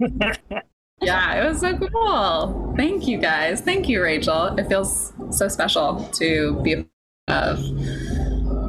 yeah, 1.00 1.42
it 1.42 1.48
was 1.48 1.60
so 1.60 1.76
cool. 1.76 2.74
Thank 2.76 3.06
you 3.06 3.18
guys. 3.18 3.60
Thank 3.60 3.88
you, 3.88 4.02
Rachel. 4.02 4.58
It 4.58 4.68
feels 4.68 5.12
so 5.30 5.48
special 5.48 6.08
to 6.14 6.60
be 6.62 6.86
of 7.28 7.58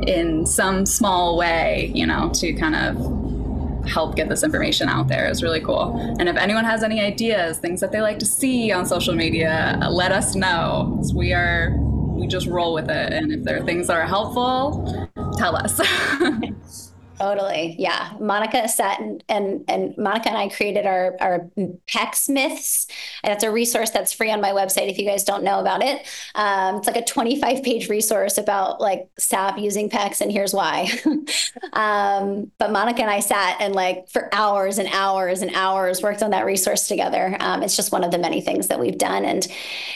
in 0.08 0.46
some 0.46 0.86
small 0.86 1.38
way, 1.38 1.92
you 1.94 2.06
know, 2.06 2.30
to 2.36 2.54
kind 2.54 2.76
of 2.76 3.88
help 3.88 4.16
get 4.16 4.30
this 4.30 4.44
information 4.44 4.90
out 4.90 5.08
there 5.08 5.30
is 5.30 5.44
really 5.44 5.60
cool. 5.62 5.98
And 6.20 6.28
if 6.28 6.36
anyone 6.38 6.66
has 6.66 6.84
any 6.84 7.00
ideas, 7.02 7.60
things 7.60 7.82
that 7.82 7.92
they 7.92 8.02
like 8.02 8.20
to 8.20 8.26
see 8.26 8.72
on 8.72 8.86
social 8.86 9.16
media, 9.16 9.80
let 9.90 10.12
us 10.12 10.36
know. 10.36 11.02
We 11.14 11.34
are 11.34 11.76
we 11.78 12.28
just 12.28 12.48
roll 12.48 12.74
with 12.74 12.90
it. 12.90 13.14
And 13.14 13.32
if 13.32 13.44
there 13.44 13.62
are 13.62 13.66
things 13.66 13.88
that 13.88 13.98
are 13.98 14.08
helpful, 14.08 15.10
tell 15.38 15.56
us. 15.56 15.80
Totally. 17.18 17.76
Yeah. 17.80 18.12
Monica 18.20 18.68
sat 18.68 19.00
and, 19.00 19.24
and, 19.30 19.64
and 19.70 19.98
Monica 19.98 20.28
and 20.28 20.38
I 20.38 20.50
created 20.50 20.86
our, 20.86 21.16
our 21.22 21.50
PECS 21.88 22.30
myths. 22.30 22.88
And 23.24 23.32
that's 23.32 23.44
a 23.44 23.52
resource 23.52 23.90
that's 23.90 24.12
free 24.12 24.32
on 24.32 24.42
my 24.42 24.52
website 24.52 24.90
if 24.90 24.98
you 24.98 25.06
guys 25.06 25.24
don't 25.24 25.44
know 25.44 25.60
about 25.60 25.82
it. 25.82 26.06
Um, 26.36 26.78
it's 26.78 26.88
like 26.88 26.98
a 26.98 27.06
25 27.06 27.64
page 27.64 27.88
resource 27.88 28.38
about 28.38 28.82
like 28.82 29.08
stop 29.18 29.58
using 29.58 29.90
PECS 29.90 30.22
and 30.22 30.32
here's 30.32 30.54
why. 30.54 30.90
um, 31.74 32.52
but 32.58 32.72
Monica 32.72 33.02
and 33.02 33.12
I 33.12 33.22
sat 33.22 33.62
and 33.62 33.74
like 33.74 34.10
for 34.10 34.34
hours 34.34 34.78
and 34.78 34.90
hours 34.92 35.42
and 35.42 35.56
hours 35.56 36.02
worked 36.02 36.22
on 36.22 36.32
that 36.32 36.46
resource 36.46 36.88
together. 36.88 37.38
Um, 37.40 37.64
it's 37.64 37.78
just 37.78 37.94
one 37.94 38.04
of 38.04 38.12
the 38.12 38.18
many 38.18 38.42
things 38.42 38.68
that 38.68 38.80
we've 38.80 38.98
done. 38.98 39.24
And, 39.24 39.48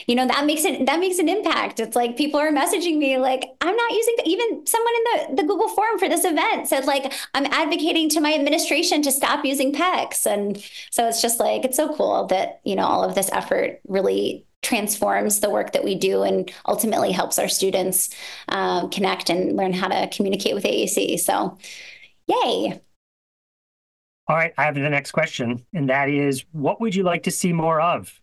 you 0.07 0.15
know, 0.15 0.25
that 0.25 0.45
makes 0.45 0.63
it, 0.63 0.85
that 0.85 0.99
makes 0.99 1.19
an 1.19 1.27
impact. 1.27 1.81
It's 1.81 1.97
like 1.97 2.15
people 2.15 2.39
are 2.39 2.51
messaging 2.51 2.97
me 2.97 3.17
like, 3.17 3.43
I'm 3.59 3.75
not 3.75 3.91
using, 3.91 4.15
even 4.25 4.65
someone 4.65 4.93
in 4.93 5.35
the, 5.35 5.41
the 5.41 5.47
Google 5.47 5.67
form 5.67 5.99
for 5.99 6.07
this 6.07 6.23
event 6.23 6.69
said 6.69 6.85
like, 6.85 7.08
I'm 7.33 7.45
advocating 7.45 8.09
to 8.09 8.21
my 8.21 8.33
administration 8.33 9.01
to 9.03 9.11
stop 9.11 9.45
using 9.45 9.73
PECS. 9.73 10.25
And 10.25 10.63
so 10.91 11.07
it's 11.07 11.21
just 11.21 11.39
like, 11.39 11.65
it's 11.65 11.77
so 11.77 11.93
cool 11.93 12.25
that, 12.27 12.61
you 12.63 12.75
know, 12.75 12.85
all 12.85 13.03
of 13.03 13.15
this 13.15 13.29
effort 13.31 13.79
really 13.87 14.45
transforms 14.61 15.39
the 15.39 15.49
work 15.49 15.71
that 15.71 15.83
we 15.83 15.95
do 15.95 16.23
and 16.23 16.51
ultimately 16.67 17.11
helps 17.11 17.39
our 17.39 17.47
students 17.47 18.09
um, 18.49 18.89
connect 18.89 19.29
and 19.29 19.55
learn 19.55 19.73
how 19.73 19.87
to 19.87 20.07
communicate 20.15 20.53
with 20.53 20.63
AAC. 20.63 21.19
So, 21.19 21.57
yay. 22.27 22.81
All 24.27 24.35
right, 24.35 24.53
I 24.59 24.65
have 24.65 24.75
the 24.75 24.81
next 24.81 25.11
question, 25.11 25.65
and 25.73 25.89
that 25.89 26.07
is 26.07 26.45
what 26.51 26.79
would 26.79 26.93
you 26.93 27.01
like 27.01 27.23
to 27.23 27.31
see 27.31 27.51
more 27.51 27.81
of? 27.81 28.21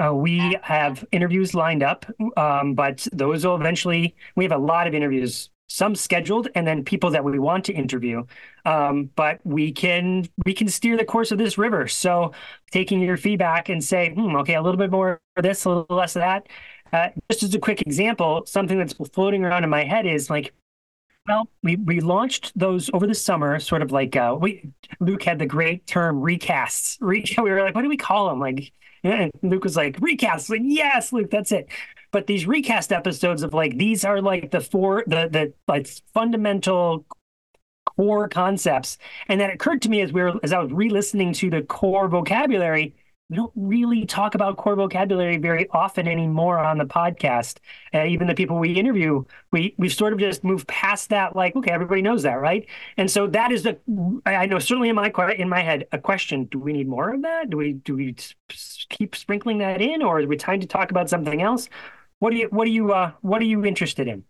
Uh, 0.00 0.14
we 0.14 0.56
have 0.62 1.04
interviews 1.10 1.52
lined 1.52 1.82
up, 1.82 2.06
um, 2.36 2.74
but 2.74 3.08
those 3.12 3.44
will 3.44 3.56
eventually, 3.56 4.14
we 4.36 4.44
have 4.44 4.52
a 4.52 4.58
lot 4.58 4.86
of 4.86 4.94
interviews 4.94 5.50
some 5.68 5.94
scheduled 5.94 6.48
and 6.54 6.66
then 6.66 6.82
people 6.82 7.10
that 7.10 7.22
we 7.22 7.38
want 7.38 7.64
to 7.66 7.72
interview. 7.72 8.24
Um, 8.64 9.10
but 9.14 9.38
we 9.44 9.70
can 9.72 10.26
we 10.44 10.54
can 10.54 10.68
steer 10.68 10.96
the 10.96 11.04
course 11.04 11.30
of 11.30 11.38
this 11.38 11.56
river. 11.58 11.86
So 11.86 12.32
taking 12.70 13.00
your 13.00 13.16
feedback 13.16 13.68
and 13.68 13.82
say 13.84 14.12
hmm, 14.12 14.34
okay 14.36 14.54
a 14.54 14.62
little 14.62 14.78
bit 14.78 14.90
more 14.90 15.20
of 15.36 15.42
this 15.42 15.64
a 15.64 15.68
little 15.68 15.96
less 15.96 16.16
of 16.16 16.20
that. 16.20 16.48
Uh, 16.92 17.08
just 17.30 17.42
as 17.42 17.54
a 17.54 17.58
quick 17.58 17.82
example 17.82 18.44
something 18.46 18.78
that's 18.78 18.94
floating 19.12 19.44
around 19.44 19.62
in 19.62 19.68
my 19.68 19.84
head 19.84 20.06
is 20.06 20.30
like 20.30 20.54
well 21.26 21.46
we, 21.62 21.76
we 21.76 22.00
launched 22.00 22.50
those 22.58 22.88
over 22.94 23.06
the 23.06 23.14
summer 23.14 23.60
sort 23.60 23.82
of 23.82 23.92
like 23.92 24.16
uh, 24.16 24.34
we 24.40 24.70
luke 24.98 25.22
had 25.22 25.38
the 25.38 25.46
great 25.46 25.86
term 25.86 26.22
recasts. 26.22 26.96
Re- 27.00 27.24
we 27.38 27.50
were 27.50 27.62
like 27.62 27.74
what 27.74 27.82
do 27.82 27.88
we 27.88 27.98
call 27.98 28.28
them? 28.28 28.40
Like 28.40 28.72
and 29.04 29.30
Luke 29.42 29.62
was 29.62 29.76
like, 29.76 29.96
recasts. 30.00 30.50
Like, 30.50 30.62
yes, 30.64 31.12
Luke, 31.12 31.30
that's 31.30 31.52
it 31.52 31.68
but 32.10 32.26
these 32.26 32.46
recast 32.46 32.92
episodes 32.92 33.42
of 33.42 33.54
like 33.54 33.76
these 33.76 34.04
are 34.04 34.20
like 34.20 34.50
the 34.50 34.60
four 34.60 35.04
the 35.06 35.28
the 35.30 35.52
like 35.66 35.86
fundamental 36.14 37.04
core 37.96 38.28
concepts 38.28 38.98
and 39.28 39.40
that 39.40 39.50
occurred 39.50 39.82
to 39.82 39.88
me 39.88 40.00
as 40.02 40.12
we 40.12 40.22
were 40.22 40.34
as 40.42 40.52
i 40.52 40.58
was 40.58 40.72
re-listening 40.72 41.32
to 41.32 41.50
the 41.50 41.62
core 41.62 42.08
vocabulary 42.08 42.94
we 43.30 43.36
don't 43.36 43.52
really 43.56 44.06
talk 44.06 44.34
about 44.34 44.56
core 44.56 44.74
vocabulary 44.74 45.36
very 45.36 45.68
often 45.70 46.08
anymore 46.08 46.58
on 46.58 46.78
the 46.78 46.86
podcast. 46.86 47.58
Uh, 47.92 48.04
even 48.04 48.26
the 48.26 48.34
people 48.34 48.58
we 48.58 48.72
interview, 48.72 49.22
we 49.52 49.74
we've 49.76 49.92
sort 49.92 50.14
of 50.14 50.18
just 50.18 50.44
moved 50.44 50.66
past 50.66 51.10
that. 51.10 51.36
Like, 51.36 51.54
okay, 51.54 51.70
everybody 51.70 52.00
knows 52.00 52.22
that, 52.22 52.40
right? 52.40 52.66
And 52.96 53.10
so 53.10 53.26
that 53.26 53.52
is 53.52 53.64
the 53.64 53.78
I 54.24 54.46
know 54.46 54.58
certainly 54.58 54.88
in 54.88 54.94
my 54.94 55.12
in 55.36 55.48
my 55.48 55.60
head 55.60 55.86
a 55.92 55.98
question: 55.98 56.44
Do 56.46 56.58
we 56.58 56.72
need 56.72 56.88
more 56.88 57.12
of 57.12 57.22
that? 57.22 57.50
Do 57.50 57.58
we 57.58 57.74
do 57.74 57.96
we 57.96 58.16
keep 58.88 59.14
sprinkling 59.14 59.58
that 59.58 59.82
in, 59.82 60.02
or 60.02 60.20
is 60.20 60.26
we 60.26 60.36
time 60.36 60.60
to 60.60 60.66
talk 60.66 60.90
about 60.90 61.10
something 61.10 61.42
else? 61.42 61.68
What 62.20 62.32
are 62.32 62.36
you 62.36 62.48
what 62.50 62.66
are 62.66 62.70
you 62.70 62.92
uh, 62.92 63.12
what 63.22 63.40
are 63.42 63.44
you 63.44 63.64
interested 63.64 64.08
in? 64.08 64.24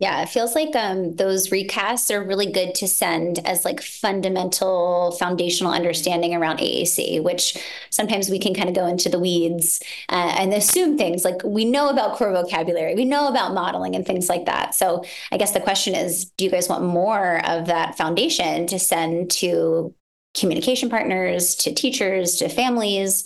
Yeah, 0.00 0.22
it 0.22 0.30
feels 0.30 0.56
like 0.56 0.74
um, 0.74 1.14
those 1.14 1.48
recasts 1.50 2.10
are 2.12 2.26
really 2.26 2.50
good 2.50 2.74
to 2.76 2.88
send 2.88 3.38
as 3.46 3.64
like 3.64 3.80
fundamental 3.80 5.12
foundational 5.12 5.72
understanding 5.72 6.34
around 6.34 6.60
AAC, 6.60 7.20
which 7.20 7.56
sometimes 7.90 8.28
we 8.28 8.40
can 8.40 8.52
kind 8.52 8.68
of 8.68 8.74
go 8.74 8.86
into 8.86 9.08
the 9.08 9.20
weeds 9.20 9.80
uh, 10.08 10.34
and 10.38 10.52
assume 10.54 10.98
things 10.98 11.24
like 11.24 11.44
we 11.44 11.64
know 11.64 11.88
about 11.88 12.16
core 12.16 12.32
vocabulary, 12.32 12.96
we 12.96 13.04
know 13.04 13.28
about 13.28 13.54
modeling 13.54 13.94
and 13.94 14.04
things 14.04 14.28
like 14.28 14.46
that. 14.46 14.74
So 14.74 15.04
I 15.30 15.36
guess 15.36 15.52
the 15.52 15.60
question 15.60 15.94
is, 15.94 16.24
do 16.36 16.44
you 16.44 16.50
guys 16.50 16.68
want 16.68 16.82
more 16.82 17.44
of 17.46 17.66
that 17.66 17.96
foundation 17.96 18.66
to 18.68 18.80
send 18.80 19.30
to 19.32 19.94
communication 20.34 20.88
partners, 20.90 21.54
to 21.56 21.72
teachers, 21.72 22.36
to 22.36 22.48
families? 22.48 23.24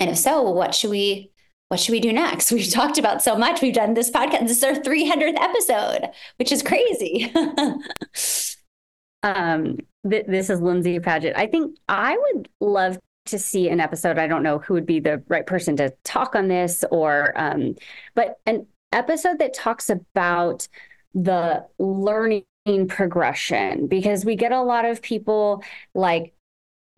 And 0.00 0.10
if 0.10 0.18
so, 0.18 0.42
what 0.42 0.74
should 0.74 0.90
we 0.90 1.32
what 1.68 1.80
should 1.80 1.92
we 1.92 2.00
do 2.00 2.12
next? 2.12 2.50
We've 2.52 2.70
talked 2.70 2.98
about 2.98 3.22
so 3.22 3.36
much. 3.36 3.60
We've 3.60 3.74
done 3.74 3.94
this 3.94 4.10
podcast. 4.10 4.48
This 4.48 4.58
is 4.58 4.64
our 4.64 4.72
300th 4.72 5.38
episode, 5.38 6.10
which 6.36 6.52
is 6.52 6.62
crazy. 6.62 7.32
um, 9.22 9.78
th- 10.08 10.26
this 10.26 10.50
is 10.50 10.60
Lindsay 10.60 10.98
Padgett. 10.98 11.36
I 11.36 11.46
think 11.46 11.76
I 11.88 12.16
would 12.16 12.48
love 12.60 12.98
to 13.26 13.38
see 13.38 13.68
an 13.68 13.80
episode. 13.80 14.18
I 14.18 14.26
don't 14.26 14.42
know 14.42 14.58
who 14.58 14.74
would 14.74 14.86
be 14.86 15.00
the 15.00 15.22
right 15.28 15.46
person 15.46 15.76
to 15.76 15.92
talk 16.04 16.34
on 16.34 16.48
this, 16.48 16.84
or 16.90 17.32
um, 17.36 17.74
but 18.14 18.38
an 18.46 18.66
episode 18.92 19.38
that 19.38 19.52
talks 19.52 19.90
about 19.90 20.66
the 21.14 21.66
learning 21.78 22.44
progression 22.88 23.86
because 23.86 24.24
we 24.24 24.36
get 24.36 24.52
a 24.52 24.62
lot 24.62 24.84
of 24.84 25.02
people 25.02 25.62
like 25.94 26.32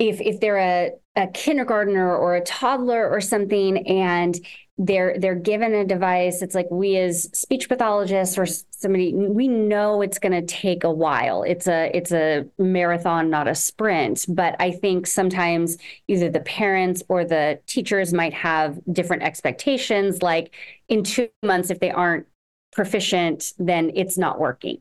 if 0.00 0.20
if 0.20 0.40
they're 0.40 0.58
a, 0.58 0.90
a 1.16 1.28
kindergartner 1.28 2.16
or 2.16 2.34
a 2.34 2.44
toddler 2.44 3.08
or 3.08 3.20
something 3.20 3.86
and 3.86 4.40
they're 4.78 5.18
they're 5.18 5.34
given 5.34 5.74
a 5.74 5.84
device 5.84 6.40
it's 6.42 6.54
like 6.54 6.66
we 6.70 6.96
as 6.96 7.28
speech 7.34 7.68
pathologists 7.68 8.38
or 8.38 8.46
somebody 8.46 9.14
we 9.14 9.46
know 9.46 10.00
it's 10.00 10.18
going 10.18 10.32
to 10.32 10.42
take 10.42 10.84
a 10.84 10.90
while 10.90 11.42
it's 11.42 11.68
a 11.68 11.94
it's 11.94 12.12
a 12.12 12.46
marathon 12.58 13.28
not 13.30 13.46
a 13.46 13.54
sprint 13.54 14.24
but 14.30 14.56
i 14.58 14.70
think 14.70 15.06
sometimes 15.06 15.76
either 16.08 16.30
the 16.30 16.40
parents 16.40 17.02
or 17.08 17.24
the 17.24 17.60
teachers 17.66 18.14
might 18.14 18.32
have 18.32 18.80
different 18.90 19.22
expectations 19.22 20.22
like 20.22 20.54
in 20.88 21.04
2 21.04 21.28
months 21.42 21.70
if 21.70 21.78
they 21.78 21.90
aren't 21.90 22.26
proficient, 22.72 23.52
then 23.58 23.90
it's 23.94 24.18
not 24.18 24.38
working. 24.38 24.80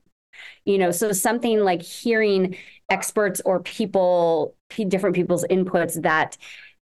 You 0.66 0.78
know, 0.78 0.92
so 0.92 1.12
something 1.12 1.60
like 1.60 1.82
hearing 1.82 2.56
experts 2.90 3.42
or 3.46 3.62
people, 3.62 4.56
different 4.88 5.16
people's 5.16 5.46
inputs 5.50 6.02
that 6.02 6.38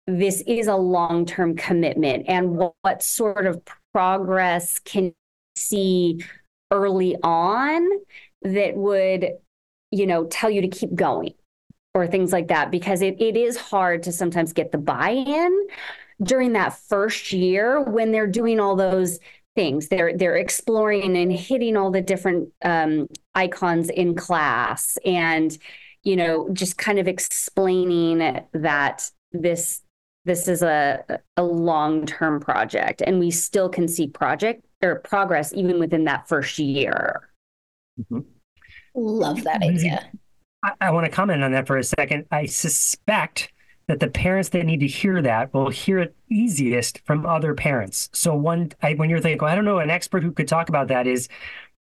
this 0.07 0.41
is 0.47 0.67
a 0.67 0.75
long 0.75 1.25
term 1.25 1.55
commitment 1.55 2.25
and 2.27 2.51
what, 2.51 2.73
what, 2.81 3.03
sort 3.03 3.45
of 3.45 3.61
progress 3.93 4.79
can 4.79 5.13
see 5.55 6.23
early 6.71 7.15
on 7.23 7.87
that 8.41 8.75
would 8.75 9.27
you 9.91 10.05
know 10.05 10.25
tell 10.25 10.49
you 10.49 10.61
to 10.61 10.67
keep 10.67 10.93
going 10.95 11.33
or 11.93 12.07
things 12.07 12.31
like 12.31 12.47
that? 12.47 12.71
Because 12.71 13.01
it, 13.01 13.19
it 13.21 13.35
is 13.35 13.57
hard 13.57 14.03
to 14.03 14.11
sometimes 14.11 14.53
get 14.53 14.71
the 14.71 14.77
buy-in 14.77 15.67
during 16.21 16.53
that 16.53 16.77
first 16.77 17.33
year 17.33 17.81
when 17.81 18.11
they're 18.11 18.27
doing 18.27 18.59
all 18.59 18.75
those 18.75 19.19
things. 19.55 19.87
They're 19.87 20.15
they're 20.15 20.37
exploring 20.37 21.17
and 21.17 21.31
hitting 21.31 21.75
all 21.75 21.91
the 21.91 22.01
different 22.01 22.49
um, 22.63 23.07
icons 23.35 23.89
in 23.89 24.15
class 24.15 24.97
and 25.03 25.57
you 26.07 26.15
know 26.15 26.47
just 26.53 26.77
kind 26.77 26.99
of 26.99 27.07
explaining 27.07 28.19
that 28.53 29.11
this 29.33 29.81
this 30.23 30.47
is 30.47 30.61
a 30.61 31.03
a 31.35 31.43
long-term 31.43 32.39
project 32.39 33.01
and 33.05 33.19
we 33.19 33.29
still 33.29 33.67
can 33.67 33.89
see 33.89 34.07
project 34.07 34.65
or 34.81 34.99
progress 34.99 35.53
even 35.53 35.79
within 35.79 36.05
that 36.05 36.27
first 36.27 36.59
year. 36.59 37.29
Mm-hmm. 37.99 38.19
love 38.95 39.43
that 39.43 39.61
idea. 39.61 40.09
I, 40.63 40.73
I 40.79 40.91
want 40.91 41.05
to 41.05 41.11
comment 41.11 41.43
on 41.43 41.51
that 41.51 41.67
for 41.67 41.77
a 41.77 41.83
second. 41.83 42.25
I 42.31 42.45
suspect 42.45 43.51
that 43.87 43.99
the 43.99 44.07
parents 44.07 44.49
that 44.49 44.65
need 44.65 44.81
to 44.81 44.87
hear 44.87 45.21
that 45.21 45.53
will 45.53 45.69
hear 45.69 45.99
it 45.99 46.15
easiest 46.29 46.99
from 47.05 47.25
other 47.25 47.53
parents. 47.53 48.09
So 48.13 48.33
one 48.35 48.71
I, 48.81 48.93
when 48.93 49.09
you're 49.09 49.19
thinking 49.19 49.41
well, 49.41 49.51
i 49.51 49.55
don't 49.55 49.65
know 49.65 49.79
an 49.79 49.89
expert 49.89 50.23
who 50.23 50.31
could 50.31 50.47
talk 50.47 50.69
about 50.69 50.87
that 50.87 51.05
is 51.05 51.27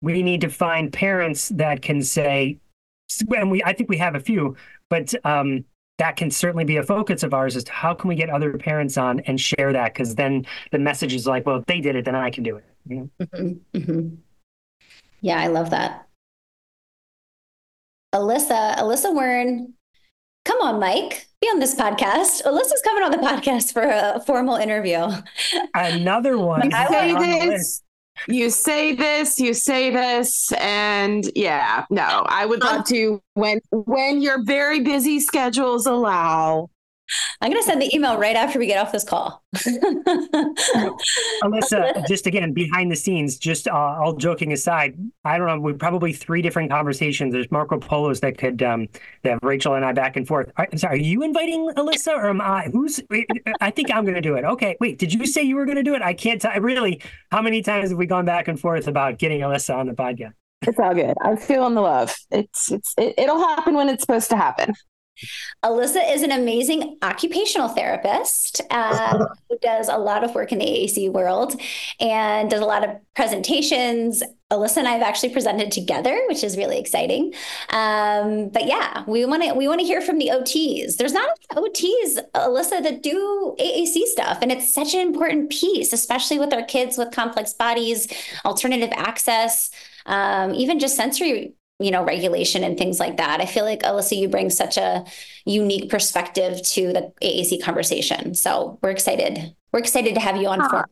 we 0.00 0.22
need 0.22 0.40
to 0.40 0.48
find 0.48 0.92
parents 0.92 1.48
that 1.50 1.80
can 1.80 2.02
say 2.02 2.58
and 3.36 3.50
we 3.50 3.62
i 3.64 3.72
think 3.72 3.88
we 3.88 3.96
have 3.96 4.14
a 4.14 4.20
few 4.20 4.56
but 4.88 5.14
um, 5.24 5.64
that 5.98 6.16
can 6.16 6.30
certainly 6.30 6.64
be 6.64 6.76
a 6.76 6.82
focus 6.82 7.22
of 7.22 7.32
ours 7.32 7.56
is 7.56 7.64
to 7.64 7.72
how 7.72 7.94
can 7.94 8.08
we 8.08 8.14
get 8.14 8.30
other 8.30 8.56
parents 8.58 8.98
on 8.98 9.20
and 9.20 9.40
share 9.40 9.72
that 9.72 9.94
because 9.94 10.14
then 10.14 10.46
the 10.72 10.78
message 10.78 11.14
is 11.14 11.26
like 11.26 11.46
well 11.46 11.56
if 11.56 11.66
they 11.66 11.80
did 11.80 11.96
it 11.96 12.04
then 12.04 12.14
i 12.14 12.30
can 12.30 12.42
do 12.42 12.56
it 12.56 12.64
you 12.88 12.96
know? 12.96 13.10
mm-hmm. 13.20 13.78
Mm-hmm. 13.78 14.14
yeah 15.20 15.40
i 15.40 15.46
love 15.46 15.70
that 15.70 16.06
alyssa 18.14 18.76
alyssa 18.76 19.12
wern 19.14 19.72
come 20.44 20.60
on 20.60 20.78
mike 20.80 21.26
be 21.40 21.48
on 21.48 21.58
this 21.58 21.74
podcast 21.74 22.42
alyssa's 22.42 22.82
coming 22.84 23.02
on 23.02 23.10
the 23.10 23.18
podcast 23.28 23.72
for 23.72 23.82
a 23.82 24.20
formal 24.26 24.56
interview 24.56 25.08
another 25.74 26.38
one 26.38 26.72
I 26.72 26.88
say 26.88 27.48
this 27.48 27.82
you 28.28 28.50
say 28.50 28.94
this, 28.94 29.38
you 29.38 29.54
say 29.54 29.90
this, 29.90 30.52
and 30.52 31.30
yeah, 31.34 31.84
no, 31.90 32.24
I 32.26 32.46
would 32.46 32.62
love 32.62 32.84
to 32.86 33.20
when 33.34 33.60
when 33.70 34.22
your 34.22 34.42
very 34.44 34.80
busy 34.80 35.20
schedules 35.20 35.86
allow. 35.86 36.68
I'm 37.40 37.50
going 37.50 37.62
to 37.62 37.66
send 37.66 37.80
the 37.80 37.94
email 37.94 38.18
right 38.18 38.36
after 38.36 38.58
we 38.58 38.66
get 38.66 38.78
off 38.78 38.92
this 38.92 39.04
call. 39.04 39.44
Alyssa, 41.44 42.06
just 42.06 42.26
again, 42.26 42.52
behind 42.52 42.90
the 42.90 42.96
scenes, 42.96 43.38
just 43.38 43.68
uh, 43.68 43.72
all 43.72 44.14
joking 44.14 44.52
aside, 44.52 44.96
I 45.24 45.38
don't 45.38 45.46
know, 45.46 45.60
we 45.60 45.74
probably 45.74 46.12
three 46.12 46.42
different 46.42 46.70
conversations. 46.70 47.32
There's 47.32 47.50
Marco 47.50 47.78
Polos 47.78 48.20
that 48.20 48.38
could, 48.38 48.62
um, 48.62 48.88
that 49.22 49.38
Rachel 49.42 49.74
and 49.74 49.84
I 49.84 49.92
back 49.92 50.16
and 50.16 50.26
forth. 50.26 50.50
I'm 50.56 50.78
sorry, 50.78 50.98
are 50.98 51.02
you 51.02 51.22
inviting 51.22 51.70
Alyssa 51.76 52.14
or 52.16 52.28
am 52.28 52.40
I? 52.40 52.68
Who's, 52.72 53.00
I 53.60 53.70
think 53.70 53.90
I'm 53.90 54.04
going 54.04 54.14
to 54.14 54.20
do 54.20 54.34
it. 54.34 54.44
Okay, 54.44 54.76
wait, 54.80 54.98
did 54.98 55.12
you 55.12 55.26
say 55.26 55.42
you 55.42 55.56
were 55.56 55.66
going 55.66 55.76
to 55.76 55.82
do 55.82 55.94
it? 55.94 56.02
I 56.02 56.14
can't 56.14 56.40
tell. 56.40 56.58
Really, 56.60 57.02
how 57.30 57.42
many 57.42 57.62
times 57.62 57.90
have 57.90 57.98
we 57.98 58.06
gone 58.06 58.24
back 58.24 58.48
and 58.48 58.58
forth 58.58 58.88
about 58.88 59.18
getting 59.18 59.40
Alyssa 59.40 59.76
on 59.76 59.86
the 59.86 59.92
podcast? 59.92 60.32
It's 60.62 60.78
all 60.78 60.94
good. 60.94 61.14
I'm 61.20 61.36
feeling 61.36 61.74
the 61.74 61.82
love. 61.82 62.16
It's, 62.30 62.72
it's, 62.72 62.94
it, 62.96 63.14
it'll 63.18 63.38
happen 63.38 63.74
when 63.74 63.88
it's 63.88 64.02
supposed 64.02 64.30
to 64.30 64.36
happen. 64.36 64.74
Alyssa 65.64 66.14
is 66.14 66.22
an 66.22 66.32
amazing 66.32 66.98
occupational 67.02 67.68
therapist 67.68 68.60
uh, 68.70 69.26
who 69.48 69.58
does 69.58 69.88
a 69.88 69.96
lot 69.96 70.24
of 70.24 70.34
work 70.34 70.52
in 70.52 70.58
the 70.58 70.64
AAC 70.64 71.10
world 71.10 71.60
and 72.00 72.50
does 72.50 72.60
a 72.60 72.64
lot 72.64 72.84
of 72.84 72.90
presentations. 73.14 74.22
Alyssa 74.50 74.76
and 74.78 74.88
I 74.88 74.92
have 74.92 75.02
actually 75.02 75.30
presented 75.30 75.72
together, 75.72 76.16
which 76.28 76.44
is 76.44 76.56
really 76.56 76.78
exciting. 76.78 77.34
Um, 77.70 78.48
but 78.50 78.66
yeah, 78.66 79.02
we 79.08 79.24
want 79.24 79.42
to 79.42 79.54
we 79.54 79.66
want 79.66 79.80
to 79.80 79.86
hear 79.86 80.00
from 80.00 80.18
the 80.18 80.28
OTs. 80.28 80.96
There's 80.96 81.12
not 81.12 81.30
OTs, 81.52 82.18
Alyssa, 82.34 82.82
that 82.82 83.02
do 83.02 83.56
AAC 83.58 84.04
stuff, 84.04 84.38
and 84.42 84.52
it's 84.52 84.72
such 84.72 84.94
an 84.94 85.00
important 85.00 85.50
piece, 85.50 85.92
especially 85.92 86.38
with 86.38 86.52
our 86.52 86.62
kids 86.62 86.96
with 86.96 87.10
complex 87.10 87.54
bodies, 87.54 88.06
alternative 88.44 88.92
access, 88.96 89.70
um, 90.06 90.54
even 90.54 90.78
just 90.78 90.94
sensory 90.94 91.54
you 91.78 91.90
know, 91.90 92.04
regulation 92.04 92.64
and 92.64 92.78
things 92.78 92.98
like 92.98 93.18
that. 93.18 93.40
I 93.40 93.46
feel 93.46 93.64
like 93.64 93.82
Alyssa, 93.82 94.16
you 94.16 94.28
bring 94.28 94.48
such 94.48 94.76
a 94.76 95.04
unique 95.44 95.90
perspective 95.90 96.62
to 96.62 96.92
the 96.92 97.12
AAC 97.22 97.62
conversation. 97.62 98.34
So 98.34 98.78
we're 98.82 98.90
excited. 98.90 99.54
We're 99.72 99.80
excited 99.80 100.14
to 100.14 100.20
have 100.20 100.36
you 100.36 100.48
on. 100.48 100.60
Uh, 100.60 100.84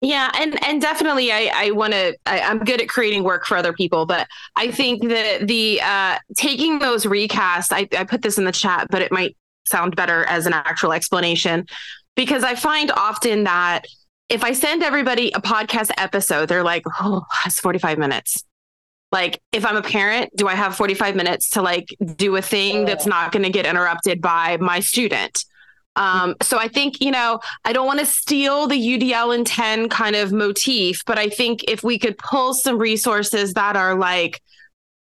yeah, 0.00 0.30
and 0.38 0.62
and 0.64 0.80
definitely, 0.80 1.30
I 1.30 1.50
I 1.54 1.70
want 1.72 1.92
to. 1.92 2.16
I'm 2.24 2.60
good 2.60 2.80
at 2.80 2.88
creating 2.88 3.22
work 3.22 3.44
for 3.44 3.56
other 3.56 3.72
people, 3.72 4.06
but 4.06 4.28
I 4.56 4.70
think 4.70 5.08
that 5.08 5.46
the 5.46 5.80
uh, 5.82 6.18
taking 6.36 6.78
those 6.78 7.04
recasts. 7.04 7.70
I, 7.70 7.86
I 7.98 8.04
put 8.04 8.22
this 8.22 8.38
in 8.38 8.44
the 8.44 8.52
chat, 8.52 8.86
but 8.90 9.02
it 9.02 9.12
might 9.12 9.36
sound 9.66 9.96
better 9.96 10.24
as 10.24 10.46
an 10.46 10.54
actual 10.54 10.92
explanation 10.92 11.66
because 12.16 12.44
I 12.44 12.54
find 12.54 12.90
often 12.92 13.44
that 13.44 13.84
if 14.30 14.42
I 14.42 14.52
send 14.52 14.82
everybody 14.82 15.32
a 15.32 15.40
podcast 15.40 15.90
episode, 15.98 16.48
they're 16.48 16.64
like, 16.64 16.84
"Oh, 17.00 17.26
that's 17.44 17.60
45 17.60 17.98
minutes." 17.98 18.44
Like 19.12 19.40
if 19.52 19.64
i'm 19.64 19.76
a 19.76 19.82
parent 19.82 20.30
do 20.36 20.48
i 20.48 20.54
have 20.54 20.76
45 20.76 21.16
minutes 21.16 21.50
to 21.50 21.62
like 21.62 21.94
do 22.16 22.36
a 22.36 22.42
thing 22.42 22.84
that's 22.84 23.06
not 23.06 23.32
going 23.32 23.42
to 23.42 23.50
get 23.50 23.66
interrupted 23.66 24.20
by 24.20 24.56
my 24.58 24.80
student 24.80 25.44
um, 25.96 26.36
so 26.40 26.56
I 26.56 26.68
think, 26.68 27.00
you 27.00 27.10
know, 27.10 27.40
I 27.64 27.72
don't 27.72 27.86
want 27.86 28.00
to 28.00 28.06
steal 28.06 28.66
the 28.66 28.76
UDL 28.76 29.34
in 29.34 29.44
10 29.44 29.88
kind 29.88 30.16
of 30.16 30.32
motif, 30.32 31.04
but 31.04 31.18
I 31.18 31.28
think 31.28 31.64
if 31.68 31.82
we 31.82 31.98
could 31.98 32.16
pull 32.16 32.54
some 32.54 32.78
resources 32.78 33.54
that 33.54 33.76
are 33.76 33.96
like, 33.96 34.40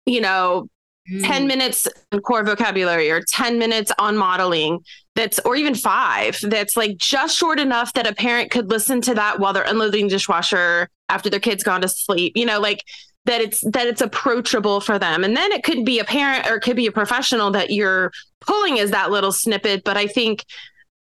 you 0.06 0.22
know, 0.22 0.68
mm. 1.10 1.26
10 1.26 1.48
minutes 1.48 1.88
on 2.12 2.20
core 2.22 2.44
vocabulary 2.44 3.12
or 3.12 3.22
10 3.22 3.60
minutes 3.60 3.92
on 4.00 4.18
modeling 4.18 4.80
that's 5.16 5.40
or 5.40 5.56
even 5.56 5.76
five 5.76 6.38
that's 6.44 6.78
like 6.78 6.96
just 6.98 7.38
short 7.38 7.60
enough 7.60 7.92
that 7.94 8.08
a 8.08 8.16
parent 8.16 8.50
could 8.50 8.70
listen 8.70 9.02
to 9.02 9.14
that 9.14 9.40
while 9.40 9.52
they're 9.52 9.64
unloading 9.64 10.06
the 10.06 10.12
dishwasher 10.12 10.90
after 11.10 11.30
their 11.30 11.40
kids 11.40 11.64
gone 11.64 11.82
to 11.82 11.90
sleep 11.90 12.32
you 12.36 12.46
know 12.46 12.62
like 12.62 12.82
that 13.26 13.42
it's 13.42 13.62
that 13.62 13.88
it's 13.88 14.02
approachable 14.02 14.82
for 14.82 14.98
them. 14.98 15.24
And 15.24 15.36
then 15.36 15.52
it 15.52 15.64
could 15.64 15.86
be 15.86 16.00
a 16.00 16.04
parent 16.04 16.50
or 16.50 16.56
it 16.56 16.62
could 16.62 16.76
be 16.76 16.88
a 16.88 16.92
professional 16.92 17.52
that 17.52 17.70
you're 17.70 18.12
pulling 18.40 18.80
as 18.80 18.92
that 18.92 19.12
little 19.12 19.32
snippet. 19.32 19.84
But 19.84 19.98
i 19.98 20.08
think 20.08 20.46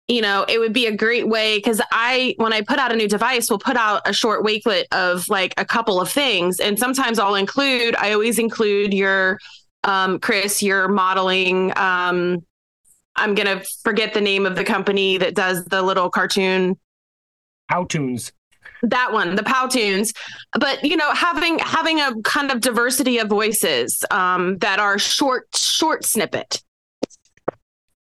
you 0.06 0.20
know 0.20 0.44
it 0.48 0.58
would 0.58 0.72
be 0.72 0.86
a 0.86 0.94
great 0.94 1.26
way 1.26 1.56
because 1.56 1.80
i 1.90 2.34
when 2.36 2.52
i 2.52 2.60
put 2.60 2.78
out 2.78 2.92
a 2.92 2.96
new 2.96 3.08
device 3.08 3.48
will 3.50 3.58
put 3.58 3.76
out 3.76 4.02
a 4.04 4.12
short 4.12 4.44
wakelet 4.44 4.84
of 4.92 5.26
like 5.28 5.54
a 5.56 5.64
couple 5.64 6.00
of 6.00 6.10
things. 6.10 6.60
And 6.60 6.78
sometimes 6.78 7.18
i'll 7.18 7.34
include 7.34 7.96
i 7.96 8.12
always 8.12 8.38
include 8.38 8.94
your 8.94 9.38
um, 9.82 10.18
chris 10.18 10.62
your 10.62 10.88
modeling 10.88 11.72
um, 11.76 12.44
i'm 13.16 13.34
gonna 13.34 13.62
forget 13.82 14.14
the 14.14 14.20
name 14.20 14.46
of 14.46 14.56
the 14.56 14.64
company 14.64 15.18
that 15.18 15.34
does 15.34 15.64
the 15.64 15.82
little 15.82 16.10
cartoon. 16.10 16.78
Powtoons 17.70 18.32
that 18.90 19.12
one 19.12 19.34
the 19.36 19.42
powtoons 19.42 20.12
but 20.58 20.82
you 20.84 20.96
know 20.96 21.12
having 21.12 21.58
having 21.60 22.00
a 22.00 22.12
kind 22.22 22.50
of 22.50 22.60
diversity 22.60 23.18
of 23.18 23.28
voices 23.28 24.04
um, 24.10 24.58
that 24.58 24.78
are 24.78 24.98
short 24.98 25.48
short 25.54 26.04
snippet. 26.04 26.62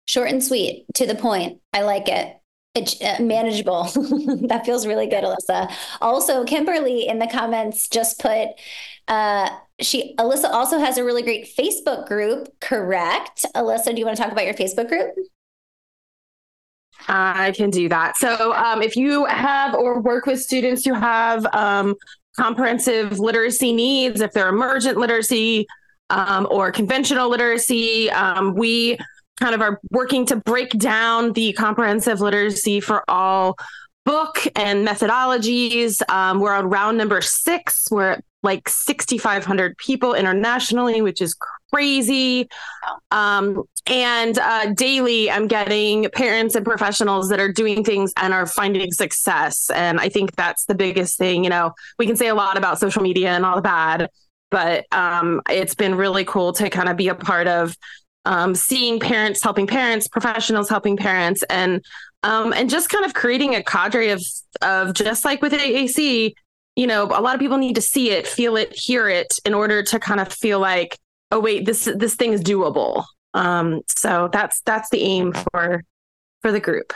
Short 0.06 0.28
and 0.28 0.44
sweet 0.44 0.84
to 0.94 1.06
the 1.06 1.14
point. 1.14 1.60
I 1.72 1.82
like 1.82 2.08
it. 2.08 2.36
It's 2.74 3.00
uh, 3.00 3.18
manageable. 3.20 3.88
That 4.48 4.66
feels 4.66 4.86
really 4.86 5.06
good 5.06 5.24
alyssa. 5.24 5.72
Also 6.00 6.44
kimberly 6.44 7.08
in 7.08 7.18
the 7.18 7.26
comments 7.26 7.88
just 7.88 8.20
put 8.20 8.48
uh, 9.08 9.50
she 9.80 10.14
alyssa 10.18 10.50
also 10.50 10.78
has 10.78 10.98
a 10.98 11.04
really 11.04 11.22
great 11.22 11.48
facebook 11.56 12.06
group 12.06 12.48
correct? 12.60 13.46
Alyssa 13.54 13.86
do 13.86 13.98
you 13.98 14.04
want 14.04 14.16
to 14.16 14.22
talk 14.22 14.32
about 14.32 14.44
your 14.44 14.54
facebook 14.54 14.88
group 14.88 15.14
I 17.08 17.52
can 17.52 17.70
do 17.70 17.88
that. 17.88 18.16
So, 18.16 18.54
um, 18.54 18.82
if 18.82 18.96
you 18.96 19.24
have 19.26 19.74
or 19.74 20.00
work 20.00 20.26
with 20.26 20.40
students 20.40 20.84
who 20.84 20.94
have 20.94 21.46
um, 21.54 21.94
comprehensive 22.36 23.18
literacy 23.18 23.72
needs, 23.72 24.20
if 24.20 24.32
they're 24.32 24.48
emergent 24.48 24.96
literacy 24.96 25.66
um, 26.10 26.46
or 26.50 26.72
conventional 26.72 27.28
literacy, 27.28 28.10
um, 28.10 28.54
we 28.54 28.98
kind 29.40 29.54
of 29.54 29.60
are 29.60 29.80
working 29.90 30.26
to 30.26 30.36
break 30.36 30.70
down 30.70 31.32
the 31.32 31.52
comprehensive 31.54 32.20
literacy 32.20 32.80
for 32.80 33.02
all 33.08 33.56
book 34.04 34.46
and 34.56 34.86
methodologies. 34.86 36.00
Um, 36.10 36.40
we're 36.40 36.54
on 36.54 36.68
round 36.68 36.98
number 36.98 37.20
six. 37.20 37.84
We're 37.90 38.12
at 38.12 38.24
like 38.42 38.68
6,500 38.68 39.76
people 39.78 40.14
internationally, 40.14 41.00
which 41.00 41.22
is 41.22 41.34
crazy. 41.74 42.48
Um, 43.10 43.64
and 43.86 44.38
uh, 44.38 44.72
daily, 44.74 45.28
I'm 45.30 45.48
getting 45.48 46.08
parents 46.14 46.54
and 46.54 46.64
professionals 46.64 47.28
that 47.30 47.40
are 47.40 47.52
doing 47.52 47.82
things 47.82 48.12
and 48.16 48.32
are 48.32 48.46
finding 48.46 48.92
success. 48.92 49.70
And 49.70 49.98
I 49.98 50.08
think 50.08 50.36
that's 50.36 50.66
the 50.66 50.74
biggest 50.74 51.18
thing. 51.18 51.42
You 51.42 51.50
know, 51.50 51.72
we 51.98 52.06
can 52.06 52.16
say 52.16 52.28
a 52.28 52.34
lot 52.34 52.56
about 52.56 52.78
social 52.78 53.02
media 53.02 53.30
and 53.30 53.44
all 53.44 53.56
the 53.56 53.62
bad, 53.62 54.08
but 54.50 54.86
um, 54.92 55.42
it's 55.50 55.74
been 55.74 55.96
really 55.96 56.24
cool 56.24 56.52
to 56.54 56.70
kind 56.70 56.88
of 56.88 56.96
be 56.96 57.08
a 57.08 57.14
part 57.14 57.48
of 57.48 57.76
um, 58.24 58.54
seeing 58.54 59.00
parents 59.00 59.42
helping 59.42 59.66
parents, 59.66 60.06
professionals 60.06 60.68
helping 60.68 60.96
parents, 60.96 61.42
and 61.50 61.84
um, 62.22 62.54
and 62.54 62.70
just 62.70 62.88
kind 62.88 63.04
of 63.04 63.12
creating 63.12 63.54
a 63.54 63.62
cadre 63.62 64.10
of 64.10 64.22
of 64.62 64.94
just 64.94 65.26
like 65.26 65.42
with 65.42 65.52
AAC, 65.52 66.32
you 66.76 66.86
know, 66.86 67.04
a 67.04 67.20
lot 67.20 67.34
of 67.34 67.40
people 67.40 67.58
need 67.58 67.74
to 67.74 67.82
see 67.82 68.10
it, 68.10 68.26
feel 68.26 68.56
it, 68.56 68.72
hear 68.74 69.08
it 69.08 69.32
in 69.44 69.54
order 69.54 69.82
to 69.82 69.98
kind 69.98 70.20
of 70.20 70.32
feel 70.32 70.58
like, 70.58 70.98
oh 71.34 71.40
wait, 71.40 71.66
this 71.66 71.84
this 71.96 72.14
thing 72.14 72.32
is 72.32 72.40
doable. 72.40 73.04
Um, 73.34 73.82
so 73.88 74.30
that's 74.32 74.62
that's 74.62 74.88
the 74.88 75.02
aim 75.02 75.32
for 75.32 75.82
for 76.40 76.52
the 76.52 76.60
group. 76.60 76.94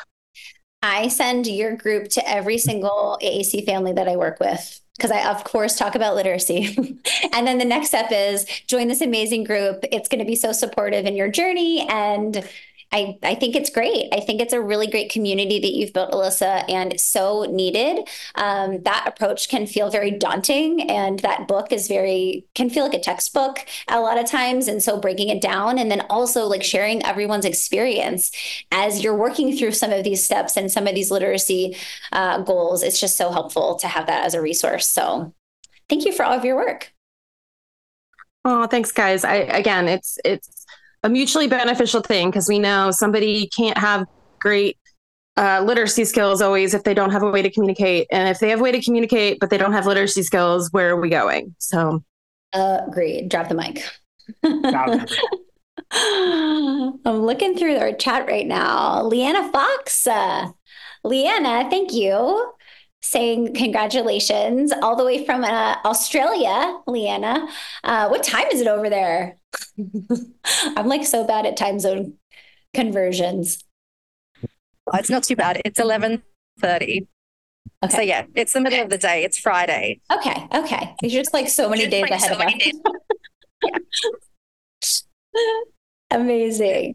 I 0.81 1.09
send 1.09 1.49
your 1.49 1.77
group 1.77 2.09
to 2.11 2.27
every 2.27 2.57
single 2.57 3.19
AAC 3.21 3.67
family 3.67 3.93
that 3.93 4.09
I 4.09 4.17
work 4.17 4.39
with 4.39 4.81
because 4.97 5.11
I, 5.11 5.29
of 5.29 5.43
course, 5.43 5.77
talk 5.77 5.97
about 5.97 6.15
literacy. 6.15 6.99
and 7.33 7.47
then 7.47 7.59
the 7.59 7.65
next 7.65 7.89
step 7.89 8.13
is 8.13 8.45
join 8.69 8.87
this 8.87 9.01
amazing 9.01 9.43
group. 9.43 9.85
It's 9.91 10.09
going 10.09 10.21
to 10.21 10.25
be 10.25 10.37
so 10.37 10.53
supportive 10.53 11.05
in 11.05 11.17
your 11.17 11.29
journey. 11.29 11.81
And 11.89 12.49
I, 12.91 13.19
I 13.23 13.35
think 13.35 13.55
it's 13.55 13.71
great. 13.71 14.09
I 14.13 14.21
think 14.21 14.41
it's 14.41 14.55
a 14.55 14.61
really 14.61 14.87
great 14.87 15.11
community 15.11 15.59
that 15.59 15.75
you've 15.75 15.93
built, 15.93 16.13
Alyssa, 16.13 16.65
and 16.71 16.99
so 16.99 17.47
needed. 17.51 18.09
Um, 18.35 18.83
that 18.83 19.05
approach 19.07 19.49
can 19.49 19.67
feel 19.67 19.91
very 19.91 20.11
daunting, 20.11 20.91
and 20.91 21.19
that 21.21 21.47
book 21.49 21.71
is 21.71 21.87
very, 21.87 22.47
can 22.55 22.71
feel 22.71 22.85
like 22.85 22.95
a 22.95 23.01
textbook 23.01 23.67
a 23.89 24.01
lot 24.01 24.19
of 24.19 24.27
times. 24.27 24.69
And 24.69 24.83
so 24.83 24.99
breaking 24.99 25.29
it 25.29 25.43
down 25.43 25.79
and 25.79 25.91
then 25.91 26.01
also 26.09 26.47
like 26.47 26.63
sharing 26.63 27.05
everyone's 27.05 27.45
experience 27.45 28.31
as 28.73 29.05
you're 29.05 29.17
working 29.17 29.57
through 29.57 29.73
some 29.73 29.93
of 29.93 30.03
these 30.05 30.25
steps 30.25 30.57
and 30.57 30.71
some 30.71 30.87
of 30.87 30.95
these 30.95 31.11
literacy 31.11 31.77
uh, 32.13 32.39
goals, 32.39 32.83
it's 32.83 33.01
just 33.01 33.17
so 33.17 33.31
helpful 33.31 33.77
to 33.77 33.89
have 33.89 34.07
that 34.07 34.25
as 34.25 34.35
a 34.35 34.41
resource. 34.41 34.89
So 34.89 35.35
thank 35.89 36.05
you 36.07 36.13
for 36.13 36.25
all 36.25 36.37
of 36.37 36.45
your 36.45 36.57
work. 36.57 36.93
Oh, 38.45 38.67
thanks, 38.67 38.93
guys. 38.93 39.25
I 39.25 39.35
again, 39.35 39.89
it's 39.89 40.19
it's 40.25 40.58
a 41.03 41.09
mutually 41.09 41.49
beneficial 41.49 42.01
thing 42.01 42.31
because 42.31 42.49
we 42.49 42.59
know 42.59 42.91
somebody 42.91 43.49
can't 43.49 43.79
have 43.79 44.07
great 44.41 44.77
uh, 45.37 45.63
literacy 45.65 46.05
skills 46.05 46.43
always 46.43 46.75
if 46.75 46.83
they 46.83 46.95
don't 46.95 47.13
have 47.13 47.23
a 47.23 47.31
way 47.31 47.43
to 47.43 47.51
communicate. 47.51 48.09
And 48.11 48.29
if 48.29 48.41
they 48.41 48.51
have 48.51 48.59
a 48.59 48.63
way 48.63 48.73
to 48.73 48.83
communicate, 48.83 49.39
but 49.39 49.51
they 49.51 49.59
don't 49.59 49.73
have 49.73 49.87
literacy 49.87 50.25
skills, 50.25 50.69
where 50.73 50.91
are 50.91 51.01
we 51.01 51.09
going? 51.09 51.55
So, 51.59 52.03
uh, 52.53 52.87
great. 52.91 53.29
Drop 53.29 53.49
the 53.49 53.55
mic. 53.55 53.85
I'm 55.93 57.23
looking 57.23 57.57
through 57.57 57.77
our 57.77 57.93
chat 57.93 58.27
right 58.27 58.47
now. 58.47 59.03
Leanna 59.05 59.51
Fox. 59.53 60.07
Uh, 60.07 60.49
Leanna, 61.05 61.71
thank 61.71 61.93
you. 61.93 62.53
Saying 63.01 63.55
congratulations 63.55 64.73
all 64.83 64.97
the 64.97 65.05
way 65.05 65.25
from 65.25 65.45
uh, 65.45 65.77
Australia, 65.85 66.81
Leanna. 66.87 67.49
Uh, 67.85 68.09
what 68.09 68.25
time 68.25 68.49
is 68.53 68.61
it 68.61 68.67
over 68.67 68.91
there? 68.91 69.38
I'm 70.77 70.87
like 70.87 71.05
so 71.05 71.25
bad 71.27 71.47
at 71.47 71.57
time 71.57 71.79
zone 71.79 72.15
conversions. 72.75 73.65
Oh, 74.43 74.99
it's 74.99 75.11
not 75.11 75.23
too 75.23 75.37
bad. 75.37 75.61
It's 75.65 75.79
11:30. 75.79 77.07
Okay. 77.85 77.95
So 77.95 78.01
yeah, 78.01 78.25
it's 78.35 78.53
the 78.53 78.61
middle 78.61 78.83
of 78.83 78.91
the 78.91 78.99
day. 78.99 79.25
It's 79.25 79.39
Friday. 79.39 80.01
Okay. 80.13 80.49
Okay. 80.53 80.95
You're 81.03 81.23
just 81.23 81.35
like 81.35 81.49
so 81.49 81.69
many 81.69 81.87
days 81.87 82.03
like 82.03 82.11
ahead 82.11 82.31
so 82.31 82.35
of 82.35 82.41
us. 84.83 85.03
Amazing. 86.11 86.95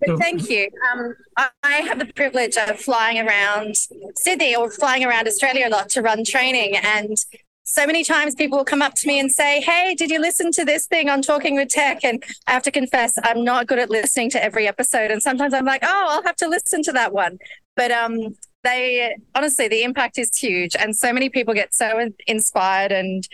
But 0.00 0.18
thank 0.18 0.50
you. 0.50 0.68
Um, 0.92 1.14
I 1.62 1.76
have 1.76 1.98
the 1.98 2.06
privilege 2.06 2.56
of 2.56 2.80
flying 2.80 3.26
around 3.26 3.76
Sydney 4.16 4.56
or 4.56 4.70
flying 4.70 5.04
around 5.04 5.28
Australia 5.28 5.68
a 5.68 5.70
lot 5.70 5.88
to 5.90 6.02
run 6.02 6.24
training. 6.24 6.76
And 6.76 7.16
so 7.64 7.86
many 7.86 8.04
times 8.04 8.34
people 8.34 8.58
will 8.58 8.64
come 8.64 8.82
up 8.82 8.94
to 8.94 9.08
me 9.08 9.18
and 9.18 9.30
say, 9.30 9.60
Hey, 9.60 9.94
did 9.94 10.10
you 10.10 10.20
listen 10.20 10.52
to 10.52 10.64
this 10.64 10.86
thing 10.86 11.08
on 11.08 11.22
Talking 11.22 11.56
with 11.56 11.70
Tech? 11.70 12.04
And 12.04 12.22
I 12.46 12.52
have 12.52 12.62
to 12.64 12.70
confess, 12.70 13.14
I'm 13.22 13.42
not 13.42 13.66
good 13.66 13.78
at 13.78 13.90
listening 13.90 14.30
to 14.30 14.44
every 14.44 14.68
episode. 14.68 15.10
And 15.10 15.22
sometimes 15.22 15.54
I'm 15.54 15.64
like, 15.64 15.82
Oh, 15.82 16.06
I'll 16.10 16.22
have 16.22 16.36
to 16.36 16.48
listen 16.48 16.82
to 16.84 16.92
that 16.92 17.12
one. 17.12 17.38
But 17.74 17.90
um, 17.90 18.36
they 18.62 19.16
honestly, 19.34 19.68
the 19.68 19.82
impact 19.82 20.18
is 20.18 20.36
huge. 20.36 20.76
And 20.78 20.94
so 20.94 21.12
many 21.12 21.30
people 21.30 21.54
get 21.54 21.74
so 21.74 22.10
inspired 22.26 22.92
and 22.92 23.26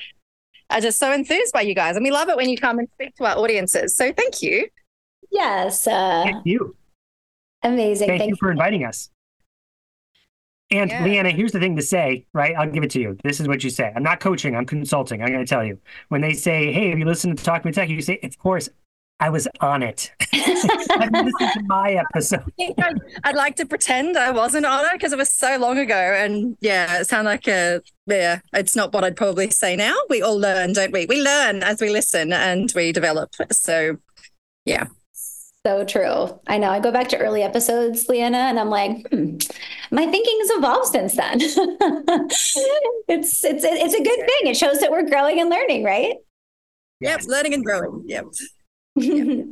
are 0.71 0.81
just 0.81 0.99
so 1.01 1.13
enthused 1.13 1.53
by 1.53 1.63
you 1.63 1.75
guys. 1.75 1.97
And 1.97 2.05
we 2.05 2.13
love 2.13 2.29
it 2.29 2.37
when 2.37 2.49
you 2.49 2.57
come 2.57 2.79
and 2.79 2.89
speak 2.95 3.17
to 3.17 3.25
our 3.25 3.37
audiences. 3.37 3.97
So 3.97 4.13
thank 4.13 4.43
you. 4.43 4.69
Yes. 5.31 5.87
Uh, 5.87 6.23
Thank 6.25 6.47
you. 6.47 6.77
Amazing. 7.63 8.09
Thank, 8.09 8.21
Thank 8.21 8.31
you 8.31 8.37
for 8.37 8.51
inviting 8.51 8.85
us. 8.85 9.11
And 10.71 10.91
Yeah. 10.91 11.05
Leanna, 11.05 11.31
here's 11.31 11.53
the 11.53 11.59
thing 11.61 11.77
to 11.77 11.83
say, 11.83 12.27
right? 12.33 12.55
I'll 12.57 12.71
give 12.71 12.85
it 12.85 12.91
to 12.93 13.01
you. 13.01 13.17
This 13.25 13.41
is 13.41 13.49
what 13.49 13.65
you 13.65 13.71
say. 13.71 13.93
I'm 13.95 14.03
not 14.03 14.21
coaching, 14.21 14.55
I'm 14.55 14.67
consulting. 14.67 15.23
I'm 15.23 15.29
going 15.29 15.45
to 15.45 15.49
tell 15.49 15.65
you. 15.65 15.79
When 16.09 16.21
they 16.21 16.33
say, 16.33 16.73
hey, 16.73 16.91
have 16.91 16.99
you 16.99 17.05
listened 17.05 17.37
to 17.39 17.45
Talk 17.45 17.65
Me 17.65 17.73
Tech? 17.73 17.89
You 17.89 18.01
say, 18.03 18.21
of 18.23 18.39
course, 18.39 18.69
I 19.19 19.29
was 19.31 19.47
on 19.61 19.83
it. 19.83 20.13
Listened 20.33 21.51
to 21.55 21.63
my 21.67 21.93
episode. 21.93 22.53
I'd, 22.61 22.99
I'd 23.25 23.35
like 23.37 23.57
to 23.57 23.67
pretend 23.67 24.17
I 24.17 24.31
wasn't 24.31 24.65
on 24.65 24.85
it 24.87 24.93
because 24.93 25.13
it 25.13 25.19
was 25.19 25.33
so 25.33 25.59
long 25.59 25.77
ago. 25.77 25.95
And 25.95 26.57
yeah, 26.61 27.01
it 27.01 27.09
sounded 27.09 27.31
like 27.31 27.49
a, 27.49 27.83
yeah, 28.07 28.41
it's 28.55 28.75
not 28.77 28.93
what 28.95 29.05
I'd 29.05 29.17
probably 29.17 29.51
say 29.51 29.77
now. 29.77 29.95
We 30.09 30.23
all 30.23 30.39
learn, 30.39 30.73
don't 30.73 30.93
we? 30.93 31.05
We 31.07 31.21
learn 31.21 31.63
as 31.63 31.81
we 31.81 31.91
listen 31.91 32.33
and 32.33 32.73
we 32.75 32.93
develop. 32.93 33.31
So 33.51 33.99
yeah. 34.65 34.87
So 35.67 35.85
true. 35.85 36.41
I 36.47 36.57
know. 36.57 36.71
I 36.71 36.81
go 36.81 36.91
back 36.91 37.09
to 37.09 37.19
early 37.19 37.43
episodes, 37.43 38.09
Leanna, 38.09 38.39
and 38.39 38.59
I'm 38.59 38.71
like, 38.71 39.07
hmm, 39.11 39.37
my 39.91 40.07
thinking 40.07 40.39
has 40.41 40.51
evolved 40.53 40.87
since 40.91 41.15
then. 41.17 41.39
it's 43.09 43.45
it's 43.45 43.65
it's 43.65 43.95
a 43.95 44.03
good 44.03 44.19
thing. 44.19 44.51
It 44.51 44.57
shows 44.57 44.81
that 44.81 44.91
we're 44.91 45.09
growing 45.09 45.39
and 45.39 45.51
learning, 45.51 45.85
right? 45.85 46.15
Yep. 47.01 47.23
Learning 47.27 47.55
and 47.55 47.65
growing. 47.65 48.05
Yep. 48.07 48.25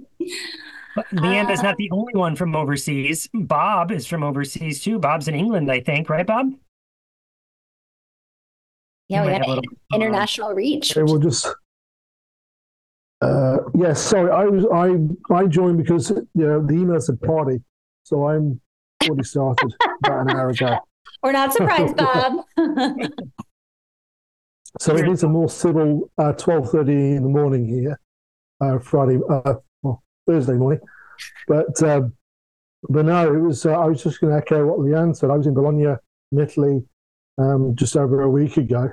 But 0.96 1.06
Leanna's 1.12 1.62
not 1.62 1.76
the 1.76 1.88
only 1.92 2.12
one 2.16 2.34
from 2.34 2.56
overseas. 2.56 3.28
Bob 3.32 3.92
is 3.92 4.04
from 4.04 4.24
overseas 4.24 4.82
too. 4.82 4.98
Bob's 4.98 5.28
in 5.28 5.34
England, 5.36 5.70
I 5.70 5.78
think, 5.78 6.10
right, 6.10 6.26
Bob? 6.26 6.50
Yeah, 9.08 9.24
we 9.24 9.30
got 9.30 9.38
have 9.38 9.46
a 9.46 9.48
little- 9.50 9.62
international 9.94 10.54
reach. 10.54 10.96
Okay, 10.96 11.04
we'll 11.04 11.20
just. 11.20 11.46
Uh, 13.20 13.58
yes, 13.74 14.00
sorry. 14.00 14.30
I 14.30 14.44
was 14.44 14.64
I 14.72 15.34
I 15.34 15.46
joined 15.46 15.78
because 15.78 16.10
you 16.10 16.26
know, 16.34 16.64
the 16.64 16.74
email 16.74 17.00
said 17.00 17.20
party, 17.20 17.62
so 18.04 18.28
I'm 18.28 18.60
already 19.04 19.24
started 19.24 19.74
about 20.04 20.30
an 20.30 20.36
hour 20.36 20.50
ago. 20.50 20.78
We're 21.22 21.32
not 21.32 21.52
surprised, 21.52 21.96
Bob. 21.96 22.44
So 24.80 24.96
it 24.96 25.08
is 25.08 25.22
a 25.22 25.28
more 25.28 25.48
civil 25.48 26.10
uh, 26.18 26.32
twelve 26.32 26.70
thirty 26.70 26.92
in 26.92 27.22
the 27.22 27.28
morning 27.28 27.66
here, 27.66 27.98
uh, 28.60 28.78
Friday, 28.78 29.18
uh, 29.28 29.54
well, 29.82 30.02
Thursday 30.26 30.52
morning. 30.52 30.80
But 31.48 31.82
um, 31.82 32.12
but 32.88 33.06
no, 33.06 33.34
it 33.34 33.38
was. 33.38 33.64
Uh, 33.64 33.72
I 33.72 33.86
was 33.86 34.02
just 34.02 34.20
going 34.20 34.32
to 34.32 34.38
echo 34.38 34.66
what 34.66 34.78
Leanne 34.78 35.16
said. 35.16 35.30
I 35.30 35.36
was 35.36 35.46
in 35.46 35.54
Bologna, 35.54 35.96
in 36.32 36.38
Italy, 36.38 36.84
um, 37.38 37.74
just 37.74 37.96
over 37.96 38.20
a 38.22 38.30
week 38.30 38.56
ago, 38.56 38.90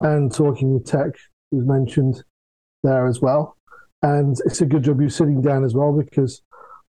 and 0.00 0.34
talking 0.34 0.74
with 0.74 0.86
tech 0.86 1.10
was 1.50 1.66
mentioned 1.66 2.24
there 2.82 3.06
as 3.06 3.20
well. 3.20 3.57
And 4.02 4.36
it's 4.46 4.60
a 4.60 4.66
good 4.66 4.84
job 4.84 5.00
you're 5.00 5.10
sitting 5.10 5.42
down 5.42 5.64
as 5.64 5.74
well 5.74 5.92
because 5.92 6.42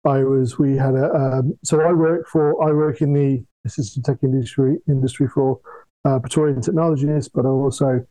I 0.05 0.23
was. 0.25 0.59
We 0.59 0.77
had 0.77 0.95
a. 0.95 1.13
Um, 1.15 1.59
so 1.65 1.81
I 1.81 1.93
work 1.93 2.29
for. 2.29 2.63
I 2.63 2.73
work 2.73 3.01
in 3.01 3.13
the 3.13 3.45
assistive 3.67 4.05
tech 4.05 4.19
industry 4.23 4.77
industry 4.89 5.29
for 5.29 5.61
uh, 6.05 6.19
Pretorian 6.19 6.61
Technologies, 6.61 7.29
but 7.29 7.41
I'm 7.41 7.63
also 7.63 8.05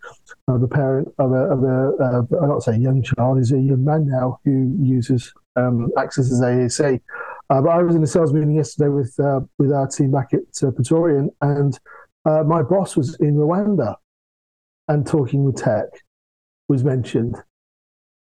uh, 0.47 0.57
the 0.57 0.67
parent 0.67 1.07
of 1.19 1.31
a, 1.31 1.35
of 1.35 1.63
a 1.63 1.91
uh, 2.03 2.43
I 2.43 2.47
not 2.47 2.63
say 2.63 2.77
young 2.77 3.01
child, 3.01 3.37
he's 3.37 3.51
a 3.51 3.59
young 3.59 3.83
man 3.83 4.07
now 4.07 4.39
who 4.43 4.75
uses 4.79 5.33
um, 5.55 5.91
accesses 5.97 6.41
AAC. 6.41 7.01
Uh, 7.49 7.61
but 7.61 7.69
I 7.69 7.81
was 7.81 7.95
in 7.95 8.03
a 8.03 8.07
sales 8.07 8.33
meeting 8.33 8.55
yesterday 8.55 8.89
with 8.89 9.17
uh, 9.19 9.41
with 9.57 9.71
our 9.71 9.87
team 9.87 10.11
back 10.11 10.33
at 10.33 10.67
uh, 10.67 10.71
Pretorian, 10.71 11.29
and 11.41 11.79
uh, 12.25 12.43
my 12.43 12.61
boss 12.61 12.97
was 12.97 13.15
in 13.19 13.35
Rwanda, 13.35 13.95
and 14.87 15.07
talking 15.07 15.45
with 15.45 15.55
tech 15.55 15.85
was 16.67 16.83
mentioned 16.83 17.37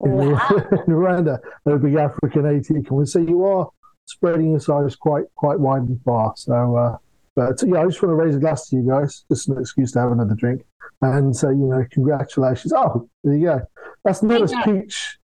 in, 0.05 0.11
in 0.21 0.93
Rwanda. 0.93 1.39
A 1.65 1.77
big 1.77 1.95
African 1.95 2.45
AT 2.45 2.85
can 2.85 3.05
so 3.05 3.19
you 3.19 3.45
are 3.45 3.69
spreading 4.05 4.51
your 4.51 4.59
size 4.59 4.95
quite 4.95 5.25
quite 5.35 5.59
wide 5.59 5.83
and 5.83 6.01
far. 6.03 6.33
So. 6.35 6.75
Uh, 6.75 6.97
but 7.35 7.59
yeah, 7.65 7.81
I 7.81 7.85
just 7.85 8.01
want 8.03 8.11
to 8.11 8.15
raise 8.15 8.35
a 8.35 8.39
glass 8.39 8.69
to 8.69 8.75
you 8.75 8.87
guys. 8.87 9.25
Just 9.31 9.49
an 9.49 9.57
excuse 9.59 9.91
to 9.93 10.01
have 10.01 10.11
another 10.11 10.35
drink 10.35 10.63
and 11.01 11.35
say, 11.35 11.49
you 11.49 11.67
know, 11.67 11.83
congratulations. 11.91 12.73
Oh, 12.73 13.09
there 13.23 13.35
you 13.35 13.45
go. 13.45 13.61
That's 14.05 14.21
not 14.21 14.41
as 14.41 14.53
peach. 14.63 15.17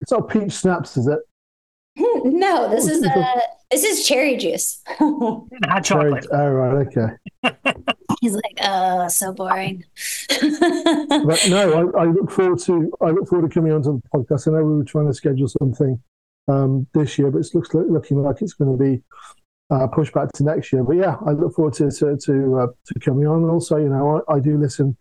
It's 0.00 0.12
not 0.12 0.28
peach 0.28 0.52
schnapps, 0.52 0.96
is 0.96 1.06
it? 1.06 1.18
No, 2.32 2.68
this 2.68 2.86
is 2.86 3.04
uh 3.04 3.40
this 3.70 3.84
is 3.84 4.06
cherry 4.06 4.36
juice. 4.36 4.82
Hot 4.98 5.84
chocolate. 5.84 6.26
Oh, 6.32 6.48
right. 6.48 6.86
Okay. 6.86 7.54
He's 8.20 8.34
like, 8.34 8.58
oh, 8.62 9.08
so 9.08 9.32
boring. 9.32 9.84
but 10.40 11.46
no, 11.48 11.92
I, 11.96 12.02
I, 12.02 12.04
look 12.06 12.30
forward 12.30 12.58
to 12.60 12.90
I 13.00 13.10
look 13.10 13.28
forward 13.28 13.50
to 13.50 13.54
coming 13.54 13.72
onto 13.72 14.00
the 14.00 14.08
podcast. 14.08 14.48
I 14.48 14.52
know 14.52 14.64
we 14.64 14.76
were 14.76 14.84
trying 14.84 15.06
to 15.06 15.14
schedule 15.14 15.48
something 15.48 16.00
um, 16.48 16.86
this 16.94 17.18
year, 17.18 17.30
but 17.30 17.38
it 17.38 17.54
looks 17.54 17.74
like, 17.74 17.86
looking 17.88 18.22
like 18.22 18.40
it's 18.40 18.54
going 18.54 18.76
to 18.76 18.82
be 18.82 19.02
uh, 19.70 19.86
pushed 19.88 20.14
back 20.14 20.32
to 20.32 20.44
next 20.44 20.72
year. 20.72 20.84
But 20.84 20.96
yeah, 20.96 21.16
I 21.26 21.32
look 21.32 21.54
forward 21.54 21.74
to 21.74 21.90
to 21.90 22.16
to, 22.16 22.58
uh, 22.58 22.66
to 22.86 23.00
coming 23.00 23.26
on. 23.26 23.42
And 23.42 23.50
also, 23.50 23.76
you 23.76 23.88
know, 23.88 24.22
I, 24.28 24.34
I 24.34 24.40
do 24.40 24.58
listen. 24.58 24.96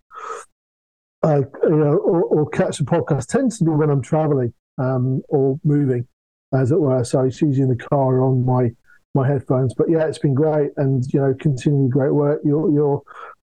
Uh, 1.23 1.41
you 1.63 1.78
know, 1.78 1.95
or, 1.97 2.23
or, 2.23 2.49
catch 2.49 2.78
the 2.78 2.84
podcast 2.84 3.26
tends 3.26 3.57
to 3.57 3.63
be 3.63 3.71
when 3.71 3.89
I'm 3.89 4.01
traveling 4.01 4.53
um, 4.78 5.23
or 5.30 5.59
moving, 5.63 6.07
as 6.53 6.71
it 6.71 6.79
were. 6.79 7.03
So 7.03 7.21
it's 7.21 7.41
usually 7.41 7.63
in 7.63 7.69
the 7.69 7.75
car 7.75 8.21
on 8.21 8.45
my 8.45 8.71
my 9.13 9.27
headphones. 9.27 9.73
But 9.73 9.89
yeah, 9.89 10.05
it's 10.05 10.19
been 10.19 10.33
great, 10.33 10.71
and 10.77 11.05
you 11.13 11.19
know, 11.19 11.33
continuing 11.39 11.89
great 11.89 12.13
work. 12.13 12.41
You're 12.43 12.71
you're 12.71 13.01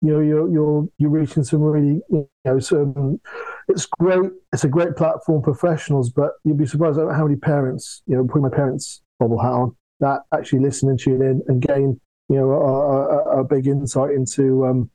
you 0.04 0.12
know 0.12 0.20
you're 0.20 0.52
you're 0.52 0.88
you're 0.98 1.10
reaching 1.10 1.44
some 1.44 1.62
really 1.62 2.02
you 2.10 2.30
know 2.44 2.60
some 2.60 3.20
it's 3.70 3.86
great 3.86 4.20
it's 4.52 4.66
a 4.66 4.68
great 4.68 4.98
platform 4.98 5.42
for 5.42 5.54
professionals 5.54 6.12
but 6.12 6.34
you'd 6.44 6.58
be 6.58 6.66
surprised 6.66 7.00
at 7.00 7.10
how 7.16 7.24
many 7.24 7.38
parents 7.38 8.04
you 8.06 8.16
know 8.16 8.26
putting 8.26 8.42
my 8.42 8.50
parents 8.50 9.02
bubble 9.18 9.40
hat 9.40 9.54
on 9.54 9.76
that 10.02 10.20
actually 10.34 10.60
listen 10.60 10.90
and 10.90 11.00
tune 11.00 11.22
in 11.22 11.42
and 11.48 11.62
gain 11.62 12.00
you 12.28 12.36
know 12.36 12.52
a, 12.52 13.38
a, 13.38 13.40
a 13.40 13.44
big 13.46 13.66
insight 13.66 14.12
into 14.12 14.66
um 14.66 14.90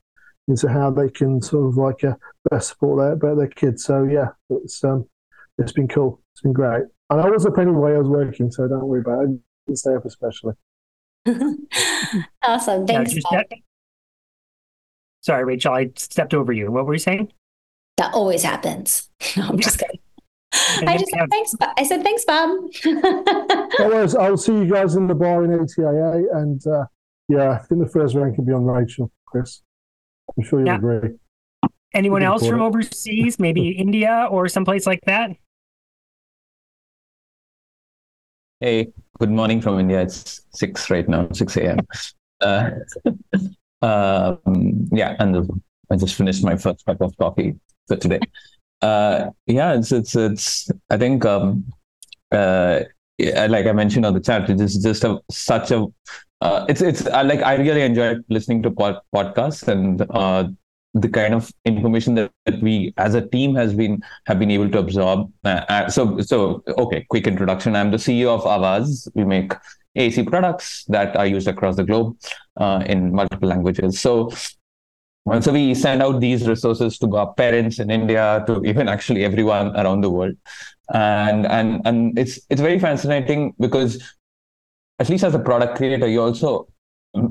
into 0.47 0.69
how 0.69 0.91
they 0.91 1.09
can 1.09 1.41
sort 1.41 1.67
of 1.67 1.75
like 1.75 2.03
uh, 2.03 2.13
best 2.51 2.69
support 2.69 3.19
their 3.19 3.35
their 3.35 3.47
kids 3.47 3.83
so 3.83 4.03
yeah 4.03 4.27
it's 4.51 4.83
um 4.83 5.09
it's 5.57 5.71
been 5.71 5.87
cool 5.87 6.21
it's 6.33 6.41
been 6.41 6.53
great 6.53 6.83
and 7.09 7.21
I 7.21 7.29
was 7.29 7.45
up 7.45 7.57
anyway 7.57 7.95
I 7.95 7.99
was 7.99 8.07
working 8.07 8.51
so 8.51 8.67
don't 8.67 8.85
worry 8.85 9.01
about 9.01 9.23
it 9.23 9.29
I 9.29 9.33
didn't 9.67 9.79
stay 9.79 9.95
up 9.95 10.05
especially 10.05 10.53
awesome 12.43 12.87
thanks 12.87 13.13
yeah, 13.31 13.43
Sorry, 15.21 15.43
Rachel, 15.43 15.73
I 15.73 15.91
stepped 15.95 16.33
over 16.33 16.53
you. 16.53 16.71
What 16.71 16.85
were 16.85 16.93
you 16.93 16.99
saying? 16.99 17.31
That 17.97 18.13
always 18.13 18.43
happens. 18.43 19.09
No, 19.35 19.43
I'm 19.49 19.59
just 19.59 19.79
kidding. 19.79 19.99
I 20.51 20.97
just 20.97 21.11
said 21.11 21.29
thanks. 21.29 21.55
I 21.77 21.83
said 21.83 22.03
thanks, 22.03 22.25
Bob. 22.25 22.49
Otherwise, 23.79 24.15
I'll 24.19 24.37
see 24.37 24.53
you 24.53 24.65
guys 24.65 24.95
in 24.95 25.07
the 25.07 25.13
bar 25.13 25.43
in 25.43 25.51
ATIA, 25.51 26.35
and 26.37 26.65
uh, 26.65 26.85
yeah, 27.27 27.51
I 27.51 27.57
think 27.59 27.81
the 27.81 27.89
first 27.89 28.15
rank 28.15 28.35
can 28.35 28.45
be 28.45 28.53
on 28.53 28.65
Rachel, 28.65 29.11
Chris. 29.25 29.61
I'm 30.35 30.43
sure 30.43 30.59
you'll 30.59 30.67
yeah. 30.67 30.77
agree. 30.77 31.11
Anyone 31.93 32.23
else 32.23 32.47
from 32.47 32.61
overseas, 32.61 33.39
maybe 33.39 33.69
India 33.69 34.27
or 34.31 34.47
someplace 34.47 34.87
like 34.87 35.01
that? 35.05 35.31
Hey, 38.61 38.91
good 39.17 39.31
morning 39.31 39.61
from 39.61 39.79
India. 39.79 40.01
It's 40.01 40.41
six 40.51 40.89
right 40.89 41.07
now, 41.07 41.29
six 41.31 41.55
a.m. 41.55 41.79
Uh, 42.41 42.71
um, 43.81 44.85
yeah, 44.91 45.15
and 45.17 45.49
I 45.89 45.95
just 45.95 46.15
finished 46.15 46.43
my 46.43 46.57
first 46.57 46.85
cup 46.85 46.99
of 46.99 47.15
coffee 47.15 47.55
for 47.87 47.95
today. 47.95 48.19
Uh, 48.81 49.29
yeah, 49.45 49.75
it's 49.75 49.93
it's 49.93 50.13
it's. 50.13 50.69
I 50.89 50.97
think 50.97 51.23
um, 51.23 51.71
uh, 52.33 52.81
like 53.17 53.65
I 53.65 53.71
mentioned 53.71 54.05
on 54.05 54.13
the 54.13 54.19
chat, 54.19 54.49
it 54.49 54.59
is 54.59 54.75
just 54.75 55.05
a 55.05 55.21
such 55.31 55.71
a. 55.71 55.87
Uh, 56.41 56.65
it's 56.67 56.81
it's 56.81 57.05
uh, 57.07 57.23
like 57.23 57.41
I 57.41 57.55
really 57.55 57.83
enjoy 57.83 58.15
listening 58.27 58.61
to 58.63 58.71
pod, 58.71 58.99
podcasts 59.15 59.69
and 59.69 60.05
uh, 60.09 60.49
the 60.93 61.09
kind 61.09 61.33
of 61.33 61.51
information 61.65 62.15
that, 62.15 62.31
that 62.45 62.61
we 62.61 62.93
as 62.97 63.13
a 63.13 63.27
team 63.27 63.53
has 63.55 63.73
been 63.73 64.01
have 64.25 64.39
been 64.39 64.51
able 64.51 64.69
to 64.69 64.79
absorb. 64.79 65.31
Uh, 65.43 65.63
uh 65.69 65.89
so 65.89 66.19
so 66.19 66.63
okay, 66.67 67.05
quick 67.09 67.27
introduction. 67.27 67.75
I'm 67.75 67.91
the 67.91 67.97
CEO 67.97 68.29
of 68.29 68.43
Avaz. 68.43 69.07
We 69.13 69.23
make 69.23 69.53
ac 69.95 70.23
products 70.23 70.85
that 70.85 71.15
are 71.15 71.25
used 71.25 71.47
across 71.47 71.75
the 71.75 71.83
globe 71.83 72.17
uh, 72.57 72.83
in 72.85 73.13
multiple 73.13 73.49
languages. 73.49 73.99
So, 73.99 74.31
so 75.41 75.51
we 75.51 75.73
send 75.75 76.01
out 76.01 76.19
these 76.21 76.47
resources 76.47 76.97
to 76.99 77.15
our 77.17 77.33
parents 77.33 77.79
in 77.79 77.91
India, 77.91 78.43
to 78.47 78.63
even 78.63 78.87
actually 78.87 79.23
everyone 79.23 79.75
around 79.75 80.01
the 80.01 80.09
world, 80.09 80.35
and 80.93 81.45
and 81.45 81.81
and 81.85 82.17
it's 82.17 82.39
it's 82.49 82.61
very 82.61 82.79
fascinating 82.79 83.53
because 83.59 84.01
at 84.99 85.09
least 85.09 85.23
as 85.23 85.35
a 85.35 85.39
product 85.39 85.77
creator, 85.77 86.07
you 86.07 86.21
also 86.21 86.67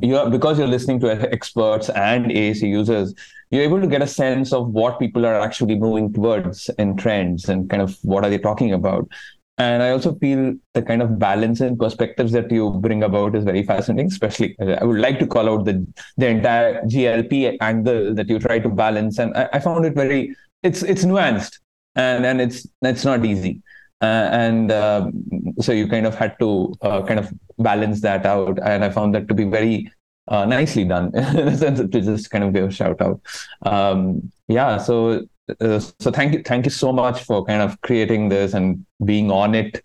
you're 0.03 0.29
because 0.31 0.59
you're 0.59 0.69
listening 0.69 1.01
to 1.01 1.11
experts 1.33 1.89
and 1.91 2.27
AAC 2.27 2.63
users, 2.63 3.15
you're 3.51 3.63
able 3.63 3.81
to 3.81 3.87
get 3.87 4.03
a 4.03 4.07
sense 4.07 4.53
of 4.53 4.69
what 4.69 4.99
people 4.99 5.25
are 5.25 5.41
actually 5.41 5.77
moving 5.77 6.13
towards 6.13 6.69
in 6.79 6.97
trends 6.97 7.49
and 7.49 7.71
kind 7.71 7.83
of 7.83 7.97
what 8.03 8.25
are 8.25 8.31
they 8.31 8.39
talking 8.39 8.73
about. 8.73 9.09
And 9.57 9.83
I 9.83 9.91
also 9.91 10.15
feel 10.15 10.55
the 10.75 10.83
kind 10.83 11.03
of 11.03 11.19
balance 11.19 11.61
and 11.61 11.77
perspectives 11.77 12.31
that 12.31 12.51
you 12.51 12.71
bring 12.71 13.03
about 13.03 13.35
is 13.35 13.43
very 13.43 13.65
fascinating. 13.65 14.07
Especially, 14.07 14.57
I 14.61 14.85
would 14.85 15.01
like 15.01 15.19
to 15.19 15.27
call 15.27 15.49
out 15.49 15.65
the 15.65 15.85
the 16.17 16.29
entire 16.29 16.83
GLP 16.83 17.57
angle 17.61 18.15
that 18.15 18.29
you 18.29 18.39
try 18.39 18.61
to 18.61 18.69
balance, 18.69 19.19
and 19.19 19.37
I, 19.37 19.49
I 19.55 19.59
found 19.59 19.85
it 19.85 19.95
very 19.95 20.37
it's 20.63 20.83
it's 20.83 21.05
nuanced 21.05 21.59
and 21.97 22.25
and 22.25 22.41
it's 22.41 22.67
it's 22.83 23.05
not 23.05 23.25
easy. 23.25 23.63
Uh, 24.01 24.29
and 24.31 24.71
um, 24.71 25.13
so 25.61 25.73
you 25.73 25.89
kind 25.89 26.07
of 26.07 26.15
had 26.15 26.39
to 26.39 26.73
uh, 26.83 27.03
kind 27.03 27.19
of 27.19 27.33
balance 27.59 28.01
that 28.03 28.27
out, 28.27 28.59
and 28.63 28.85
I 28.85 28.91
found 28.91 29.15
that 29.15 29.29
to 29.29 29.35
be 29.35 29.45
very 29.45 29.91
uh, 30.29 30.45
nicely 30.45 30.85
done 30.85 31.07
in 31.15 31.49
a 31.49 31.57
sense 31.57 31.81
to 31.81 31.87
just 31.89 32.31
kind 32.31 32.45
of 32.45 32.53
give 32.53 32.65
a 32.65 32.71
shout 32.71 33.01
out. 33.01 33.21
Um, 33.63 34.31
yeah, 34.47 34.79
so 34.79 35.27
uh, 35.61 35.81
so 35.81 36.11
thank 36.11 36.35
you 36.35 36.43
thank 36.43 36.67
you 36.67 36.71
so 36.71 36.93
much 36.93 37.25
for 37.25 37.45
kind 37.45 37.63
of 37.63 37.81
creating 37.81 38.29
this 38.29 38.55
and 38.55 38.85
being 39.05 39.31
on 39.31 39.55
it 39.55 39.83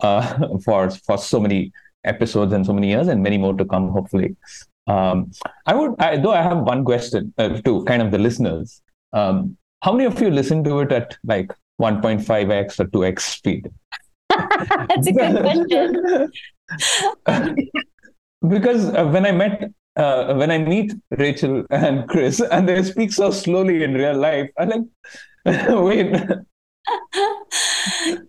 uh, 0.00 0.58
for 0.64 0.90
for 0.90 1.18
so 1.18 1.40
many 1.40 1.72
episodes 2.04 2.52
and 2.52 2.64
so 2.64 2.72
many 2.72 2.88
years 2.88 3.08
and 3.08 3.22
many 3.22 3.38
more 3.38 3.54
to 3.54 3.64
come 3.64 3.88
hopefully. 3.88 4.36
Um, 4.88 5.32
i 5.66 5.74
would 5.74 5.96
I, 5.98 6.16
though 6.16 6.30
i 6.30 6.40
have 6.40 6.58
one 6.58 6.84
question 6.84 7.34
uh, 7.38 7.60
to 7.62 7.84
kind 7.84 8.02
of 8.02 8.12
the 8.12 8.18
listeners. 8.18 8.82
Um, 9.12 9.56
how 9.82 9.92
many 9.92 10.04
of 10.04 10.20
you 10.20 10.30
listen 10.30 10.62
to 10.64 10.80
it 10.80 10.92
at 10.92 11.16
like 11.24 11.52
1.5x 11.80 12.80
or 12.80 12.84
2x 12.86 13.20
speed? 13.20 13.70
That's 14.30 15.06
a 15.06 15.12
good 15.12 15.40
question 15.40 16.30
because 18.48 18.86
uh, 18.94 19.06
when 19.06 19.24
i 19.24 19.32
met 19.32 19.70
uh, 19.96 20.34
when 20.34 20.50
I 20.50 20.58
meet 20.58 20.92
Rachel 21.10 21.64
and 21.70 22.08
Chris 22.08 22.40
and 22.40 22.68
they 22.68 22.82
speak 22.82 23.12
so 23.12 23.30
slowly 23.30 23.82
in 23.82 23.94
real 23.94 24.16
life, 24.16 24.50
I'm 24.58 24.68
like, 24.68 24.82
wait. 25.68 26.14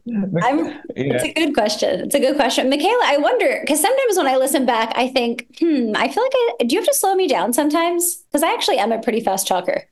Yeah. 0.05 0.73
It's 0.95 1.23
a 1.23 1.33
good 1.33 1.53
question. 1.53 2.01
It's 2.01 2.15
a 2.15 2.19
good 2.19 2.35
question. 2.35 2.69
Michaela, 2.69 3.03
I 3.03 3.17
wonder, 3.17 3.59
because 3.61 3.81
sometimes 3.81 4.17
when 4.17 4.25
I 4.25 4.35
listen 4.35 4.65
back, 4.65 4.93
I 4.95 5.09
think, 5.09 5.45
hmm, 5.59 5.91
I 5.95 6.07
feel 6.07 6.23
like 6.23 6.31
I, 6.33 6.63
do 6.65 6.75
you 6.75 6.81
have 6.81 6.87
to 6.87 6.95
slow 6.95 7.13
me 7.13 7.27
down 7.27 7.53
sometimes? 7.53 8.23
Because 8.23 8.41
I 8.41 8.51
actually 8.53 8.79
am 8.79 8.91
a 8.91 8.99
pretty 8.99 9.19
fast 9.19 9.47
talker. 9.47 9.83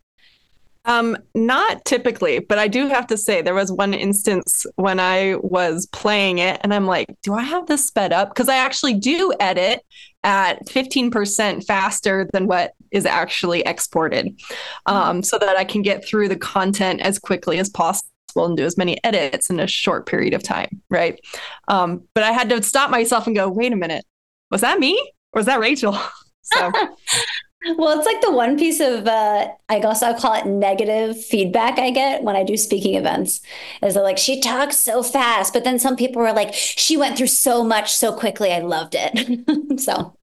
Um, 0.85 1.17
not 1.33 1.83
typically, 1.85 2.39
but 2.39 2.59
I 2.59 2.67
do 2.67 2.87
have 2.87 3.07
to 3.07 3.17
say 3.17 3.41
there 3.41 3.53
was 3.55 3.71
one 3.71 3.93
instance 3.93 4.65
when 4.75 4.99
I 4.99 5.35
was 5.41 5.87
playing 5.87 6.37
it 6.37 6.61
and 6.63 6.73
I'm 6.73 6.85
like, 6.85 7.07
do 7.23 7.33
I 7.33 7.41
have 7.41 7.65
this 7.65 7.87
sped 7.87 8.13
up? 8.13 8.29
Because 8.29 8.49
I 8.49 8.57
actually 8.57 8.93
do 8.93 9.33
edit 9.39 9.81
at 10.23 10.65
15% 10.67 11.65
faster 11.65 12.29
than 12.33 12.47
what 12.47 12.73
is 12.91 13.05
actually 13.05 13.61
exported 13.61 14.39
um, 14.85 15.23
so 15.23 15.37
that 15.37 15.57
I 15.57 15.63
can 15.63 15.81
get 15.81 16.05
through 16.05 16.29
the 16.29 16.35
content 16.35 17.01
as 17.01 17.19
quickly 17.19 17.59
as 17.59 17.69
possible 17.69 18.09
and 18.35 18.57
do 18.57 18.65
as 18.65 18.77
many 18.77 19.03
edits 19.03 19.49
in 19.49 19.59
a 19.59 19.67
short 19.67 20.05
period 20.05 20.33
of 20.33 20.43
time. 20.43 20.81
Right. 20.89 21.19
Um, 21.67 22.07
but 22.13 22.23
I 22.23 22.31
had 22.31 22.49
to 22.49 22.61
stop 22.63 22.89
myself 22.89 23.27
and 23.27 23.35
go, 23.35 23.49
wait 23.49 23.73
a 23.73 23.77
minute, 23.77 24.03
was 24.51 24.61
that 24.61 24.79
me 24.79 24.99
or 25.33 25.39
was 25.39 25.45
that 25.47 25.59
Rachel? 25.59 25.97
So 26.53 26.71
well, 27.77 27.97
it's 27.97 28.05
like 28.05 28.21
the 28.21 28.31
one 28.31 28.57
piece 28.57 28.79
of, 28.79 29.07
uh, 29.07 29.47
I 29.69 29.79
guess 29.79 30.03
I'll 30.03 30.19
call 30.19 30.33
it 30.33 30.45
negative 30.45 31.23
feedback 31.23 31.79
I 31.79 31.89
get 31.89 32.23
when 32.23 32.35
I 32.35 32.43
do 32.43 32.57
speaking 32.57 32.95
events 32.95 33.41
is 33.81 33.95
that 33.95 34.03
like, 34.03 34.17
she 34.17 34.39
talks 34.39 34.77
so 34.77 35.01
fast, 35.01 35.53
but 35.53 35.63
then 35.63 35.79
some 35.79 35.95
people 35.95 36.21
were 36.21 36.33
like, 36.33 36.53
she 36.53 36.95
went 36.95 37.17
through 37.17 37.27
so 37.27 37.63
much 37.63 37.91
so 37.91 38.13
quickly. 38.13 38.51
I 38.51 38.59
loved 38.59 38.95
it. 38.97 39.79
so 39.79 40.15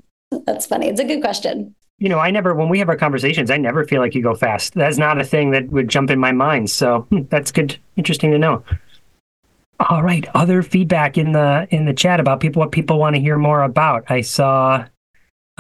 that's 0.47 0.67
funny. 0.67 0.89
It's 0.89 1.01
a 1.01 1.05
good 1.05 1.21
question. 1.21 1.75
You 1.99 2.09
know, 2.09 2.19
I 2.19 2.31
never, 2.31 2.55
when 2.55 2.69
we 2.69 2.79
have 2.79 2.89
our 2.89 2.97
conversations, 2.97 3.51
I 3.51 3.57
never 3.57 3.85
feel 3.85 4.01
like 4.01 4.15
you 4.15 4.23
go 4.23 4.35
fast. 4.35 4.75
That's 4.75 4.99
not 4.99 5.21
a 5.21 5.25
thing 5.25 5.51
that 5.51 5.69
would 5.71 5.89
jump 5.89 6.11
in 6.11 6.19
my 6.19 6.33
mind. 6.33 6.71
So 6.71 7.03
hmm, 7.11 7.23
that's 7.29 7.53
good. 7.53 7.77
Interesting 7.97 8.31
to 8.33 8.39
know. 8.39 8.65
All 9.91 10.03
right. 10.03 10.27
Other 10.35 10.63
feedback 10.63 11.19
in 11.19 11.33
the 11.33 11.67
in 11.71 11.87
the 11.87 11.93
chat 11.93 12.21
about 12.21 12.41
people 12.41 12.61
what 12.61 12.71
people 12.71 12.99
want 12.99 13.17
to 13.17 13.21
hear 13.21 13.37
more 13.37 13.63
about. 13.63 14.05
I 14.09 14.21
saw 14.21 14.85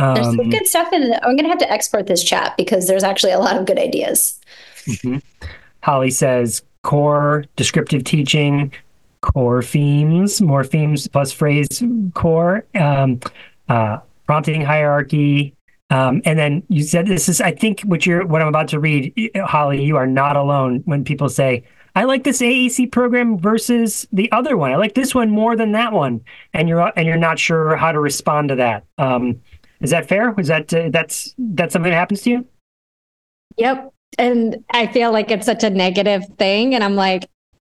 um, 0.03 0.15
there's 0.15 0.27
some 0.27 0.41
um, 0.41 0.51
good 0.51 0.67
stuff 0.67 0.93
in 0.93 1.03
it. 1.03 1.21
I'm 1.23 1.37
going 1.37 1.45
to 1.45 1.49
have 1.49 1.59
to 1.59 1.71
export 1.71 2.07
this 2.07 2.25
chat 2.25 2.57
because 2.57 2.89
there's 2.89 3.05
actually 3.05 3.33
a 3.33 3.39
lot 3.39 3.57
of 3.57 3.67
good 3.67 3.79
ideas. 3.79 4.41
Mm-hmm. 4.87 5.19
Holly 5.83 6.11
says 6.11 6.63
core 6.83 7.45
descriptive 7.57 8.03
teaching, 8.03 8.73
core 9.21 9.63
themes, 9.63 10.43
more 10.43 10.65
themes 10.65 11.07
plus 11.07 11.33
phrase 11.33 11.83
core, 12.15 12.65
um, 12.75 13.21
uh, 13.69 13.99
prompting 14.27 14.63
hierarchy. 14.63 15.55
Um, 15.91 16.21
and 16.25 16.39
then 16.39 16.63
you 16.69 16.83
said 16.83 17.07
this 17.07 17.29
is, 17.29 17.41
I 17.41 17.53
think, 17.53 17.83
what 17.83 18.05
you're, 18.05 18.27
what 18.27 18.43
I'm 18.43 18.49
about 18.49 18.69
to 18.69 18.81
read, 18.81 19.31
Holly. 19.37 19.85
You 19.85 19.97
are 19.97 20.07
not 20.07 20.37
alone 20.37 20.83
when 20.87 21.05
people 21.05 21.29
say, 21.29 21.65
"I 21.95 22.05
like 22.05 22.25
this 22.25 22.41
AAC 22.41 22.91
program 22.91 23.39
versus 23.39 24.09
the 24.11 24.33
other 24.33 24.57
one. 24.57 24.73
I 24.73 24.77
like 24.77 24.95
this 24.95 25.15
one 25.15 25.29
more 25.31 25.55
than 25.55 25.73
that 25.73 25.93
one," 25.93 26.23
and 26.55 26.67
you're 26.67 26.91
and 26.97 27.07
you're 27.07 27.19
not 27.19 27.39
sure 27.39 27.77
how 27.77 27.93
to 27.93 28.01
respond 28.01 28.49
to 28.49 28.55
that. 28.57 28.85
Um, 28.97 29.43
is 29.83 29.91
that 29.91 30.09
fair? 30.09 30.35
Is 30.39 30.49
that 30.49 30.73
uh, 30.73 30.89
that's 30.91 31.35
that's 31.37 31.73
something 31.73 31.91
that 31.91 31.97
happens 31.97 32.23
to 32.23 32.31
you? 32.31 32.47
Yep. 33.57 33.93
and 34.19 34.65
I 34.71 34.87
feel 34.87 35.13
like 35.13 35.31
it's 35.31 35.47
such 35.47 35.63
a 35.63 35.71
negative 35.71 36.25
thing. 36.39 36.75
And 36.75 36.83
I'm 36.83 36.97
like, 36.97 37.29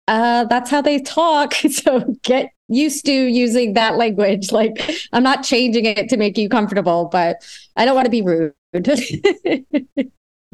uh, 0.08 0.44
that's 0.44 0.70
how 0.70 0.80
they 0.80 1.00
talk. 1.00 1.54
So 1.70 2.16
get 2.22 2.50
used 2.68 3.04
to 3.06 3.12
using 3.12 3.74
that 3.74 3.96
language. 3.96 4.52
Like 4.52 4.90
I'm 5.12 5.22
not 5.22 5.44
changing 5.44 5.84
it 5.84 6.08
to 6.08 6.16
make 6.16 6.38
you 6.38 6.48
comfortable, 6.48 7.06
but 7.10 7.36
I 7.76 7.84
don't 7.84 7.94
want 7.94 8.06
to 8.06 8.10
be 8.10 8.22
rude. 8.22 8.54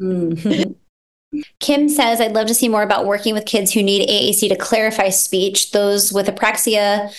Mm-hmm. 0.01 0.71
Kim 1.59 1.89
says, 1.89 2.21
I'd 2.21 2.33
love 2.33 2.47
to 2.47 2.53
see 2.53 2.69
more 2.69 2.83
about 2.83 3.07
working 3.07 3.33
with 3.33 3.45
kids 3.45 3.71
who 3.71 3.81
need 3.81 4.07
AAC 4.07 4.49
to 4.49 4.55
clarify 4.55 5.09
speech, 5.09 5.71
those 5.71 6.13
with 6.13 6.27
apraxia 6.27 7.11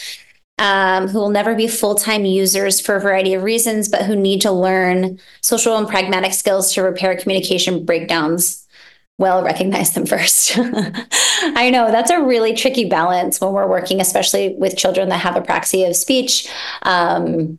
um, 0.58 1.08
who 1.08 1.18
will 1.18 1.30
never 1.30 1.54
be 1.54 1.66
full 1.66 1.94
time 1.94 2.24
users 2.24 2.80
for 2.80 2.96
a 2.96 3.00
variety 3.00 3.34
of 3.34 3.42
reasons, 3.42 3.88
but 3.88 4.04
who 4.04 4.14
need 4.14 4.40
to 4.42 4.52
learn 4.52 5.18
social 5.40 5.76
and 5.76 5.88
pragmatic 5.88 6.32
skills 6.32 6.72
to 6.74 6.82
repair 6.82 7.16
communication 7.16 7.84
breakdowns. 7.84 8.66
Well, 9.18 9.44
recognize 9.44 9.94
them 9.94 10.06
first. 10.06 10.52
I 10.58 11.70
know 11.70 11.90
that's 11.90 12.10
a 12.10 12.22
really 12.22 12.54
tricky 12.54 12.84
balance 12.84 13.40
when 13.40 13.52
we're 13.52 13.68
working, 13.68 14.00
especially 14.00 14.54
with 14.56 14.76
children 14.76 15.08
that 15.08 15.18
have 15.18 15.34
apraxia 15.34 15.88
of 15.88 15.96
speech. 15.96 16.48
Um, 16.82 17.58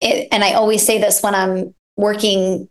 it, 0.00 0.28
and 0.30 0.44
I 0.44 0.52
always 0.52 0.84
say 0.84 0.98
this 0.98 1.22
when 1.22 1.34
I'm 1.34 1.74
working 1.96 2.68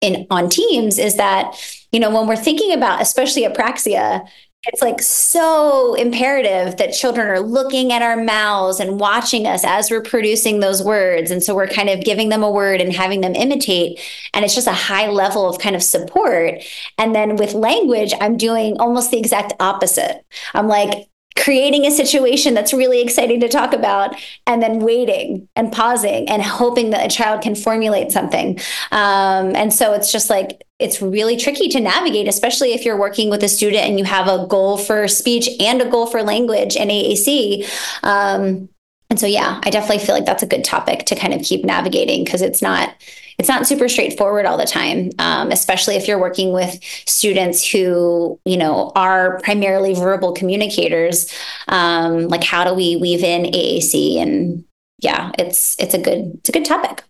in 0.00 0.26
on 0.30 0.48
teams 0.48 0.98
is 0.98 1.16
that 1.16 1.56
you 1.90 1.98
know 1.98 2.10
when 2.10 2.28
we're 2.28 2.36
thinking 2.36 2.72
about 2.72 3.02
especially 3.02 3.42
apraxia 3.42 4.26
it's 4.66 4.82
like 4.82 5.00
so 5.00 5.94
imperative 5.94 6.76
that 6.78 6.92
children 6.92 7.28
are 7.28 7.40
looking 7.40 7.92
at 7.92 8.02
our 8.02 8.16
mouths 8.16 8.80
and 8.80 8.98
watching 8.98 9.46
us 9.46 9.62
as 9.64 9.90
we're 9.90 10.02
producing 10.02 10.60
those 10.60 10.82
words. 10.82 11.30
And 11.30 11.42
so 11.42 11.54
we're 11.54 11.68
kind 11.68 11.88
of 11.88 12.04
giving 12.04 12.28
them 12.28 12.42
a 12.42 12.50
word 12.50 12.80
and 12.80 12.92
having 12.92 13.20
them 13.20 13.34
imitate. 13.36 14.00
And 14.34 14.44
it's 14.44 14.56
just 14.56 14.66
a 14.66 14.72
high 14.72 15.08
level 15.08 15.48
of 15.48 15.60
kind 15.60 15.76
of 15.76 15.82
support. 15.82 16.62
And 16.98 17.14
then 17.14 17.36
with 17.36 17.54
language 17.54 18.12
i'm 18.20 18.36
doing 18.36 18.76
almost 18.78 19.10
the 19.10 19.18
exact 19.18 19.52
opposite. 19.60 20.24
I'm 20.54 20.68
like 20.68 21.08
creating 21.38 21.86
a 21.86 21.90
situation 21.90 22.54
that's 22.54 22.72
really 22.74 23.00
exciting 23.00 23.40
to 23.40 23.48
talk 23.48 23.72
about 23.72 24.14
and 24.46 24.62
then 24.62 24.80
waiting 24.80 25.48
and 25.56 25.72
pausing 25.72 26.28
and 26.28 26.42
hoping 26.42 26.90
that 26.90 27.06
a 27.06 27.14
child 27.14 27.42
can 27.42 27.54
formulate 27.54 28.12
something. 28.12 28.58
Um, 28.90 29.54
and 29.54 29.72
so 29.72 29.92
it's 29.92 30.12
just 30.12 30.28
like 30.28 30.64
it's 30.78 31.02
really 31.02 31.36
tricky 31.36 31.68
to 31.68 31.80
navigate 31.80 32.28
especially 32.28 32.72
if 32.72 32.84
you're 32.84 32.98
working 32.98 33.30
with 33.30 33.42
a 33.42 33.48
student 33.48 33.84
and 33.84 33.98
you 33.98 34.04
have 34.04 34.28
a 34.28 34.46
goal 34.46 34.78
for 34.78 35.08
speech 35.08 35.48
and 35.60 35.82
a 35.82 35.88
goal 35.88 36.06
for 36.06 36.22
language 36.22 36.76
and 36.76 36.90
aac 36.90 37.68
um, 38.04 38.68
and 39.10 39.18
so 39.18 39.26
yeah 39.26 39.60
i 39.64 39.70
definitely 39.70 40.04
feel 40.04 40.14
like 40.14 40.24
that's 40.24 40.44
a 40.44 40.46
good 40.46 40.64
topic 40.64 41.04
to 41.04 41.16
kind 41.16 41.34
of 41.34 41.42
keep 41.42 41.64
navigating 41.64 42.22
because 42.24 42.42
it's 42.42 42.62
not 42.62 42.94
it's 43.38 43.48
not 43.48 43.66
super 43.66 43.88
straightforward 43.88 44.46
all 44.46 44.58
the 44.58 44.66
time, 44.66 45.10
um, 45.20 45.52
especially 45.52 45.94
if 45.94 46.08
you're 46.08 46.18
working 46.18 46.52
with 46.52 46.76
students 47.06 47.64
who, 47.64 48.38
you 48.44 48.56
know, 48.56 48.90
are 48.96 49.38
primarily 49.40 49.94
verbal 49.94 50.32
communicators. 50.32 51.32
Um, 51.68 52.26
like, 52.26 52.42
how 52.42 52.64
do 52.64 52.74
we 52.74 52.96
weave 52.96 53.22
in 53.22 53.44
AAC? 53.44 54.16
And 54.16 54.64
yeah, 54.98 55.30
it's 55.38 55.76
it's 55.78 55.94
a 55.94 55.98
good 55.98 56.32
it's 56.38 56.48
a 56.48 56.52
good 56.52 56.64
topic. 56.64 57.04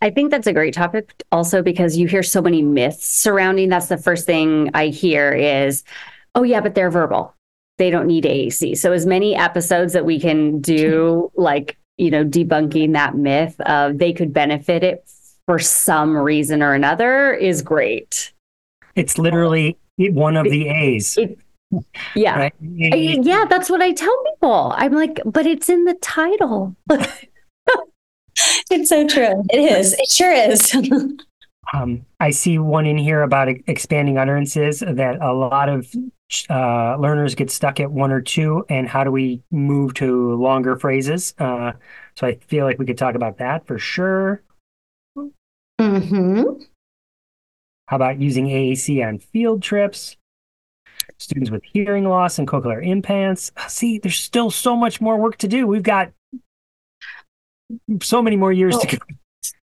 I 0.00 0.08
think 0.08 0.30
that's 0.30 0.46
a 0.46 0.54
great 0.54 0.72
topic 0.72 1.12
also 1.30 1.62
because 1.62 1.98
you 1.98 2.08
hear 2.08 2.22
so 2.22 2.40
many 2.40 2.62
myths 2.62 3.06
surrounding. 3.06 3.68
That's 3.68 3.88
the 3.88 3.98
first 3.98 4.24
thing 4.24 4.70
I 4.72 4.86
hear 4.86 5.32
is, 5.32 5.84
oh 6.34 6.42
yeah, 6.42 6.62
but 6.62 6.74
they're 6.74 6.90
verbal. 6.90 7.34
They 7.76 7.90
don't 7.90 8.06
need 8.06 8.24
AAC. 8.24 8.78
So 8.78 8.92
as 8.92 9.04
many 9.04 9.36
episodes 9.36 9.92
that 9.92 10.06
we 10.06 10.18
can 10.18 10.62
do, 10.62 11.30
like 11.34 11.76
you 11.98 12.10
know, 12.10 12.24
debunking 12.24 12.94
that 12.94 13.14
myth 13.14 13.60
of 13.60 13.98
they 13.98 14.14
could 14.14 14.32
benefit 14.32 14.82
it 14.82 15.06
for 15.46 15.58
some 15.58 16.16
reason 16.16 16.62
or 16.62 16.74
another 16.74 17.32
is 17.32 17.62
great. 17.62 18.32
It's 18.94 19.18
literally 19.18 19.78
one 19.96 20.36
of 20.36 20.44
the 20.44 20.68
A's. 20.68 21.16
It, 21.16 21.38
yeah. 22.14 22.38
Right? 22.38 22.54
I, 22.92 23.18
yeah, 23.22 23.44
that's 23.48 23.70
what 23.70 23.80
I 23.80 23.92
tell 23.92 24.16
people. 24.34 24.72
I'm 24.76 24.92
like, 24.92 25.20
but 25.24 25.46
it's 25.46 25.68
in 25.68 25.84
the 25.84 25.94
title. 25.94 26.76
it's 28.70 28.88
so 28.88 29.06
true. 29.06 29.44
It 29.50 29.58
is. 29.58 29.94
It 29.94 30.10
sure 30.10 30.32
is. 30.32 30.74
um, 31.74 32.04
I 32.20 32.30
see 32.30 32.58
one 32.58 32.86
in 32.86 32.98
here 32.98 33.22
about 33.22 33.48
expanding 33.48 34.18
utterances 34.18 34.80
that 34.80 35.20
a 35.20 35.32
lot 35.32 35.68
of 35.68 35.92
uh, 36.50 36.96
learners 36.96 37.34
get 37.34 37.50
stuck 37.50 37.80
at 37.80 37.90
one 37.90 38.10
or 38.10 38.20
two. 38.20 38.64
And 38.68 38.88
how 38.88 39.04
do 39.04 39.10
we 39.10 39.42
move 39.50 39.94
to 39.94 40.34
longer 40.34 40.76
phrases? 40.76 41.34
Uh, 41.38 41.72
so 42.14 42.26
I 42.26 42.36
feel 42.46 42.64
like 42.64 42.78
we 42.78 42.86
could 42.86 42.98
talk 42.98 43.14
about 43.14 43.38
that 43.38 43.66
for 43.66 43.78
sure. 43.78 44.42
Mm-hmm. 45.80 46.62
How 47.88 47.96
about 47.96 48.20
using 48.20 48.46
AAC 48.46 49.06
on 49.06 49.18
field 49.18 49.62
trips? 49.62 50.16
Students 51.18 51.50
with 51.50 51.62
hearing 51.64 52.08
loss 52.08 52.38
and 52.38 52.48
cochlear 52.48 52.84
implants. 52.84 53.52
See, 53.68 53.98
there's 53.98 54.18
still 54.18 54.50
so 54.50 54.76
much 54.76 55.00
more 55.00 55.16
work 55.16 55.38
to 55.38 55.48
do. 55.48 55.66
We've 55.66 55.82
got 55.82 56.12
so 58.02 58.22
many 58.22 58.36
more 58.36 58.52
years 58.52 58.74
oh, 58.76 58.80
to 58.80 58.96
go. 58.96 59.06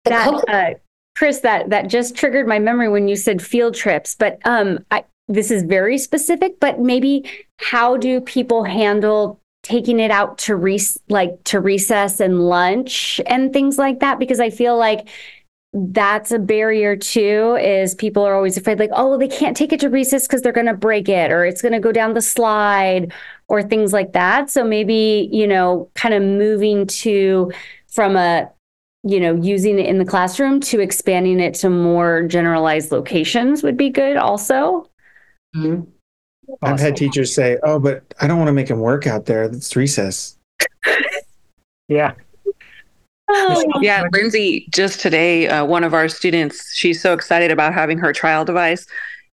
That, 0.06 0.50
uh, 0.50 0.80
Chris, 1.18 1.40
that 1.42 1.70
that 1.70 1.90
just 1.90 2.16
triggered 2.16 2.48
my 2.48 2.60
memory 2.60 2.90
when 2.90 3.08
you 3.08 3.16
said 3.16 3.42
field 3.42 3.76
trips. 3.76 4.16
But 4.16 4.40
um, 4.46 4.80
I, 4.92 5.06
this 5.28 5.52
is 5.52 5.64
very 5.64 5.98
specific. 5.98 6.60
But 6.60 6.80
maybe 6.80 7.30
how 7.60 7.98
do 7.98 8.22
people 8.22 8.64
handle 8.64 9.40
taking 9.64 10.00
it 10.00 10.12
out 10.12 10.38
to 10.40 10.56
re- 10.56 10.80
like 11.10 11.44
to 11.46 11.60
recess 11.60 12.20
and 12.20 12.48
lunch 12.48 13.20
and 13.26 13.52
things 13.54 13.78
like 13.78 14.00
that? 14.00 14.18
Because 14.18 14.40
I 14.40 14.50
feel 14.50 14.78
like 14.78 15.08
that's 15.74 16.32
a 16.32 16.38
barrier 16.38 16.96
too 16.96 17.58
is 17.60 17.96
people 17.96 18.24
are 18.24 18.36
always 18.36 18.58
afraid 18.58 18.78
like 18.78 18.92
oh 18.94 19.18
they 19.18 19.28
can't 19.28 19.58
take 19.58 19.74
it 19.74 19.80
to 19.80 19.90
recess 19.90 20.28
because 20.28 20.44
they're 20.44 20.52
going 20.52 20.68
to 20.68 20.74
break 20.74 21.10
it 21.10 21.32
or 21.32 21.46
it's 21.46 21.64
going 21.64 21.72
to 21.72 21.80
go 21.80 21.92
down 21.92 22.14
the 22.14 22.22
slide 22.22 23.12
or 23.48 23.64
things 23.64 23.92
like 23.92 24.14
that. 24.14 24.52
So 24.52 24.64
maybe 24.64 25.30
you 25.32 25.48
know 25.48 25.90
kind 25.96 26.14
of 26.14 26.22
moving 26.22 26.86
to 26.88 27.52
from 27.88 28.16
a 28.16 28.52
you 29.04 29.20
know 29.20 29.36
using 29.36 29.80
it 29.80 29.88
in 29.88 29.98
the 29.98 30.06
classroom 30.06 30.60
to 30.60 30.80
expanding 30.80 31.40
it 31.40 31.56
to 31.56 31.70
more 31.70 32.24
generalized 32.24 32.92
locations 32.92 33.64
would 33.64 33.78
be 33.78 33.90
good 33.90 34.18
also. 34.18 34.90
Mm-hmm. 35.56 35.84
i've 36.64 36.80
had 36.80 36.98
teachers 36.98 37.36
say 37.36 37.60
oh 37.62 37.78
but 37.78 38.12
i 38.20 38.26
don't 38.26 38.40
want 38.40 38.48
to 38.48 38.54
make 38.54 38.70
them 38.70 38.80
work 38.80 39.06
out 39.06 39.28
there 39.28 39.44
it's 39.44 39.76
recess. 39.76 40.38
Yeah 41.88 42.14
Oh. 43.30 43.64
Yeah, 43.82 44.04
Lindsay, 44.12 44.68
just 44.70 45.00
today, 45.00 45.48
uh, 45.48 45.66
one 45.66 45.84
of 45.84 45.94
our 45.94 46.08
students, 46.08 46.74
she's 46.76 47.02
so 47.02 47.14
excited 47.14 47.52
about 47.52 47.74
having 47.74 47.98
her 47.98 48.14
trial 48.14 48.46
device. 48.46 48.86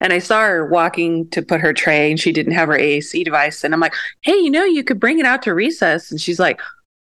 And 0.01 0.13
I 0.13 0.19
saw 0.19 0.41
her 0.41 0.65
walking 0.65 1.29
to 1.31 1.41
put 1.41 1.59
her 1.59 1.73
tray 1.73 2.09
and 2.09 2.19
she 2.19 2.31
didn't 2.31 2.53
have 2.53 2.69
her 2.69 2.77
AAC 2.77 3.25
device. 3.25 3.63
And 3.63 3.73
I'm 3.73 3.79
like, 3.79 3.93
hey, 4.21 4.35
you 4.35 4.49
know, 4.49 4.63
you 4.63 4.83
could 4.83 4.99
bring 4.99 5.19
it 5.19 5.25
out 5.25 5.41
to 5.43 5.53
recess. 5.53 6.09
And 6.09 6.21
she's 6.21 6.39
like, 6.39 6.61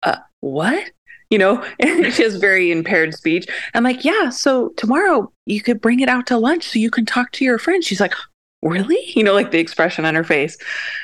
uh, 0.03 0.17
what? 0.41 0.91
You 1.29 1.39
know, 1.39 1.65
she 1.81 2.23
has 2.25 2.37
very 2.37 2.73
impaired 2.73 3.15
speech. 3.15 3.47
I'm 3.75 3.85
like, 3.85 4.05
yeah, 4.05 4.31
so 4.31 4.71
tomorrow 4.77 5.33
you 5.47 5.63
could 5.63 5.81
bring 5.81 6.01
it 6.01 6.09
out 6.09 6.27
to 6.29 6.39
lunch 6.39 6.69
so 6.69 6.81
you 6.81 6.91
can 6.91 7.07
talk 7.07 7.31
to 7.33 7.45
your 7.45 7.59
friends. 7.59 7.87
She's 7.87 8.01
like, 8.01 8.15
really? 8.63 8.99
You 9.21 9.25
know, 9.25 9.35
like 9.35 9.51
the 9.51 9.59
expression 9.59 10.05
on 10.05 10.15
her 10.15 10.25
face. 10.25 10.57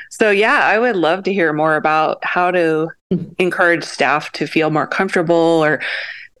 So, 0.09 0.31
yeah, 0.31 0.61
I 0.63 0.79
would 0.79 0.95
love 0.95 1.23
to 1.23 1.33
hear 1.33 1.53
more 1.53 1.75
about 1.75 2.23
how 2.23 2.51
to 2.51 2.89
encourage 3.37 3.83
staff 3.83 4.31
to 4.33 4.47
feel 4.47 4.69
more 4.69 4.87
comfortable 4.87 5.35
or 5.35 5.81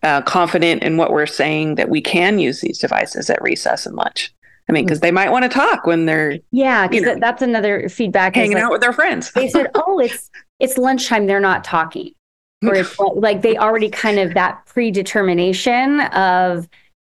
uh, 0.01 0.21
confident 0.21 0.83
in 0.83 0.97
what 0.97 1.11
we're 1.11 1.25
saying 1.25 1.75
that 1.75 1.89
we 1.89 2.01
can 2.01 2.39
use 2.39 2.61
these 2.61 2.77
devices 2.77 3.29
at 3.29 3.41
recess 3.41 3.85
and 3.85 3.95
lunch. 3.95 4.33
I 4.69 4.73
mean, 4.73 4.85
because 4.85 4.99
mm. 4.99 5.03
they 5.03 5.11
might 5.11 5.31
want 5.31 5.43
to 5.43 5.49
talk 5.49 5.85
when 5.85 6.05
they're 6.05 6.39
yeah, 6.51 6.87
because 6.87 7.05
you 7.05 7.13
know, 7.13 7.19
that's 7.19 7.41
another 7.41 7.87
feedback. 7.89 8.35
Hanging 8.35 8.53
like, 8.53 8.63
out 8.63 8.71
with 8.71 8.81
their 8.81 8.93
friends. 8.93 9.31
they 9.31 9.49
said, 9.49 9.67
"Oh, 9.75 9.99
it's 9.99 10.29
it's 10.59 10.77
lunchtime. 10.77 11.25
They're 11.25 11.39
not 11.39 11.63
talking," 11.63 12.13
or 12.63 12.75
it's 12.75 12.97
like 13.15 13.41
they 13.41 13.57
already 13.57 13.89
kind 13.89 14.19
of 14.19 14.33
that 14.33 14.65
predetermination 14.65 16.01
of 16.01 16.67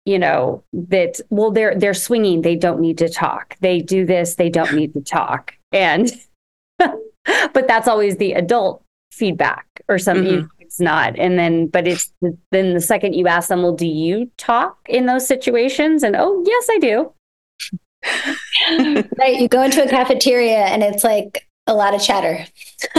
you 0.09 0.19
know 0.19 0.65
that 0.73 1.21
well 1.29 1.51
they're 1.51 1.79
they're 1.79 1.93
swinging. 1.93 2.41
They 2.41 2.57
don't 2.57 2.81
need 2.81 2.97
to 2.99 3.11
talk. 3.11 3.57
They 3.61 3.81
do 3.81 4.07
this. 4.07 4.37
They 4.37 4.49
don't 4.49 4.73
need 4.73 4.95
to 4.95 5.03
talk. 5.03 5.53
And 5.71 6.11
but 6.79 7.69
that's 7.69 7.87
always 7.87 8.17
the 8.17 8.33
adult 8.33 8.83
feedback 9.13 9.67
or 9.87 9.99
something 9.99 10.45
mm-hmm. 10.45 10.61
it's 10.61 10.81
not. 10.81 11.19
And 11.19 11.39
then 11.39 11.67
but 11.67 11.87
it's 11.87 12.11
then 12.53 12.73
the 12.73 12.81
second 12.81 13.13
you 13.15 13.29
ask 13.29 13.51
them 13.51 13.63
well 13.63 13.75
do 13.75 13.87
you 13.87 14.31
talk 14.39 14.79
in 14.89 15.05
those 15.05 15.27
situations? 15.27 16.03
And 16.03 16.17
oh 16.19 16.43
yes 16.47 16.69
i 16.71 16.79
do. 16.79 17.13
Right. 19.19 19.41
You 19.41 19.49
go 19.49 19.63
into 19.63 19.83
a 19.85 19.89
cafeteria 19.89 20.59
and 20.59 20.83
it's 20.83 21.05
like 21.05 21.47
a 21.67 21.75
lot 21.75 21.95
of 21.95 22.03
chatter. 22.03 22.47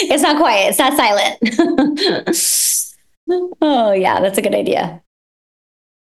It's 0.00 0.22
not 0.22 0.36
quiet. 0.36 0.68
It's 0.68 0.78
not 0.78 0.96
silent. 0.96 1.38
Oh 3.62 3.92
yeah. 3.92 4.20
That's 4.20 4.36
a 4.36 4.42
good 4.42 4.54
idea 4.54 5.02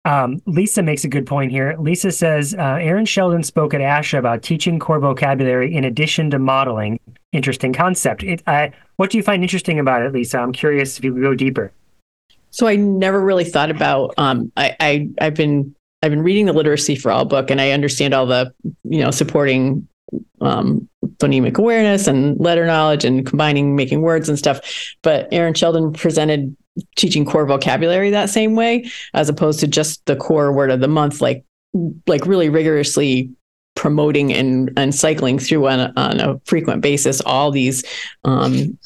um, 0.07 0.41
Lisa 0.45 0.81
makes 0.81 1.03
a 1.03 1.09
good 1.09 1.27
point 1.27 1.51
here. 1.51 1.75
Lisa 1.77 2.13
says 2.13 2.55
uh, 2.57 2.77
Erin 2.79 3.05
Sheldon 3.05 3.43
spoke 3.43 3.73
at 3.73 3.81
ASHA 3.81 4.17
about 4.17 4.41
teaching 4.41 4.79
core 4.79 4.99
vocabulary 4.99 5.75
in 5.75 5.83
addition 5.83 6.29
to 6.29 6.39
modeling. 6.39 6.97
Interesting 7.33 7.73
concept. 7.73 8.23
It, 8.23 8.41
uh, 8.47 8.69
what 8.95 9.09
do 9.09 9.17
you 9.17 9.23
find 9.23 9.43
interesting 9.43 9.79
about 9.79 10.03
it, 10.03 10.13
Lisa? 10.13 10.39
I'm 10.39 10.53
curious 10.53 10.97
if 10.97 11.03
you 11.03 11.13
could 11.13 11.21
go 11.21 11.35
deeper. 11.35 11.73
So 12.51 12.67
I 12.67 12.77
never 12.77 13.19
really 13.19 13.43
thought 13.43 13.69
about. 13.69 14.13
Um, 14.17 14.49
I, 14.55 14.75
I 14.79 15.09
I've 15.19 15.35
been 15.35 15.75
I've 16.01 16.11
been 16.11 16.23
reading 16.23 16.45
the 16.45 16.53
literacy 16.53 16.95
for 16.95 17.11
all 17.11 17.25
book 17.25 17.51
and 17.51 17.59
I 17.59 17.71
understand 17.71 18.13
all 18.13 18.25
the, 18.25 18.53
you 18.85 19.03
know, 19.03 19.11
supporting 19.11 19.89
um, 20.39 20.87
phonemic 21.17 21.57
awareness 21.57 22.07
and 22.07 22.39
letter 22.39 22.65
knowledge 22.65 23.03
and 23.03 23.25
combining 23.25 23.75
making 23.75 24.01
words 24.01 24.29
and 24.29 24.39
stuff. 24.39 24.61
But 25.01 25.27
Erin 25.33 25.53
Sheldon 25.53 25.91
presented 25.91 26.55
teaching 26.95 27.25
core 27.25 27.45
vocabulary 27.45 28.09
that 28.09 28.29
same 28.29 28.55
way, 28.55 28.89
as 29.13 29.29
opposed 29.29 29.59
to 29.59 29.67
just 29.67 30.05
the 30.05 30.15
core 30.15 30.51
word 30.51 30.71
of 30.71 30.79
the 30.79 30.87
month, 30.87 31.21
like 31.21 31.43
like 32.07 32.25
really 32.25 32.49
rigorously 32.49 33.31
promoting 33.75 34.33
and 34.33 34.71
and 34.75 34.95
cycling 34.95 35.39
through 35.39 35.67
on 35.67 35.93
on 35.97 36.19
a 36.19 36.39
frequent 36.45 36.81
basis 36.81 37.21
all 37.21 37.51
these 37.51 37.83
um, 38.23 38.77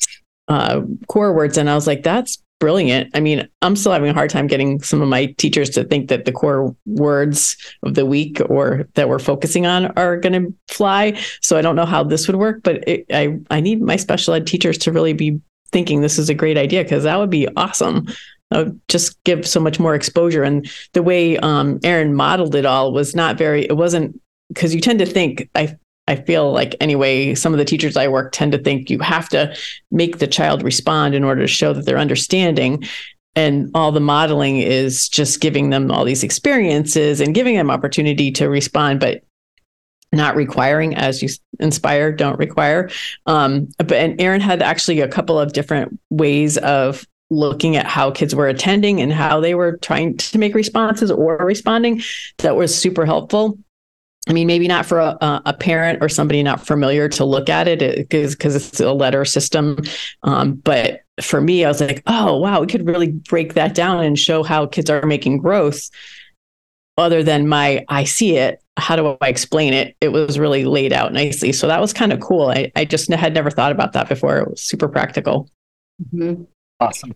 uh, 0.47 0.81
core 1.07 1.33
words. 1.33 1.57
And 1.57 1.69
I 1.69 1.75
was 1.75 1.87
like, 1.87 2.03
that's 2.03 2.41
brilliant. 2.59 3.09
I 3.15 3.19
mean, 3.19 3.49
I'm 3.63 3.75
still 3.75 3.91
having 3.91 4.11
a 4.11 4.13
hard 4.13 4.29
time 4.29 4.47
getting 4.47 4.81
some 4.81 5.01
of 5.01 5.09
my 5.09 5.25
teachers 5.37 5.71
to 5.71 5.83
think 5.83 6.09
that 6.09 6.25
the 6.25 6.31
core 6.31 6.75
words 6.85 7.57
of 7.83 7.95
the 7.95 8.05
week 8.05 8.39
or 8.49 8.87
that 8.93 9.09
we're 9.09 9.17
focusing 9.17 9.65
on 9.65 9.87
are 9.97 10.17
going 10.17 10.33
to 10.33 10.53
fly. 10.73 11.19
So 11.41 11.57
I 11.57 11.61
don't 11.61 11.75
know 11.75 11.87
how 11.87 12.03
this 12.03 12.27
would 12.27 12.35
work, 12.35 12.61
but 12.63 12.87
it, 12.87 13.05
I 13.11 13.39
I 13.49 13.61
need 13.61 13.81
my 13.81 13.95
special 13.95 14.35
ed 14.35 14.45
teachers 14.45 14.77
to 14.79 14.91
really 14.91 15.13
be 15.13 15.41
thinking 15.71 16.01
this 16.01 16.19
is 16.19 16.29
a 16.29 16.33
great 16.33 16.57
idea 16.57 16.83
because 16.83 17.03
that 17.03 17.19
would 17.19 17.29
be 17.29 17.47
awesome. 17.55 18.07
Would 18.51 18.79
just 18.87 19.21
give 19.23 19.47
so 19.47 19.59
much 19.59 19.79
more 19.79 19.95
exposure. 19.95 20.43
And 20.43 20.69
the 20.93 21.03
way 21.03 21.37
um, 21.37 21.79
Erin 21.83 22.13
modeled 22.13 22.55
it 22.55 22.65
all 22.65 22.91
was 22.91 23.15
not 23.15 23.37
very. 23.37 23.63
It 23.65 23.77
wasn't 23.77 24.19
because 24.49 24.75
you 24.75 24.81
tend 24.81 24.99
to 24.99 25.05
think 25.05 25.49
I 25.55 25.77
I 26.07 26.15
feel 26.15 26.51
like 26.51 26.75
anyway, 26.81 27.35
some 27.35 27.53
of 27.53 27.59
the 27.59 27.65
teachers 27.65 27.95
I 27.95 28.07
work 28.07 28.31
tend 28.31 28.51
to 28.51 28.57
think 28.57 28.89
you 28.89 28.99
have 28.99 29.29
to 29.29 29.55
make 29.91 30.17
the 30.17 30.27
child 30.27 30.63
respond 30.63 31.15
in 31.15 31.23
order 31.23 31.41
to 31.41 31.47
show 31.47 31.73
that 31.73 31.85
they're 31.85 31.97
understanding. 31.97 32.83
And 33.35 33.71
all 33.73 33.93
the 33.93 34.01
modeling 34.01 34.57
is 34.57 35.07
just 35.07 35.39
giving 35.39 35.69
them 35.69 35.89
all 35.89 36.03
these 36.03 36.23
experiences 36.23 37.21
and 37.21 37.33
giving 37.33 37.55
them 37.55 37.71
opportunity 37.71 38.29
to 38.31 38.49
respond, 38.49 38.99
but 38.99 39.23
not 40.11 40.35
requiring 40.35 40.95
as 40.95 41.21
you 41.21 41.29
inspire, 41.59 42.11
don't 42.11 42.37
require. 42.37 42.89
Um, 43.25 43.69
but 43.77 43.93
and 43.93 44.19
Erin 44.19 44.41
had 44.41 44.61
actually 44.61 44.99
a 44.99 45.07
couple 45.07 45.39
of 45.39 45.53
different 45.53 45.99
ways 46.09 46.57
of 46.57 47.05
looking 47.29 47.77
at 47.77 47.85
how 47.85 48.11
kids 48.11 48.35
were 48.35 48.47
attending 48.47 49.01
and 49.01 49.13
how 49.13 49.39
they 49.39 49.55
were 49.55 49.77
trying 49.77 50.17
to 50.17 50.37
make 50.37 50.53
responses 50.53 51.09
or 51.09 51.37
responding 51.37 52.01
that 52.39 52.57
was 52.57 52.77
super 52.77 53.05
helpful 53.05 53.57
I 54.29 54.33
mean, 54.33 54.45
maybe 54.45 54.67
not 54.67 54.85
for 54.85 54.99
a, 54.99 55.41
a, 55.45 55.53
parent 55.53 55.99
or 56.01 56.07
somebody 56.07 56.43
not 56.43 56.65
familiar 56.65 57.09
to 57.09 57.25
look 57.25 57.49
at 57.49 57.67
it 57.67 57.97
because 57.97 58.35
because 58.35 58.55
it's 58.55 58.79
a 58.79 58.93
letter 58.93 59.25
system. 59.25 59.79
Um, 60.21 60.53
but 60.53 61.01
for 61.21 61.41
me, 61.41 61.65
I 61.65 61.67
was 61.67 61.81
like, 61.81 62.03
oh 62.05 62.37
wow, 62.37 62.61
we 62.61 62.67
could 62.67 62.85
really 62.85 63.07
break 63.07 63.55
that 63.55 63.73
down 63.73 64.03
and 64.03 64.17
show 64.17 64.43
how 64.43 64.67
kids 64.67 64.91
are 64.91 65.05
making 65.07 65.39
growth. 65.39 65.89
Other 66.97 67.23
than 67.23 67.47
my, 67.47 67.83
I 67.87 68.03
see 68.03 68.37
it. 68.37 68.60
How 68.77 68.95
do 68.95 69.17
I 69.21 69.27
explain 69.27 69.73
it? 69.73 69.95
It 70.01 70.09
was 70.09 70.39
really 70.39 70.65
laid 70.65 70.93
out 70.93 71.13
nicely, 71.13 71.51
so 71.51 71.67
that 71.67 71.81
was 71.81 71.93
kind 71.93 72.13
of 72.13 72.19
cool. 72.19 72.49
I, 72.49 72.71
I 72.75 72.85
just 72.85 73.11
had 73.11 73.33
never 73.33 73.51
thought 73.51 73.71
about 73.71 73.93
that 73.93 74.09
before. 74.09 74.37
It 74.39 74.49
was 74.49 74.61
super 74.61 74.87
practical. 74.87 75.49
Mm-hmm. 76.13 76.43
Awesome. 76.79 77.13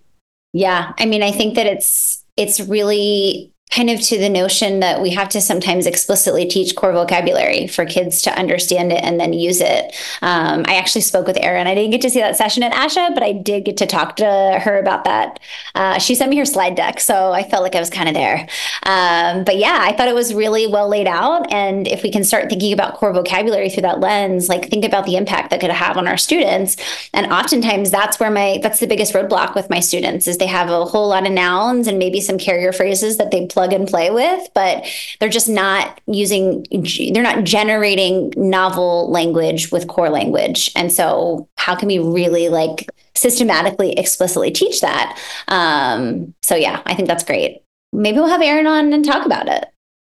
Yeah, 0.53 0.93
I 0.99 1.05
mean, 1.05 1.23
I 1.23 1.31
think 1.31 1.55
that 1.55 1.65
it's 1.65 2.23
it's 2.37 2.59
really 2.59 3.54
kind 3.71 3.89
of 3.89 3.99
to 3.99 4.17
the 4.17 4.29
notion 4.29 4.79
that 4.79 5.01
we 5.01 5.09
have 5.09 5.27
to 5.27 5.41
sometimes 5.41 5.85
explicitly 5.85 6.45
teach 6.45 6.75
core 6.75 6.93
vocabulary 6.93 7.67
for 7.67 7.83
kids 7.83 8.21
to 8.21 8.39
understand 8.39 8.91
it 8.91 9.03
and 9.03 9.19
then 9.19 9.33
use 9.33 9.59
it. 9.59 9.93
Um, 10.21 10.63
I 10.67 10.75
actually 10.75 11.01
spoke 11.01 11.27
with 11.27 11.37
Erin. 11.41 11.67
I 11.67 11.75
didn't 11.75 11.91
get 11.91 12.01
to 12.01 12.09
see 12.09 12.19
that 12.19 12.37
session 12.37 12.63
at 12.63 12.71
ASHA, 12.71 13.13
but 13.13 13.23
I 13.23 13.33
did 13.33 13.65
get 13.65 13.75
to 13.77 13.85
talk 13.85 14.15
to 14.17 14.25
her 14.63 14.79
about 14.79 15.03
that. 15.05 15.39
Uh, 15.73 15.97
she 15.99 16.15
sent 16.15 16.29
me 16.29 16.37
her 16.37 16.45
slide 16.45 16.75
deck, 16.75 16.99
so 16.99 17.33
I 17.33 17.43
felt 17.43 17.63
like 17.63 17.75
I 17.75 17.79
was 17.79 17.89
kind 17.89 18.07
of 18.07 18.15
there. 18.15 18.47
Um, 18.83 19.43
but 19.43 19.57
yeah, 19.57 19.79
I 19.81 19.93
thought 19.93 20.07
it 20.07 20.15
was 20.15 20.33
really 20.33 20.67
well 20.67 20.87
laid 20.87 21.07
out. 21.07 21.51
And 21.51 21.87
if 21.87 22.03
we 22.03 22.11
can 22.11 22.23
start 22.23 22.49
thinking 22.49 22.71
about 22.71 22.93
core 22.93 23.13
vocabulary 23.13 23.69
through 23.69 23.81
that 23.81 23.99
lens, 23.99 24.47
like 24.47 24.69
think 24.69 24.85
about 24.85 25.05
the 25.05 25.17
impact 25.17 25.49
that 25.49 25.59
could 25.59 25.71
have 25.71 25.97
on 25.97 26.07
our 26.07 26.17
students. 26.17 26.77
And 27.13 27.31
oftentimes 27.31 27.91
that's 27.91 28.19
where 28.19 28.31
my 28.31 28.59
that's 28.61 28.79
the 28.79 28.87
biggest 28.87 29.13
roadblock 29.13 29.55
with 29.55 29.69
my 29.69 29.79
students 29.79 30.27
is 30.27 30.37
they 30.37 30.45
have 30.45 30.69
a 30.69 30.85
whole 30.85 31.09
lot 31.09 31.25
of 31.25 31.33
nouns 31.33 31.87
and 31.87 31.97
maybe 31.97 32.21
some 32.21 32.37
carrier 32.37 32.71
phrases 32.71 33.17
that 33.17 33.31
they 33.31 33.47
plug 33.55 33.73
and 33.73 33.87
play 33.87 34.11
with, 34.11 34.49
but 34.53 34.85
they're 35.19 35.29
just 35.29 35.49
not 35.49 35.99
using, 36.05 36.65
they're 37.13 37.23
not 37.23 37.45
generating 37.45 38.33
novel 38.35 39.09
language 39.09 39.71
with 39.71 39.87
core 39.87 40.09
language. 40.09 40.71
And 40.75 40.91
so, 40.91 41.47
how 41.57 41.75
can 41.75 41.87
we 41.87 41.97
really 41.97 42.49
like 42.49 42.87
systematically, 43.15 43.93
explicitly 43.93 44.51
teach 44.51 44.81
that? 44.81 45.17
Um, 45.47 46.35
so, 46.43 46.55
yeah, 46.55 46.81
I 46.85 46.93
think 46.93 47.07
that's 47.07 47.23
great. 47.23 47.61
Maybe 47.93 48.19
we'll 48.19 48.27
have 48.27 48.41
Erin 48.41 48.67
on 48.67 48.91
and 48.91 49.05
talk 49.05 49.25
about 49.25 49.47
it. 49.47 49.65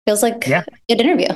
Feels 0.08 0.22
like 0.22 0.46
yeah. 0.46 0.64
a 0.66 0.94
good 0.94 1.04
interview. 1.04 1.28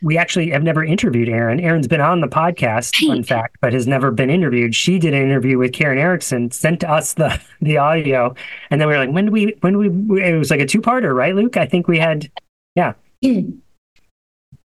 We 0.00 0.16
actually 0.16 0.48
have 0.48 0.62
never 0.62 0.82
interviewed 0.82 1.28
Erin. 1.28 1.60
Erin's 1.60 1.86
been 1.86 2.00
on 2.00 2.22
the 2.22 2.28
podcast, 2.28 2.96
fun 3.06 3.22
fact, 3.22 3.58
but 3.60 3.74
has 3.74 3.86
never 3.86 4.10
been 4.10 4.30
interviewed. 4.30 4.74
She 4.74 4.98
did 4.98 5.12
an 5.12 5.22
interview 5.22 5.58
with 5.58 5.74
Karen 5.74 5.98
Erickson, 5.98 6.50
sent 6.50 6.82
us 6.82 7.12
the 7.12 7.38
the 7.60 7.76
audio, 7.76 8.34
and 8.70 8.80
then 8.80 8.88
we 8.88 8.94
were 8.94 9.00
like, 9.00 9.10
when 9.12 9.26
do 9.26 9.32
we? 9.32 9.54
When 9.60 9.74
do 9.74 9.78
we? 9.90 10.24
It 10.24 10.38
was 10.38 10.50
like 10.50 10.60
a 10.60 10.66
two 10.66 10.80
parter, 10.80 11.14
right, 11.14 11.34
Luke? 11.34 11.58
I 11.58 11.66
think 11.66 11.88
we 11.88 11.98
had, 11.98 12.30
yeah. 12.74 12.94
Hmm. 13.22 13.50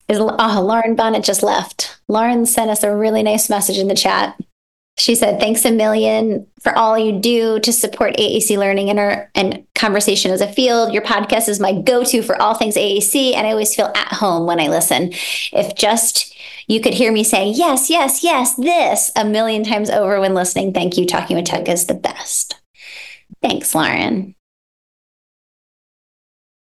Is 0.10 0.20
oh, 0.20 0.62
Lauren 0.62 0.96
Bonnet 0.96 1.24
just 1.24 1.42
left. 1.42 2.02
Lauren 2.10 2.46
sent 2.46 2.70
us 2.70 2.84
a 2.84 2.94
really 2.94 3.24
nice 3.24 3.50
message 3.50 3.78
in 3.78 3.88
the 3.88 3.96
chat. 3.96 4.38
She 5.00 5.14
said, 5.14 5.40
Thanks 5.40 5.64
a 5.64 5.72
million 5.72 6.48
for 6.60 6.76
all 6.76 6.98
you 6.98 7.20
do 7.20 7.60
to 7.60 7.72
support 7.72 8.18
AAC 8.18 8.58
learning 8.58 8.90
and, 8.90 9.00
our, 9.00 9.30
and 9.36 9.64
conversation 9.76 10.32
as 10.32 10.42
a 10.42 10.52
field. 10.52 10.92
Your 10.92 11.04
podcast 11.04 11.48
is 11.48 11.60
my 11.60 11.80
go 11.82 12.04
to 12.04 12.24
for 12.24 12.42
all 12.42 12.56
things 12.56 12.76
AAC, 12.76 13.36
and 13.36 13.46
I 13.46 13.52
always 13.52 13.76
feel 13.76 13.92
at 13.96 14.14
home 14.14 14.48
when 14.48 14.60
I 14.60 14.68
listen. 14.68 15.12
If 15.54 15.76
just 15.76 16.36
you 16.68 16.82
could 16.82 16.96
hear 16.96 17.12
me 17.12 17.24
say, 17.24 17.50
Yes, 17.50 17.90
yes, 17.92 18.24
yes, 18.24 18.56
this 18.56 19.12
a 19.16 19.24
million 19.24 19.64
times 19.64 19.92
over 19.92 20.20
when 20.20 20.34
listening, 20.34 20.74
thank 20.74 20.98
you. 20.98 21.06
Talking 21.06 21.38
with 21.38 21.46
Tech 21.46 21.70
is 21.70 21.86
the 21.86 21.94
best. 21.94 22.60
Thanks, 23.42 23.76
Lauren. 23.76 24.36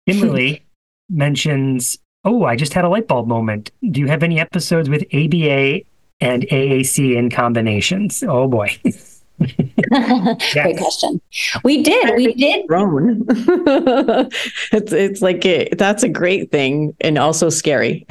Kimberly 0.07 0.65
mentions, 1.09 1.99
Oh, 2.23 2.43
I 2.43 2.55
just 2.55 2.73
had 2.73 2.85
a 2.85 2.89
light 2.89 3.07
bulb 3.07 3.27
moment. 3.27 3.69
Do 3.91 3.99
you 3.99 4.07
have 4.07 4.23
any 4.23 4.39
episodes 4.39 4.89
with 4.89 5.03
ABA 5.13 5.81
and 6.21 6.43
AAC 6.43 7.15
in 7.15 7.29
combinations? 7.29 8.23
Oh 8.23 8.47
boy. 8.47 8.77
Great 9.39 10.77
question. 10.77 11.19
We 11.63 11.83
did. 11.83 12.15
We 12.15 12.33
did. 12.33 12.67
Grown. 12.67 13.25
it's 13.29 14.93
it's 14.93 15.21
like 15.21 15.45
it, 15.45 15.77
that's 15.77 16.03
a 16.03 16.09
great 16.09 16.51
thing 16.51 16.95
and 17.01 17.17
also 17.17 17.49
scary. 17.49 18.05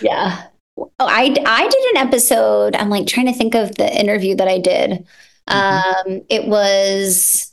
yeah. 0.00 0.44
Oh, 0.76 0.88
I 1.00 1.34
I 1.44 1.68
did 1.68 1.96
an 1.96 2.06
episode. 2.06 2.76
I'm 2.76 2.90
like 2.90 3.08
trying 3.08 3.26
to 3.26 3.32
think 3.32 3.56
of 3.56 3.74
the 3.74 3.92
interview 3.92 4.36
that 4.36 4.46
I 4.46 4.58
did. 4.58 5.04
Mm-hmm. 5.48 6.10
Um, 6.12 6.22
it 6.28 6.46
was 6.46 7.47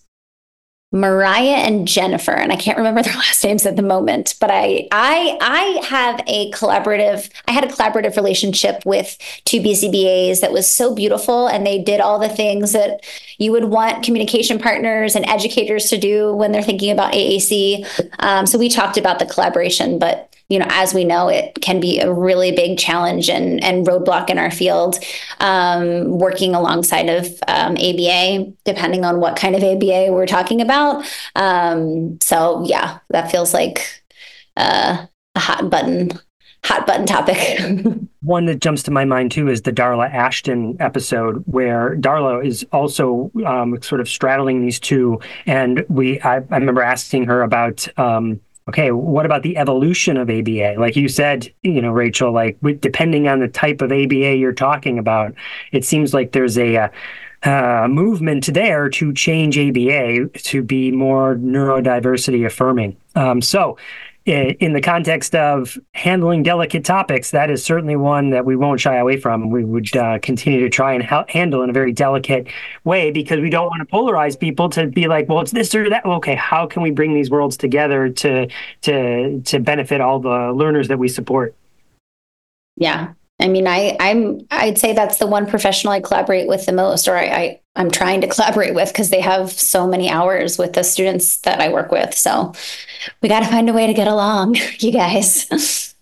Mariah 0.91 1.57
and 1.65 1.87
Jennifer, 1.87 2.31
and 2.31 2.51
I 2.51 2.55
can't 2.55 2.77
remember 2.77 3.01
their 3.03 3.13
last 3.13 3.43
names 3.43 3.65
at 3.65 3.75
the 3.75 3.81
moment, 3.81 4.35
but 4.39 4.49
I 4.51 4.87
I 4.91 5.37
I 5.41 5.85
have 5.85 6.21
a 6.27 6.51
collaborative 6.51 7.29
I 7.47 7.51
had 7.51 7.63
a 7.63 7.67
collaborative 7.67 8.15
relationship 8.15 8.81
with 8.85 9.17
two 9.45 9.61
BCBAs 9.61 10.41
that 10.41 10.51
was 10.51 10.69
so 10.69 10.93
beautiful 10.95 11.47
and 11.47 11.65
they 11.65 11.81
did 11.81 11.99
all 12.01 12.19
the 12.19 12.29
things 12.29 12.71
that 12.73 13.03
you 13.37 13.51
would 13.51 13.65
want 13.65 14.03
communication 14.03 14.59
partners 14.59 15.15
and 15.15 15.27
educators 15.27 15.89
to 15.89 15.97
do 15.97 16.33
when 16.33 16.51
they're 16.51 16.63
thinking 16.63 16.91
about 16.91 17.13
AAC. 17.13 17.85
Um, 18.19 18.45
so 18.45 18.57
we 18.57 18.69
talked 18.69 18.97
about 18.97 19.19
the 19.19 19.25
collaboration, 19.25 19.99
but 19.99 20.34
you 20.49 20.59
know, 20.59 20.67
as 20.69 20.93
we 20.93 21.03
know, 21.03 21.27
it 21.27 21.55
can 21.61 21.79
be 21.79 21.99
a 21.99 22.11
really 22.11 22.51
big 22.51 22.77
challenge 22.77 23.29
and, 23.29 23.63
and 23.63 23.85
roadblock 23.87 24.29
in 24.29 24.37
our 24.37 24.51
field, 24.51 24.99
um, 25.39 26.19
working 26.19 26.53
alongside 26.53 27.09
of 27.09 27.25
um, 27.47 27.75
ABA, 27.77 28.53
depending 28.63 29.03
on 29.03 29.19
what 29.19 29.35
kind 29.35 29.55
of 29.55 29.63
ABA 29.63 30.11
we're 30.11 30.27
talking 30.27 30.61
about. 30.61 31.03
Um, 31.35 32.19
so, 32.21 32.63
yeah, 32.65 32.99
that 33.09 33.31
feels 33.31 33.53
like 33.53 34.03
uh, 34.55 35.05
a 35.33 35.39
hot 35.39 35.69
button, 35.71 36.11
hot 36.63 36.85
button 36.85 37.07
topic. 37.07 37.59
One 38.21 38.45
that 38.45 38.59
jumps 38.59 38.83
to 38.83 38.91
my 38.91 39.05
mind 39.05 39.31
too 39.31 39.47
is 39.49 39.63
the 39.63 39.73
Darla 39.73 40.11
Ashton 40.11 40.77
episode, 40.79 41.43
where 41.47 41.95
Darla 41.97 42.45
is 42.45 42.65
also 42.71 43.31
um, 43.45 43.81
sort 43.81 44.01
of 44.01 44.07
straddling 44.07 44.61
these 44.61 44.79
two, 44.79 45.19
and 45.45 45.85
we 45.89 46.19
I, 46.21 46.35
I 46.37 46.57
remember 46.57 46.81
asking 46.81 47.25
her 47.25 47.43
about 47.43 47.87
um, 47.99 48.39
okay, 48.67 48.91
what 48.91 49.25
about 49.25 49.43
the 49.43 49.57
evolution 49.57 50.17
of 50.17 50.29
ABA? 50.29 50.75
Like 50.77 50.95
you 50.95 51.07
said, 51.07 51.51
you 51.61 51.81
know, 51.81 51.91
Rachel, 51.91 52.31
like 52.31 52.57
depending 52.79 53.27
on 53.27 53.39
the 53.39 53.47
type 53.47 53.81
of 53.81 53.91
ABA 53.91 54.37
you're 54.37 54.53
talking 54.53 54.97
about, 54.97 55.35
it 55.71 55.85
seems 55.85 56.13
like 56.13 56.31
there's 56.31 56.57
a, 56.57 56.75
a 56.75 56.91
uh, 57.43 57.87
movement 57.87 58.47
there 58.47 58.89
to 58.89 59.13
change 59.13 59.57
ABA 59.59 60.29
to 60.29 60.63
be 60.63 60.91
more 60.91 61.35
neurodiversity 61.35 62.43
affirming. 62.43 62.97
Um, 63.13 63.39
so, 63.41 63.77
in 64.25 64.73
the 64.73 64.81
context 64.81 65.35
of 65.35 65.77
handling 65.93 66.41
delicate 66.41 66.83
topics, 66.83 67.29
that 67.31 67.51
is 67.51 67.63
certainly 67.63 67.95
one 67.95 68.31
that 68.31 68.43
we 68.43 68.55
won't 68.55 68.79
shy 68.79 68.95
away 68.95 69.17
from. 69.17 69.51
We 69.51 69.63
would 69.63 69.95
uh, 69.95 70.17
continue 70.19 70.61
to 70.61 70.69
try 70.69 70.93
and 70.93 71.03
ha- 71.03 71.25
handle 71.29 71.61
in 71.61 71.69
a 71.69 71.73
very 71.73 71.91
delicate 71.91 72.47
way 72.83 73.11
because 73.11 73.39
we 73.39 73.51
don't 73.51 73.67
want 73.67 73.87
to 73.87 73.95
polarize 73.95 74.39
people 74.39 74.67
to 74.69 74.87
be 74.87 75.07
like, 75.07 75.29
well, 75.29 75.41
it's 75.41 75.51
this 75.51 75.75
or 75.75 75.89
that. 75.91 76.05
Okay, 76.05 76.33
how 76.33 76.65
can 76.65 76.81
we 76.81 76.89
bring 76.89 77.13
these 77.13 77.29
worlds 77.29 77.55
together 77.55 78.09
to 78.09 78.47
to 78.81 79.41
to 79.41 79.59
benefit 79.59 80.01
all 80.01 80.19
the 80.19 80.51
learners 80.53 80.87
that 80.87 80.97
we 80.97 81.07
support? 81.07 81.55
Yeah, 82.77 83.13
I 83.39 83.49
mean, 83.49 83.67
I, 83.67 83.97
I'm, 83.99 84.47
I'd 84.49 84.77
say 84.77 84.93
that's 84.93 85.17
the 85.17 85.27
one 85.27 85.45
professional 85.45 85.91
I 85.91 85.99
collaborate 85.99 86.47
with 86.47 86.65
the 86.65 86.71
most, 86.71 87.07
or 87.07 87.17
I, 87.17 87.25
I 87.25 87.61
I'm 87.75 87.91
trying 87.91 88.21
to 88.21 88.27
collaborate 88.33 88.73
with 88.73 88.89
because 88.89 89.09
they 89.09 89.19
have 89.21 89.51
so 89.51 89.85
many 89.87 90.09
hours 90.09 90.57
with 90.57 90.73
the 90.73 90.83
students 90.83 91.37
that 91.37 91.59
I 91.59 91.69
work 91.69 91.91
with. 91.91 92.13
So 92.13 92.53
we 93.21 93.29
got 93.29 93.41
to 93.41 93.47
find 93.47 93.69
a 93.69 93.73
way 93.73 93.87
to 93.87 93.93
get 93.93 94.07
along, 94.07 94.55
you 94.79 94.91
guys. 94.91 95.93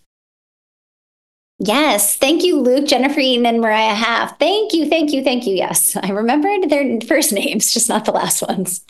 yes. 1.58 2.16
Thank 2.16 2.44
you, 2.44 2.60
Luke, 2.60 2.86
Jennifer 2.86 3.20
Eaton, 3.20 3.46
and 3.46 3.60
Mariah 3.60 3.94
Half. 3.94 4.38
Thank 4.38 4.72
you. 4.72 4.88
Thank 4.88 5.12
you. 5.12 5.24
Thank 5.24 5.44
you. 5.46 5.56
Yes. 5.56 5.96
I 5.96 6.10
remembered 6.10 6.70
their 6.70 7.00
first 7.08 7.32
names, 7.32 7.72
just 7.72 7.88
not 7.88 8.04
the 8.04 8.12
last 8.12 8.42
ones. 8.42 8.84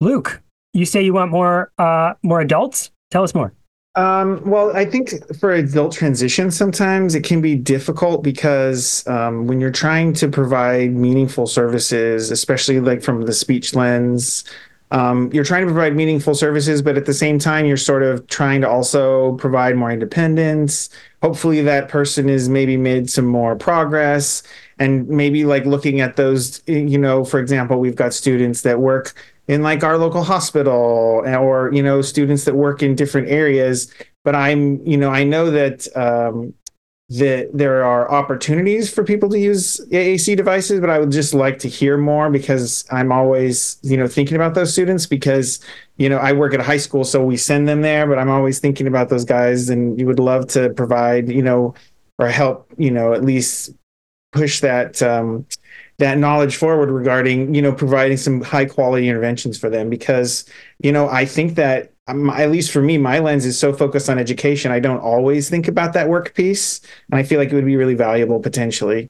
Luke, 0.00 0.42
you 0.72 0.86
say 0.86 1.02
you 1.02 1.14
want 1.14 1.32
more, 1.32 1.72
uh, 1.78 2.14
more 2.22 2.40
adults? 2.40 2.92
Tell 3.10 3.24
us 3.24 3.34
more. 3.34 3.52
Um, 3.96 4.42
well, 4.44 4.76
I 4.76 4.84
think 4.84 5.12
for 5.36 5.52
adult 5.52 5.92
transition, 5.92 6.50
sometimes 6.50 7.14
it 7.14 7.22
can 7.22 7.40
be 7.40 7.54
difficult 7.54 8.24
because 8.24 9.06
um, 9.06 9.46
when 9.46 9.60
you're 9.60 9.70
trying 9.70 10.14
to 10.14 10.28
provide 10.28 10.92
meaningful 10.92 11.46
services, 11.46 12.32
especially 12.32 12.80
like 12.80 13.02
from 13.02 13.22
the 13.22 13.32
speech 13.32 13.74
lens, 13.74 14.44
um, 14.90 15.30
you're 15.32 15.44
trying 15.44 15.66
to 15.66 15.72
provide 15.72 15.94
meaningful 15.94 16.34
services, 16.34 16.82
but 16.82 16.96
at 16.96 17.06
the 17.06 17.14
same 17.14 17.38
time, 17.38 17.66
you're 17.66 17.76
sort 17.76 18.02
of 18.02 18.26
trying 18.26 18.60
to 18.60 18.68
also 18.68 19.36
provide 19.36 19.76
more 19.76 19.90
independence. 19.90 20.88
Hopefully, 21.22 21.62
that 21.62 21.88
person 21.88 22.28
is 22.28 22.48
maybe 22.48 22.76
made 22.76 23.08
some 23.10 23.24
more 23.26 23.56
progress 23.56 24.42
and 24.78 25.08
maybe 25.08 25.44
like 25.44 25.64
looking 25.66 26.00
at 26.00 26.16
those, 26.16 26.62
you 26.66 26.98
know, 26.98 27.24
for 27.24 27.40
example, 27.40 27.78
we've 27.78 27.96
got 27.96 28.12
students 28.12 28.62
that 28.62 28.80
work 28.80 29.14
in 29.48 29.62
like 29.62 29.84
our 29.84 29.98
local 29.98 30.22
hospital 30.22 31.22
or 31.26 31.70
you 31.72 31.82
know 31.82 32.02
students 32.02 32.44
that 32.44 32.54
work 32.54 32.82
in 32.82 32.94
different 32.94 33.28
areas. 33.28 33.92
But 34.24 34.34
i'm 34.34 34.84
you 34.86 34.96
know 34.96 35.10
i 35.10 35.22
know 35.22 35.50
that 35.50 35.86
um, 35.96 36.54
that 37.10 37.50
there 37.52 37.84
are 37.84 38.10
opportunities 38.10 38.92
for 38.92 39.04
people 39.04 39.28
to 39.28 39.38
use 39.38 39.78
AAC 39.92 40.36
devices, 40.36 40.80
but 40.80 40.88
I 40.88 40.98
would 40.98 41.12
just 41.12 41.34
like 41.34 41.58
to 41.60 41.68
hear 41.68 41.98
more 41.98 42.30
because 42.30 42.86
I'm 42.90 43.12
always, 43.12 43.76
you 43.82 43.96
know, 43.96 44.08
thinking 44.08 44.36
about 44.36 44.54
those 44.54 44.72
students 44.72 45.04
because, 45.04 45.60
you 45.98 46.08
know, 46.08 46.16
I 46.16 46.32
work 46.32 46.54
at 46.54 46.60
a 46.60 46.64
high 46.64 46.78
school, 46.78 47.04
so 47.04 47.22
we 47.22 47.36
send 47.36 47.68
them 47.68 47.82
there, 47.82 48.06
but 48.06 48.18
I'm 48.18 48.30
always 48.30 48.58
thinking 48.58 48.86
about 48.86 49.10
those 49.10 49.24
guys 49.24 49.68
and 49.68 49.98
you 49.98 50.06
would 50.06 50.18
love 50.18 50.46
to 50.48 50.70
provide, 50.70 51.28
you 51.28 51.42
know, 51.42 51.74
or 52.18 52.28
help, 52.28 52.72
you 52.78 52.90
know, 52.90 53.12
at 53.12 53.22
least 53.22 53.70
push 54.34 54.60
that 54.60 55.00
um, 55.00 55.46
that 55.98 56.18
knowledge 56.18 56.56
forward 56.56 56.90
regarding 56.90 57.54
you 57.54 57.62
know 57.62 57.72
providing 57.72 58.16
some 58.16 58.40
high 58.40 58.64
quality 58.64 59.08
interventions 59.08 59.56
for 59.56 59.70
them 59.70 59.88
because 59.88 60.44
you 60.80 60.90
know 60.90 61.08
i 61.08 61.24
think 61.24 61.54
that 61.54 61.92
um, 62.08 62.28
at 62.30 62.50
least 62.50 62.72
for 62.72 62.82
me 62.82 62.98
my 62.98 63.20
lens 63.20 63.46
is 63.46 63.56
so 63.56 63.72
focused 63.72 64.10
on 64.10 64.18
education 64.18 64.72
i 64.72 64.80
don't 64.80 64.98
always 64.98 65.48
think 65.48 65.68
about 65.68 65.92
that 65.92 66.08
work 66.08 66.34
piece 66.34 66.80
and 67.10 67.18
i 67.18 67.22
feel 67.22 67.38
like 67.38 67.50
it 67.50 67.54
would 67.54 67.64
be 67.64 67.76
really 67.76 67.94
valuable 67.94 68.40
potentially 68.40 69.08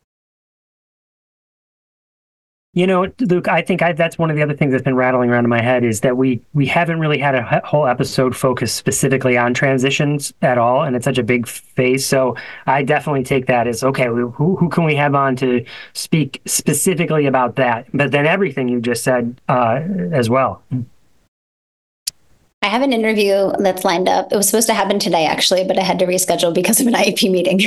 you 2.74 2.88
know, 2.88 3.06
Luke, 3.20 3.46
I 3.46 3.62
think 3.62 3.82
I, 3.82 3.92
that's 3.92 4.18
one 4.18 4.30
of 4.30 4.36
the 4.36 4.42
other 4.42 4.54
things 4.54 4.72
that's 4.72 4.82
been 4.82 4.96
rattling 4.96 5.30
around 5.30 5.44
in 5.44 5.50
my 5.50 5.62
head 5.62 5.84
is 5.84 6.00
that 6.00 6.16
we 6.16 6.42
we 6.54 6.66
haven't 6.66 6.98
really 6.98 7.18
had 7.18 7.36
a 7.36 7.62
whole 7.64 7.86
episode 7.86 8.34
focused 8.34 8.74
specifically 8.74 9.38
on 9.38 9.54
transitions 9.54 10.34
at 10.42 10.58
all, 10.58 10.82
and 10.82 10.96
it's 10.96 11.04
such 11.04 11.18
a 11.18 11.22
big 11.22 11.46
phase. 11.46 12.04
So 12.04 12.36
I 12.66 12.82
definitely 12.82 13.22
take 13.22 13.46
that 13.46 13.68
as 13.68 13.84
okay. 13.84 14.06
Who 14.06 14.56
who 14.56 14.68
can 14.68 14.82
we 14.82 14.96
have 14.96 15.14
on 15.14 15.36
to 15.36 15.64
speak 15.92 16.42
specifically 16.46 17.26
about 17.26 17.54
that? 17.56 17.86
But 17.94 18.10
then 18.10 18.26
everything 18.26 18.68
you 18.68 18.80
just 18.80 19.04
said 19.04 19.40
uh, 19.48 19.80
as 20.10 20.28
well. 20.28 20.62
I 22.62 22.68
have 22.68 22.82
an 22.82 22.92
interview 22.92 23.52
that's 23.58 23.84
lined 23.84 24.08
up. 24.08 24.32
It 24.32 24.36
was 24.36 24.48
supposed 24.48 24.66
to 24.68 24.74
happen 24.74 24.98
today, 24.98 25.26
actually, 25.26 25.64
but 25.64 25.78
I 25.78 25.82
had 25.82 25.98
to 26.00 26.06
reschedule 26.06 26.52
because 26.52 26.80
of 26.80 26.86
an 26.86 26.94
IEP 26.94 27.30
meeting. 27.30 27.60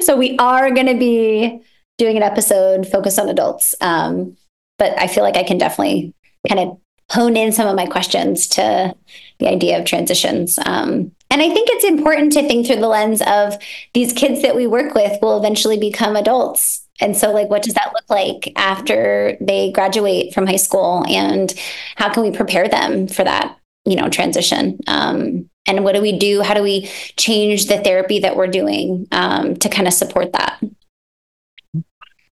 so 0.02 0.16
we 0.16 0.36
are 0.38 0.72
going 0.72 0.88
to 0.88 0.98
be 0.98 1.62
doing 2.00 2.16
an 2.16 2.22
episode 2.22 2.88
focused 2.88 3.18
on 3.18 3.28
adults. 3.28 3.74
Um, 3.82 4.36
but 4.78 4.98
I 4.98 5.06
feel 5.06 5.22
like 5.22 5.36
I 5.36 5.44
can 5.44 5.58
definitely 5.58 6.14
kind 6.48 6.58
of 6.58 6.80
hone 7.10 7.36
in 7.36 7.52
some 7.52 7.68
of 7.68 7.76
my 7.76 7.86
questions 7.86 8.48
to 8.48 8.94
the 9.38 9.48
idea 9.48 9.78
of 9.78 9.84
transitions. 9.84 10.58
Um, 10.64 11.12
and 11.30 11.42
I 11.42 11.50
think 11.50 11.68
it's 11.70 11.84
important 11.84 12.32
to 12.32 12.46
think 12.48 12.66
through 12.66 12.76
the 12.76 12.88
lens 12.88 13.20
of 13.26 13.58
these 13.92 14.14
kids 14.14 14.40
that 14.40 14.56
we 14.56 14.66
work 14.66 14.94
with 14.94 15.20
will 15.20 15.36
eventually 15.36 15.78
become 15.78 16.16
adults. 16.16 16.86
And 17.00 17.14
so, 17.16 17.32
like, 17.32 17.50
what 17.50 17.62
does 17.62 17.74
that 17.74 17.92
look 17.92 18.08
like 18.08 18.52
after 18.56 19.36
they 19.40 19.70
graduate 19.72 20.32
from 20.32 20.46
high 20.46 20.56
school? 20.56 21.04
And 21.06 21.52
how 21.96 22.10
can 22.12 22.22
we 22.22 22.30
prepare 22.30 22.68
them 22.68 23.08
for 23.08 23.24
that, 23.24 23.58
you 23.84 23.96
know, 23.96 24.08
transition? 24.08 24.78
Um, 24.86 25.50
and 25.66 25.84
what 25.84 25.94
do 25.94 26.00
we 26.00 26.18
do? 26.18 26.40
How 26.40 26.54
do 26.54 26.62
we 26.62 26.88
change 27.16 27.66
the 27.66 27.78
therapy 27.78 28.20
that 28.20 28.36
we're 28.36 28.46
doing 28.46 29.06
um, 29.12 29.56
to 29.56 29.68
kind 29.68 29.86
of 29.86 29.94
support 29.94 30.32
that? 30.32 30.60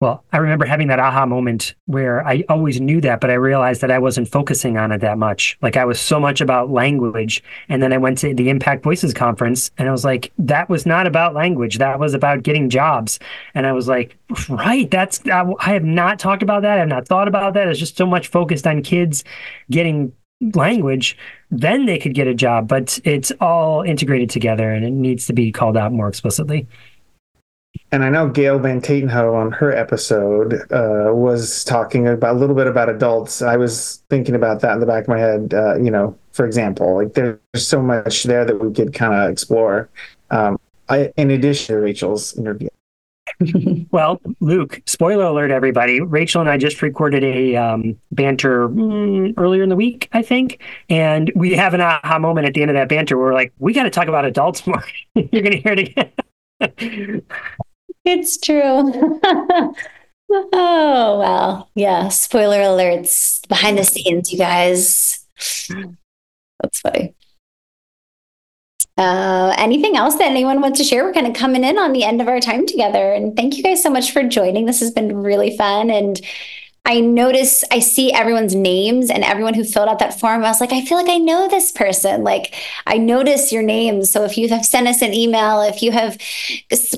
Well, 0.01 0.23
I 0.33 0.37
remember 0.37 0.65
having 0.65 0.87
that 0.87 0.99
aha 0.99 1.27
moment 1.27 1.75
where 1.85 2.25
I 2.27 2.43
always 2.49 2.81
knew 2.81 3.01
that, 3.01 3.21
but 3.21 3.29
I 3.29 3.35
realized 3.35 3.81
that 3.81 3.91
I 3.91 3.99
wasn't 3.99 4.27
focusing 4.27 4.75
on 4.75 4.91
it 4.91 4.97
that 5.01 5.19
much. 5.19 5.59
Like 5.61 5.77
I 5.77 5.85
was 5.85 6.01
so 6.01 6.19
much 6.19 6.41
about 6.41 6.71
language. 6.71 7.43
And 7.69 7.83
then 7.83 7.93
I 7.93 7.99
went 7.99 8.17
to 8.19 8.33
the 8.33 8.49
Impact 8.49 8.83
Voices 8.83 9.13
conference 9.13 9.69
and 9.77 9.87
I 9.87 9.91
was 9.91 10.03
like, 10.03 10.33
that 10.39 10.69
was 10.69 10.87
not 10.87 11.05
about 11.05 11.35
language. 11.35 11.77
That 11.77 11.99
was 11.99 12.15
about 12.15 12.41
getting 12.41 12.67
jobs. 12.67 13.19
And 13.53 13.67
I 13.67 13.73
was 13.73 13.87
like, 13.87 14.17
right, 14.49 14.89
that's, 14.89 15.21
I, 15.27 15.45
I 15.59 15.73
have 15.73 15.85
not 15.85 16.17
talked 16.17 16.41
about 16.41 16.63
that. 16.63 16.77
I 16.77 16.79
have 16.79 16.87
not 16.87 17.07
thought 17.07 17.27
about 17.27 17.53
that. 17.53 17.67
It's 17.67 17.79
just 17.79 17.95
so 17.95 18.07
much 18.07 18.27
focused 18.27 18.65
on 18.65 18.81
kids 18.81 19.23
getting 19.69 20.13
language. 20.55 21.15
Then 21.51 21.85
they 21.85 21.99
could 21.99 22.15
get 22.15 22.25
a 22.25 22.33
job, 22.33 22.67
but 22.67 22.97
it's 23.03 23.31
all 23.39 23.83
integrated 23.83 24.31
together 24.31 24.71
and 24.71 24.83
it 24.83 24.93
needs 24.93 25.27
to 25.27 25.33
be 25.33 25.51
called 25.51 25.77
out 25.77 25.93
more 25.93 26.07
explicitly 26.07 26.67
and 27.91 28.03
I 28.03 28.09
know 28.09 28.29
Gail 28.29 28.57
Van 28.59 28.79
Tatenhove 28.79 29.33
on 29.33 29.51
her 29.51 29.71
episode 29.75 30.53
uh, 30.71 31.11
was 31.13 31.63
talking 31.63 32.07
about 32.07 32.35
a 32.35 32.39
little 32.39 32.55
bit 32.55 32.67
about 32.67 32.89
adults. 32.89 33.41
I 33.41 33.57
was 33.57 34.03
thinking 34.09 34.35
about 34.35 34.61
that 34.61 34.73
in 34.73 34.79
the 34.79 34.85
back 34.85 35.03
of 35.03 35.07
my 35.09 35.19
head. 35.19 35.53
Uh, 35.53 35.75
you 35.75 35.91
know, 35.91 36.17
for 36.31 36.45
example, 36.45 36.95
like 36.95 37.13
there's 37.13 37.39
so 37.55 37.81
much 37.81 38.23
there 38.23 38.45
that 38.45 38.61
we 38.61 38.73
could 38.73 38.93
kind 38.93 39.13
of 39.13 39.29
explore. 39.29 39.89
Um, 40.29 40.59
I, 40.87 41.11
in 41.17 41.31
addition 41.31 41.75
to 41.75 41.81
Rachel's 41.81 42.37
interview. 42.37 42.69
well, 43.91 44.21
Luke, 44.39 44.81
spoiler 44.85 45.25
alert, 45.25 45.51
everybody. 45.51 45.99
Rachel 45.99 46.41
and 46.41 46.49
I 46.49 46.57
just 46.57 46.81
recorded 46.81 47.23
a 47.23 47.55
um, 47.55 47.97
banter 48.11 48.69
mm, 48.69 49.33
earlier 49.37 49.63
in 49.63 49.69
the 49.69 49.75
week, 49.75 50.09
I 50.13 50.21
think. 50.21 50.61
And 50.89 51.31
we 51.35 51.53
have 51.53 51.73
an 51.73 51.81
aha 51.81 52.19
moment 52.19 52.47
at 52.47 52.53
the 52.53 52.61
end 52.61 52.71
of 52.71 52.75
that 52.75 52.89
banter 52.89 53.17
where 53.17 53.27
we're 53.27 53.33
like, 53.33 53.53
we 53.59 53.73
got 53.73 53.83
to 53.83 53.89
talk 53.89 54.07
about 54.07 54.25
adults 54.25 54.65
more. 54.67 54.83
You're 55.15 55.41
going 55.43 55.51
to 55.51 55.61
hear 55.61 55.73
it 55.73 55.79
again. 55.79 56.11
It's 58.03 58.39
true. 58.39 59.19
oh, 59.23 59.73
well. 61.19 61.69
Yeah. 61.75 62.09
Spoiler 62.09 62.57
alerts 62.57 63.47
behind 63.47 63.77
the 63.77 63.83
scenes, 63.83 64.31
you 64.31 64.37
guys. 64.37 65.27
That's 66.61 66.79
funny. 66.81 67.13
Uh, 68.97 69.53
anything 69.57 69.95
else 69.95 70.15
that 70.15 70.27
anyone 70.27 70.61
wants 70.61 70.77
to 70.79 70.83
share? 70.83 71.03
We're 71.03 71.13
kind 71.13 71.27
of 71.27 71.33
coming 71.33 71.63
in 71.63 71.77
on 71.77 71.93
the 71.93 72.03
end 72.03 72.21
of 72.21 72.27
our 72.27 72.39
time 72.39 72.67
together. 72.67 73.13
And 73.13 73.35
thank 73.35 73.57
you 73.57 73.63
guys 73.63 73.81
so 73.81 73.89
much 73.89 74.11
for 74.11 74.23
joining. 74.23 74.65
This 74.65 74.79
has 74.79 74.91
been 74.91 75.15
really 75.17 75.55
fun. 75.57 75.89
And 75.89 76.19
I 76.83 76.99
notice 76.99 77.63
I 77.71 77.79
see 77.79 78.11
everyone's 78.11 78.55
names 78.55 79.11
and 79.11 79.23
everyone 79.23 79.53
who 79.53 79.63
filled 79.63 79.87
out 79.87 79.99
that 79.99 80.19
form. 80.19 80.43
I 80.43 80.49
was 80.49 80.59
like, 80.59 80.73
I 80.73 80.83
feel 80.83 80.97
like 80.97 81.09
I 81.09 81.19
know 81.19 81.47
this 81.47 81.71
person. 81.71 82.23
Like 82.23 82.55
I 82.87 82.97
notice 82.97 83.51
your 83.51 83.61
names. 83.61 84.11
So 84.11 84.23
if 84.23 84.35
you 84.37 84.49
have 84.49 84.65
sent 84.65 84.87
us 84.87 85.01
an 85.03 85.13
email, 85.13 85.61
if 85.61 85.83
you 85.83 85.91
have 85.91 86.17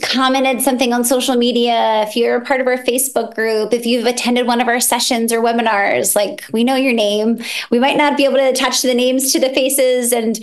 commented 0.01 0.61
something 0.61 0.93
on 0.93 1.03
social 1.03 1.35
media, 1.35 2.03
if 2.07 2.15
you're 2.15 2.37
a 2.37 2.45
part 2.45 2.61
of 2.61 2.67
our 2.67 2.77
Facebook 2.77 3.35
group, 3.35 3.73
if 3.73 3.85
you've 3.85 4.07
attended 4.07 4.47
one 4.47 4.61
of 4.61 4.69
our 4.69 4.79
sessions 4.79 5.33
or 5.33 5.41
webinars, 5.41 6.15
like 6.15 6.45
we 6.53 6.63
know 6.63 6.75
your 6.75 6.93
name. 6.93 7.39
We 7.69 7.79
might 7.79 7.97
not 7.97 8.15
be 8.15 8.23
able 8.23 8.37
to 8.37 8.49
attach 8.49 8.81
the 8.81 8.93
names 8.93 9.33
to 9.33 9.39
the 9.39 9.49
faces 9.49 10.13
and 10.13 10.39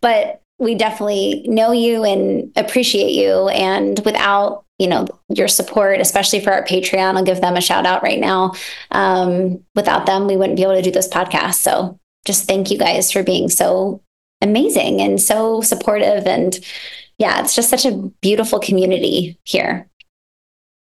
but 0.00 0.40
we 0.58 0.76
definitely 0.76 1.44
know 1.48 1.72
you 1.72 2.04
and 2.04 2.52
appreciate 2.56 3.10
you. 3.10 3.48
And 3.48 4.00
without 4.04 4.63
you 4.78 4.88
know 4.88 5.06
your 5.28 5.48
support 5.48 6.00
especially 6.00 6.40
for 6.40 6.52
our 6.52 6.64
patreon. 6.64 7.16
I'll 7.16 7.24
give 7.24 7.40
them 7.40 7.56
a 7.56 7.60
shout 7.60 7.86
out 7.86 8.02
right 8.02 8.20
now. 8.20 8.52
Um, 8.90 9.64
without 9.74 10.06
them 10.06 10.26
we 10.26 10.36
wouldn't 10.36 10.56
be 10.56 10.62
able 10.62 10.74
to 10.74 10.82
do 10.82 10.90
this 10.90 11.08
podcast. 11.08 11.54
So 11.54 11.98
just 12.24 12.46
thank 12.46 12.70
you 12.70 12.78
guys 12.78 13.12
for 13.12 13.22
being 13.22 13.48
so 13.48 14.02
amazing 14.40 15.00
and 15.00 15.20
so 15.20 15.60
supportive. 15.60 16.26
And 16.26 16.58
yeah 17.18 17.40
it's 17.40 17.54
just 17.54 17.70
such 17.70 17.86
a 17.86 18.10
beautiful 18.20 18.58
community 18.58 19.38
here 19.44 19.88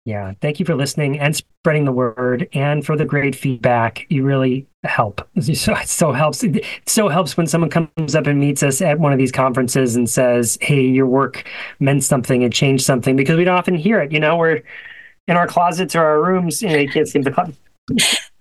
Yeah, 0.06 0.34
thank 0.40 0.60
you 0.60 0.64
for 0.64 0.76
listening 0.76 1.18
and 1.18 1.34
spreading 1.34 1.84
the 1.84 1.90
word, 1.90 2.48
and 2.52 2.86
for 2.86 2.96
the 2.96 3.04
great 3.04 3.34
feedback. 3.34 4.06
You 4.08 4.24
really 4.24 4.64
help. 4.84 5.28
So 5.42 5.74
it 5.74 5.88
so 5.88 6.12
helps. 6.12 6.44
It 6.44 6.64
so 6.86 7.08
helps 7.08 7.36
when 7.36 7.48
someone 7.48 7.70
comes 7.70 8.14
up 8.14 8.28
and 8.28 8.38
meets 8.38 8.62
us 8.62 8.80
at 8.80 9.00
one 9.00 9.12
of 9.12 9.18
these 9.18 9.32
conferences 9.32 9.96
and 9.96 10.08
says, 10.08 10.58
"Hey, 10.60 10.82
your 10.82 11.06
work 11.08 11.44
meant 11.80 12.04
something. 12.04 12.44
and 12.44 12.52
changed 12.52 12.84
something." 12.84 13.16
Because 13.16 13.36
we 13.36 13.42
don't 13.42 13.58
often 13.58 13.74
hear 13.74 14.00
it. 14.00 14.12
You 14.12 14.20
know, 14.20 14.36
we're 14.36 14.62
in 15.26 15.36
our 15.36 15.48
closets 15.48 15.96
or 15.96 16.04
our 16.04 16.22
rooms. 16.22 16.62
You 16.62 16.68
know, 16.68 16.76
you 16.76 16.88
can't 16.88 17.08
seem 17.08 17.24
to. 17.24 17.32
Come 17.32 17.56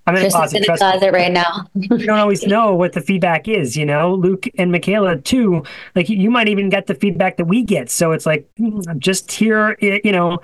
I'm 0.05 0.16
in 0.18 0.28
a 0.28 0.30
closet. 0.30 0.57
in 0.57 0.72
the 0.72 0.78
closet 0.78 1.11
right 1.13 1.32
now. 1.32 1.66
you 1.74 2.05
don't 2.05 2.20
always 2.20 2.43
know 2.47 2.76
what 2.76 2.93
the 2.93 3.01
feedback 3.01 3.47
is, 3.47 3.76
you 3.76 3.88
know. 3.88 4.13
Luke 4.13 4.45
and 4.59 4.72
Michaela 4.72 5.18
too. 5.18 5.63
Like 5.95 6.09
you 6.09 6.30
might 6.30 6.47
even 6.47 6.70
get 6.70 6.86
the 6.86 6.93
feedback 6.93 7.38
that 7.38 7.45
we 7.45 7.63
get. 7.63 7.89
So 7.89 8.11
it's 8.11 8.28
like 8.28 8.47
hmm, 8.57 8.82
I'm 8.88 8.99
just 8.99 9.32
here, 9.32 9.76
you 9.82 10.11
know, 10.11 10.38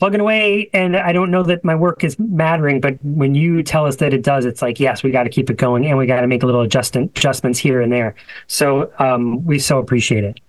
plugging 0.00 0.20
away, 0.20 0.68
and 0.72 0.96
I 0.96 1.12
don't 1.12 1.30
know 1.30 1.44
that 1.44 1.62
my 1.62 1.76
work 1.76 2.02
is 2.02 2.18
mattering. 2.18 2.80
But 2.80 2.98
when 3.04 3.34
you 3.34 3.62
tell 3.62 3.86
us 3.86 3.96
that 3.96 4.12
it 4.12 4.22
does, 4.22 4.44
it's 4.44 4.62
like 4.62 4.80
yes, 4.80 5.02
we 5.04 5.12
got 5.12 5.24
to 5.24 5.30
keep 5.30 5.48
it 5.50 5.56
going, 5.56 5.86
and 5.86 5.96
we 5.96 6.06
got 6.06 6.22
to 6.22 6.26
make 6.26 6.42
a 6.42 6.46
little 6.46 6.62
adjustment 6.62 7.16
adjustments 7.16 7.58
here 7.58 7.80
and 7.80 7.92
there. 7.92 8.16
So 8.48 8.92
um, 8.98 9.44
we 9.44 9.60
so 9.60 9.78
appreciate 9.78 10.24
it. 10.24 10.40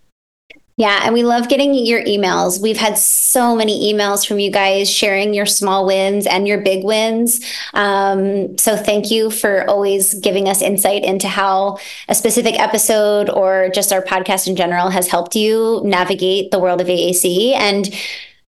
Yeah, 0.78 1.02
and 1.04 1.14
we 1.14 1.24
love 1.24 1.48
getting 1.48 1.76
your 1.76 2.02
emails. 2.06 2.60
We've 2.60 2.78
had 2.78 2.98
so 2.98 3.56
many 3.56 3.94
emails 3.94 4.26
from 4.26 4.40
you 4.40 4.50
guys 4.50 4.90
sharing 4.90 5.34
your 5.34 5.46
small 5.46 5.86
wins 5.86 6.26
and 6.26 6.48
your 6.48 6.60
big 6.60 6.84
wins. 6.84 7.40
Um, 7.76 8.58
so 8.58 8.76
thank 8.76 9.12
you 9.12 9.30
for 9.30 9.70
always 9.70 10.16
giving 10.16 10.48
us 10.48 10.62
insight 10.62 11.04
into 11.04 11.28
how 11.28 11.78
a 12.08 12.16
specific 12.16 12.60
episode 12.60 13.30
or 13.30 13.70
just 13.76 13.94
our 13.94 14.02
podcast 14.02 14.48
in 14.48 14.56
general 14.56 14.90
has 14.90 15.08
helped 15.08 15.36
you 15.36 15.82
navigate 15.84 16.50
the 16.50 16.58
world 16.58 16.82
of 16.82 16.88
AAC. 16.88 17.54
And 17.54 17.94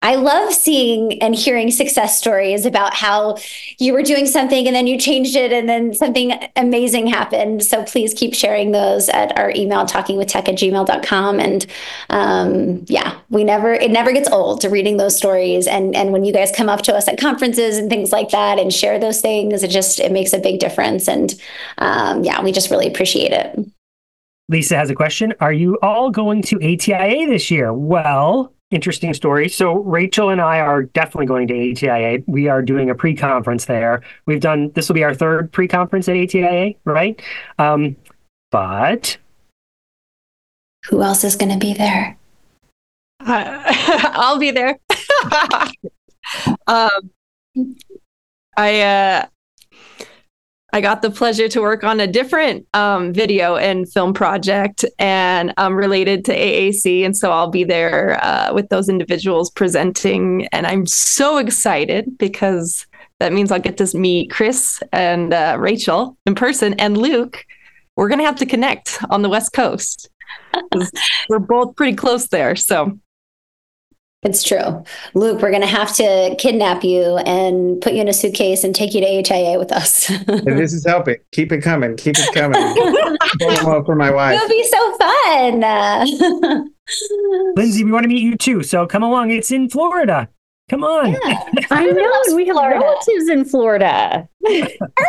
I 0.04 0.16
love 0.16 0.52
seeing 0.52 1.22
and 1.22 1.36
hearing 1.36 1.70
success 1.70 2.18
stories 2.18 2.66
about 2.66 2.96
how 2.96 3.38
you 3.78 3.94
were 3.94 4.02
doing 4.02 4.26
something 4.26 4.66
and 4.66 4.76
then 4.76 4.88
you 4.88 4.98
changed 4.98 5.36
it 5.36 5.54
and 5.54 5.70
then 5.70 5.94
something 5.94 6.34
amazing 6.56 7.06
happened. 7.06 7.64
So 7.64 7.84
please 7.84 8.14
keep 8.14 8.34
sharing 8.34 8.72
those 8.72 9.10
at 9.10 9.38
our 9.38 9.52
email, 9.56 9.86
talkingwithtech 9.86 10.50
at 10.50 10.56
gmail.com. 10.56 11.40
And 11.40 11.66
um, 12.10 12.84
yeah, 12.88 13.20
we 13.30 13.44
never, 13.44 13.74
it 13.74 13.92
never 13.92 14.12
gets 14.12 14.30
old 14.30 14.62
to 14.62 14.70
reading 14.70 14.98
those 14.98 15.16
stories. 15.16 15.68
And, 15.68 15.96
and 15.96 16.12
when 16.12 16.24
you 16.24 16.34
guys 16.34 16.52
come 16.52 16.70
up 16.70 16.82
to 16.84 16.96
us 16.96 17.08
at 17.08 17.20
conferences 17.20 17.78
and 17.78 17.90
things 17.90 18.12
like 18.12 18.32
that 18.32 18.58
and 18.58 18.74
share 18.74 18.98
those 18.98 19.22
things, 19.22 19.62
it 19.62 19.70
just, 19.70 20.00
it 20.00 20.12
makes 20.12 20.34
a 20.34 20.40
big 20.40 20.60
difference. 20.60 21.08
And 21.08 21.40
um, 21.78 22.24
yeah, 22.24 22.42
we 22.42 22.52
just 22.52 22.72
really 22.72 22.88
appreciate 22.88 23.34
it. 23.34 23.60
Lisa 24.50 24.76
has 24.76 24.90
a 24.90 24.96
question. 24.96 25.34
Are 25.40 25.54
you 25.54 25.78
all 25.82 26.10
going 26.10 26.42
to 26.44 26.58
ATIA 26.58 27.28
this 27.28 27.52
year? 27.52 27.72
Well, 27.72 28.54
interesting 28.72 29.14
story. 29.14 29.50
So 29.50 29.80
Rachel 29.84 30.30
and 30.30 30.42
I 30.42 30.60
are 30.60 30.84
definitely 30.84 31.28
going 31.28 31.48
to 31.50 31.72
ATIA. 31.72 32.24
We 32.26 32.48
are 32.48 32.62
doing 32.62 32.90
a 32.90 32.96
pre-conference 32.96 33.66
there. 33.66 34.02
We've 34.26 34.40
done 34.40 34.72
this 34.72 34.90
will 34.90 34.96
be 34.96 35.04
our 35.04 35.14
third 35.14 35.52
pre-conference 35.52 36.08
at 36.10 36.16
ATIA, 36.16 36.76
right? 36.86 37.22
Um, 37.60 37.96
but 38.50 39.18
who 40.90 41.02
else 41.02 41.24
is 41.24 41.36
going 41.36 41.52
to 41.52 41.58
be 41.58 41.74
there? 41.74 42.18
Uh, 43.20 43.62
I'll 44.14 44.40
be 44.40 44.52
there. 44.52 44.80
um, 46.68 47.12
I 48.58 48.82
uh, 48.82 49.26
I 50.74 50.80
got 50.80 51.02
the 51.02 51.12
pleasure 51.12 51.50
to 51.50 51.62
work 51.62 51.84
on 51.84 52.00
a 52.00 52.08
different 52.08 52.66
um, 52.74 53.14
video 53.14 53.58
and 53.58 53.92
film 53.92 54.14
project 54.14 54.86
and 55.00 55.54
um, 55.58 55.76
related 55.76 56.24
to 56.26 56.36
AAC. 56.36 57.06
And 57.06 57.16
so 57.16 57.32
I'll 57.32 57.50
be 57.50 57.66
there 57.66 58.24
uh, 58.24 58.54
with 58.54 58.70
those 58.70 58.88
individuals 58.88 59.52
presenting. 59.52 60.48
And 60.54 60.66
I'm 60.66 60.86
so 60.86 61.38
excited 61.38 62.18
because 62.18 62.88
that 63.20 63.34
means 63.34 63.52
I'll 63.52 63.60
get 63.60 63.78
to 63.78 63.98
meet 63.98 64.32
Chris 64.32 64.82
and 64.94 65.34
uh, 65.34 65.58
Rachel 65.60 66.18
in 66.26 66.36
person 66.36 66.74
and 66.76 66.98
Luke. 66.98 67.46
We're 67.98 68.08
going 68.08 68.20
to 68.20 68.26
have 68.26 68.38
to 68.38 68.46
connect 68.46 68.98
on 69.10 69.22
the 69.22 69.30
West 69.30 69.52
Coast. 69.52 70.10
We're 71.30 71.40
both 71.40 71.76
pretty 71.76 71.98
close 71.98 72.30
there. 72.30 72.56
So 72.56 72.98
It's 74.24 74.44
true. 74.44 74.84
Luke, 75.16 75.42
we're 75.42 75.50
going 75.50 75.62
to 75.62 75.68
have 75.68 75.96
to 75.96 76.36
kidnap 76.38 76.84
you 76.84 77.18
and 77.18 77.82
put 77.82 77.94
you 77.94 78.02
in 78.02 78.08
a 78.08 78.14
suitcase 78.14 78.64
and 78.64 78.76
take 78.76 78.94
you 78.94 79.02
to 79.02 79.08
ATIA 79.08 79.58
with 79.58 79.72
us. 79.72 80.10
If 80.12 80.46
this 80.46 80.74
is 80.74 80.86
helping. 80.86 81.18
Keep 81.32 81.52
it 81.52 81.62
coming. 81.62 81.98
Keep 81.98 82.18
it 82.20 82.32
coming. 82.34 82.62
Promo 83.40 83.84
for 83.84 83.96
my 83.96 84.12
wife. 84.12 84.36
It'll 84.36 84.48
be 84.48 84.64
so 84.64 84.98
fun. 84.98 86.70
Lindsay, 87.56 87.84
we 87.84 87.92
want 87.92 88.04
to 88.04 88.10
meet 88.10 88.22
you 88.22 88.38
too. 88.38 88.62
So 88.62 88.86
come 88.86 89.02
along. 89.02 89.32
It's 89.32 89.52
in 89.52 89.70
Florida. 89.70 90.30
Come 90.70 90.84
on. 90.84 91.18
I 91.72 91.86
know. 91.86 92.36
We 92.36 92.46
have 92.48 92.56
relatives 92.56 93.28
in 93.28 93.44
Florida. 93.44 94.30
Yeah, 94.42 94.68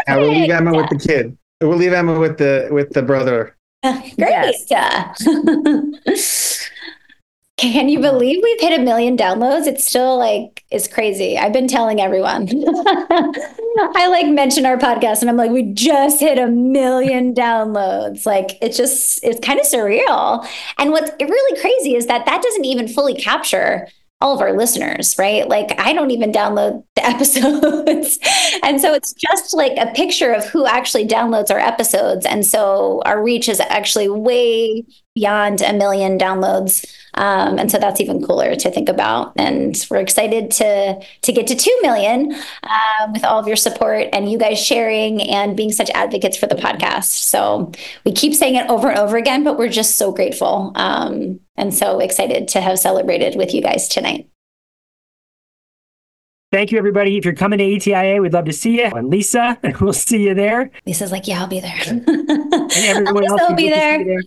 we'll 0.08 0.30
leave 0.30 0.50
Emma 0.50 0.74
with 0.74 0.88
the 0.88 0.98
kid. 0.98 1.36
We'll 1.60 1.76
leave 1.76 1.92
Emma 1.92 2.18
with 2.18 2.38
the 2.38 2.68
with 2.70 2.90
the 2.90 3.02
brother. 3.02 3.56
Great. 3.82 4.54
Can 7.62 7.88
you 7.88 8.00
believe 8.00 8.40
we've 8.42 8.60
hit 8.60 8.76
a 8.76 8.82
million 8.82 9.16
downloads? 9.16 9.68
It's 9.68 9.86
still 9.86 10.18
like 10.18 10.64
it's 10.72 10.88
crazy. 10.88 11.38
I've 11.38 11.52
been 11.52 11.68
telling 11.68 12.00
everyone. 12.00 12.48
I 13.94 14.08
like 14.08 14.26
mention 14.26 14.66
our 14.66 14.76
podcast 14.76 15.20
and 15.20 15.30
I'm 15.30 15.36
like, 15.36 15.52
we 15.52 15.72
just 15.72 16.18
hit 16.18 16.38
a 16.38 16.48
million 16.48 17.32
downloads. 17.32 18.26
Like 18.26 18.58
it's 18.60 18.76
just 18.76 19.22
it's 19.22 19.38
kind 19.46 19.60
of 19.60 19.66
surreal. 19.66 20.44
And 20.76 20.90
what's 20.90 21.12
really 21.20 21.60
crazy 21.60 21.94
is 21.94 22.06
that 22.06 22.26
that 22.26 22.42
doesn't 22.42 22.64
even 22.64 22.88
fully 22.88 23.14
capture 23.14 23.86
all 24.20 24.34
of 24.34 24.40
our 24.40 24.56
listeners, 24.56 25.14
right? 25.16 25.48
Like 25.48 25.78
I 25.78 25.92
don't 25.92 26.10
even 26.10 26.32
download 26.32 26.82
the 26.96 27.06
episodes. 27.06 28.18
and 28.64 28.80
so 28.80 28.92
it's 28.92 29.12
just 29.12 29.54
like 29.54 29.76
a 29.78 29.92
picture 29.92 30.32
of 30.32 30.44
who 30.46 30.66
actually 30.66 31.06
downloads 31.06 31.52
our 31.52 31.60
episodes. 31.60 32.26
And 32.26 32.44
so 32.44 33.02
our 33.04 33.22
reach 33.22 33.48
is 33.48 33.60
actually 33.60 34.08
way 34.08 34.84
beyond 35.14 35.62
a 35.62 35.72
million 35.72 36.18
downloads. 36.18 36.84
Um, 37.14 37.58
and 37.58 37.70
so 37.70 37.78
that's 37.78 38.00
even 38.00 38.24
cooler 38.24 38.54
to 38.54 38.70
think 38.70 38.88
about. 38.88 39.32
And 39.36 39.76
we're 39.90 39.98
excited 39.98 40.50
to 40.52 41.00
to 41.22 41.32
get 41.32 41.46
to 41.48 41.54
two 41.54 41.76
million 41.82 42.32
uh, 42.62 43.08
with 43.12 43.24
all 43.24 43.38
of 43.38 43.46
your 43.46 43.56
support 43.56 44.08
and 44.12 44.30
you 44.30 44.38
guys 44.38 44.64
sharing 44.64 45.22
and 45.22 45.56
being 45.56 45.72
such 45.72 45.90
advocates 45.90 46.36
for 46.36 46.46
the 46.46 46.54
podcast. 46.54 47.04
So 47.04 47.72
we 48.04 48.12
keep 48.12 48.34
saying 48.34 48.54
it 48.54 48.68
over 48.68 48.88
and 48.88 48.98
over 48.98 49.16
again, 49.16 49.44
but 49.44 49.58
we're 49.58 49.68
just 49.68 49.96
so 49.96 50.12
grateful 50.12 50.72
um, 50.74 51.40
and 51.56 51.74
so 51.74 52.00
excited 52.00 52.48
to 52.48 52.60
have 52.60 52.78
celebrated 52.78 53.36
with 53.36 53.54
you 53.54 53.62
guys 53.62 53.88
tonight. 53.88 54.28
Thank 56.52 56.70
you, 56.70 56.76
everybody. 56.76 57.16
If 57.16 57.24
you're 57.24 57.34
coming 57.34 57.58
to 57.60 57.76
ATIA, 57.76 58.20
we'd 58.20 58.34
love 58.34 58.44
to 58.44 58.52
see 58.52 58.76
you. 58.78 58.90
And 58.94 59.08
Lisa, 59.08 59.58
we'll 59.80 59.94
see 59.94 60.24
you 60.24 60.34
there. 60.34 60.70
Lisa's 60.86 61.10
like, 61.10 61.26
yeah, 61.26 61.40
I'll 61.40 61.46
be 61.46 61.60
there. 61.60 61.80
And 61.86 62.06
everyone 62.08 63.24
else, 63.30 63.40
I'll 63.40 63.54
we 63.54 63.68
be 63.68 63.68
hope 63.70 63.80
to 63.80 63.98
see 63.98 64.04
there. 64.04 64.20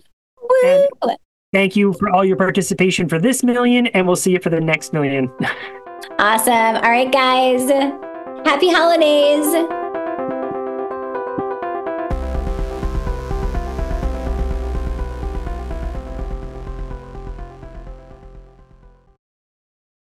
And 0.64 1.18
Thank 1.56 1.74
you 1.74 1.94
for 1.94 2.10
all 2.10 2.22
your 2.22 2.36
participation 2.36 3.08
for 3.08 3.18
this 3.18 3.42
million, 3.42 3.86
and 3.86 4.06
we'll 4.06 4.14
see 4.14 4.32
you 4.32 4.40
for 4.40 4.50
the 4.50 4.60
next 4.60 4.92
million. 4.92 5.32
Awesome. 6.18 6.52
All 6.52 6.90
right, 6.90 7.10
guys. 7.10 7.68
Happy 8.46 8.70
holidays. 8.70 9.46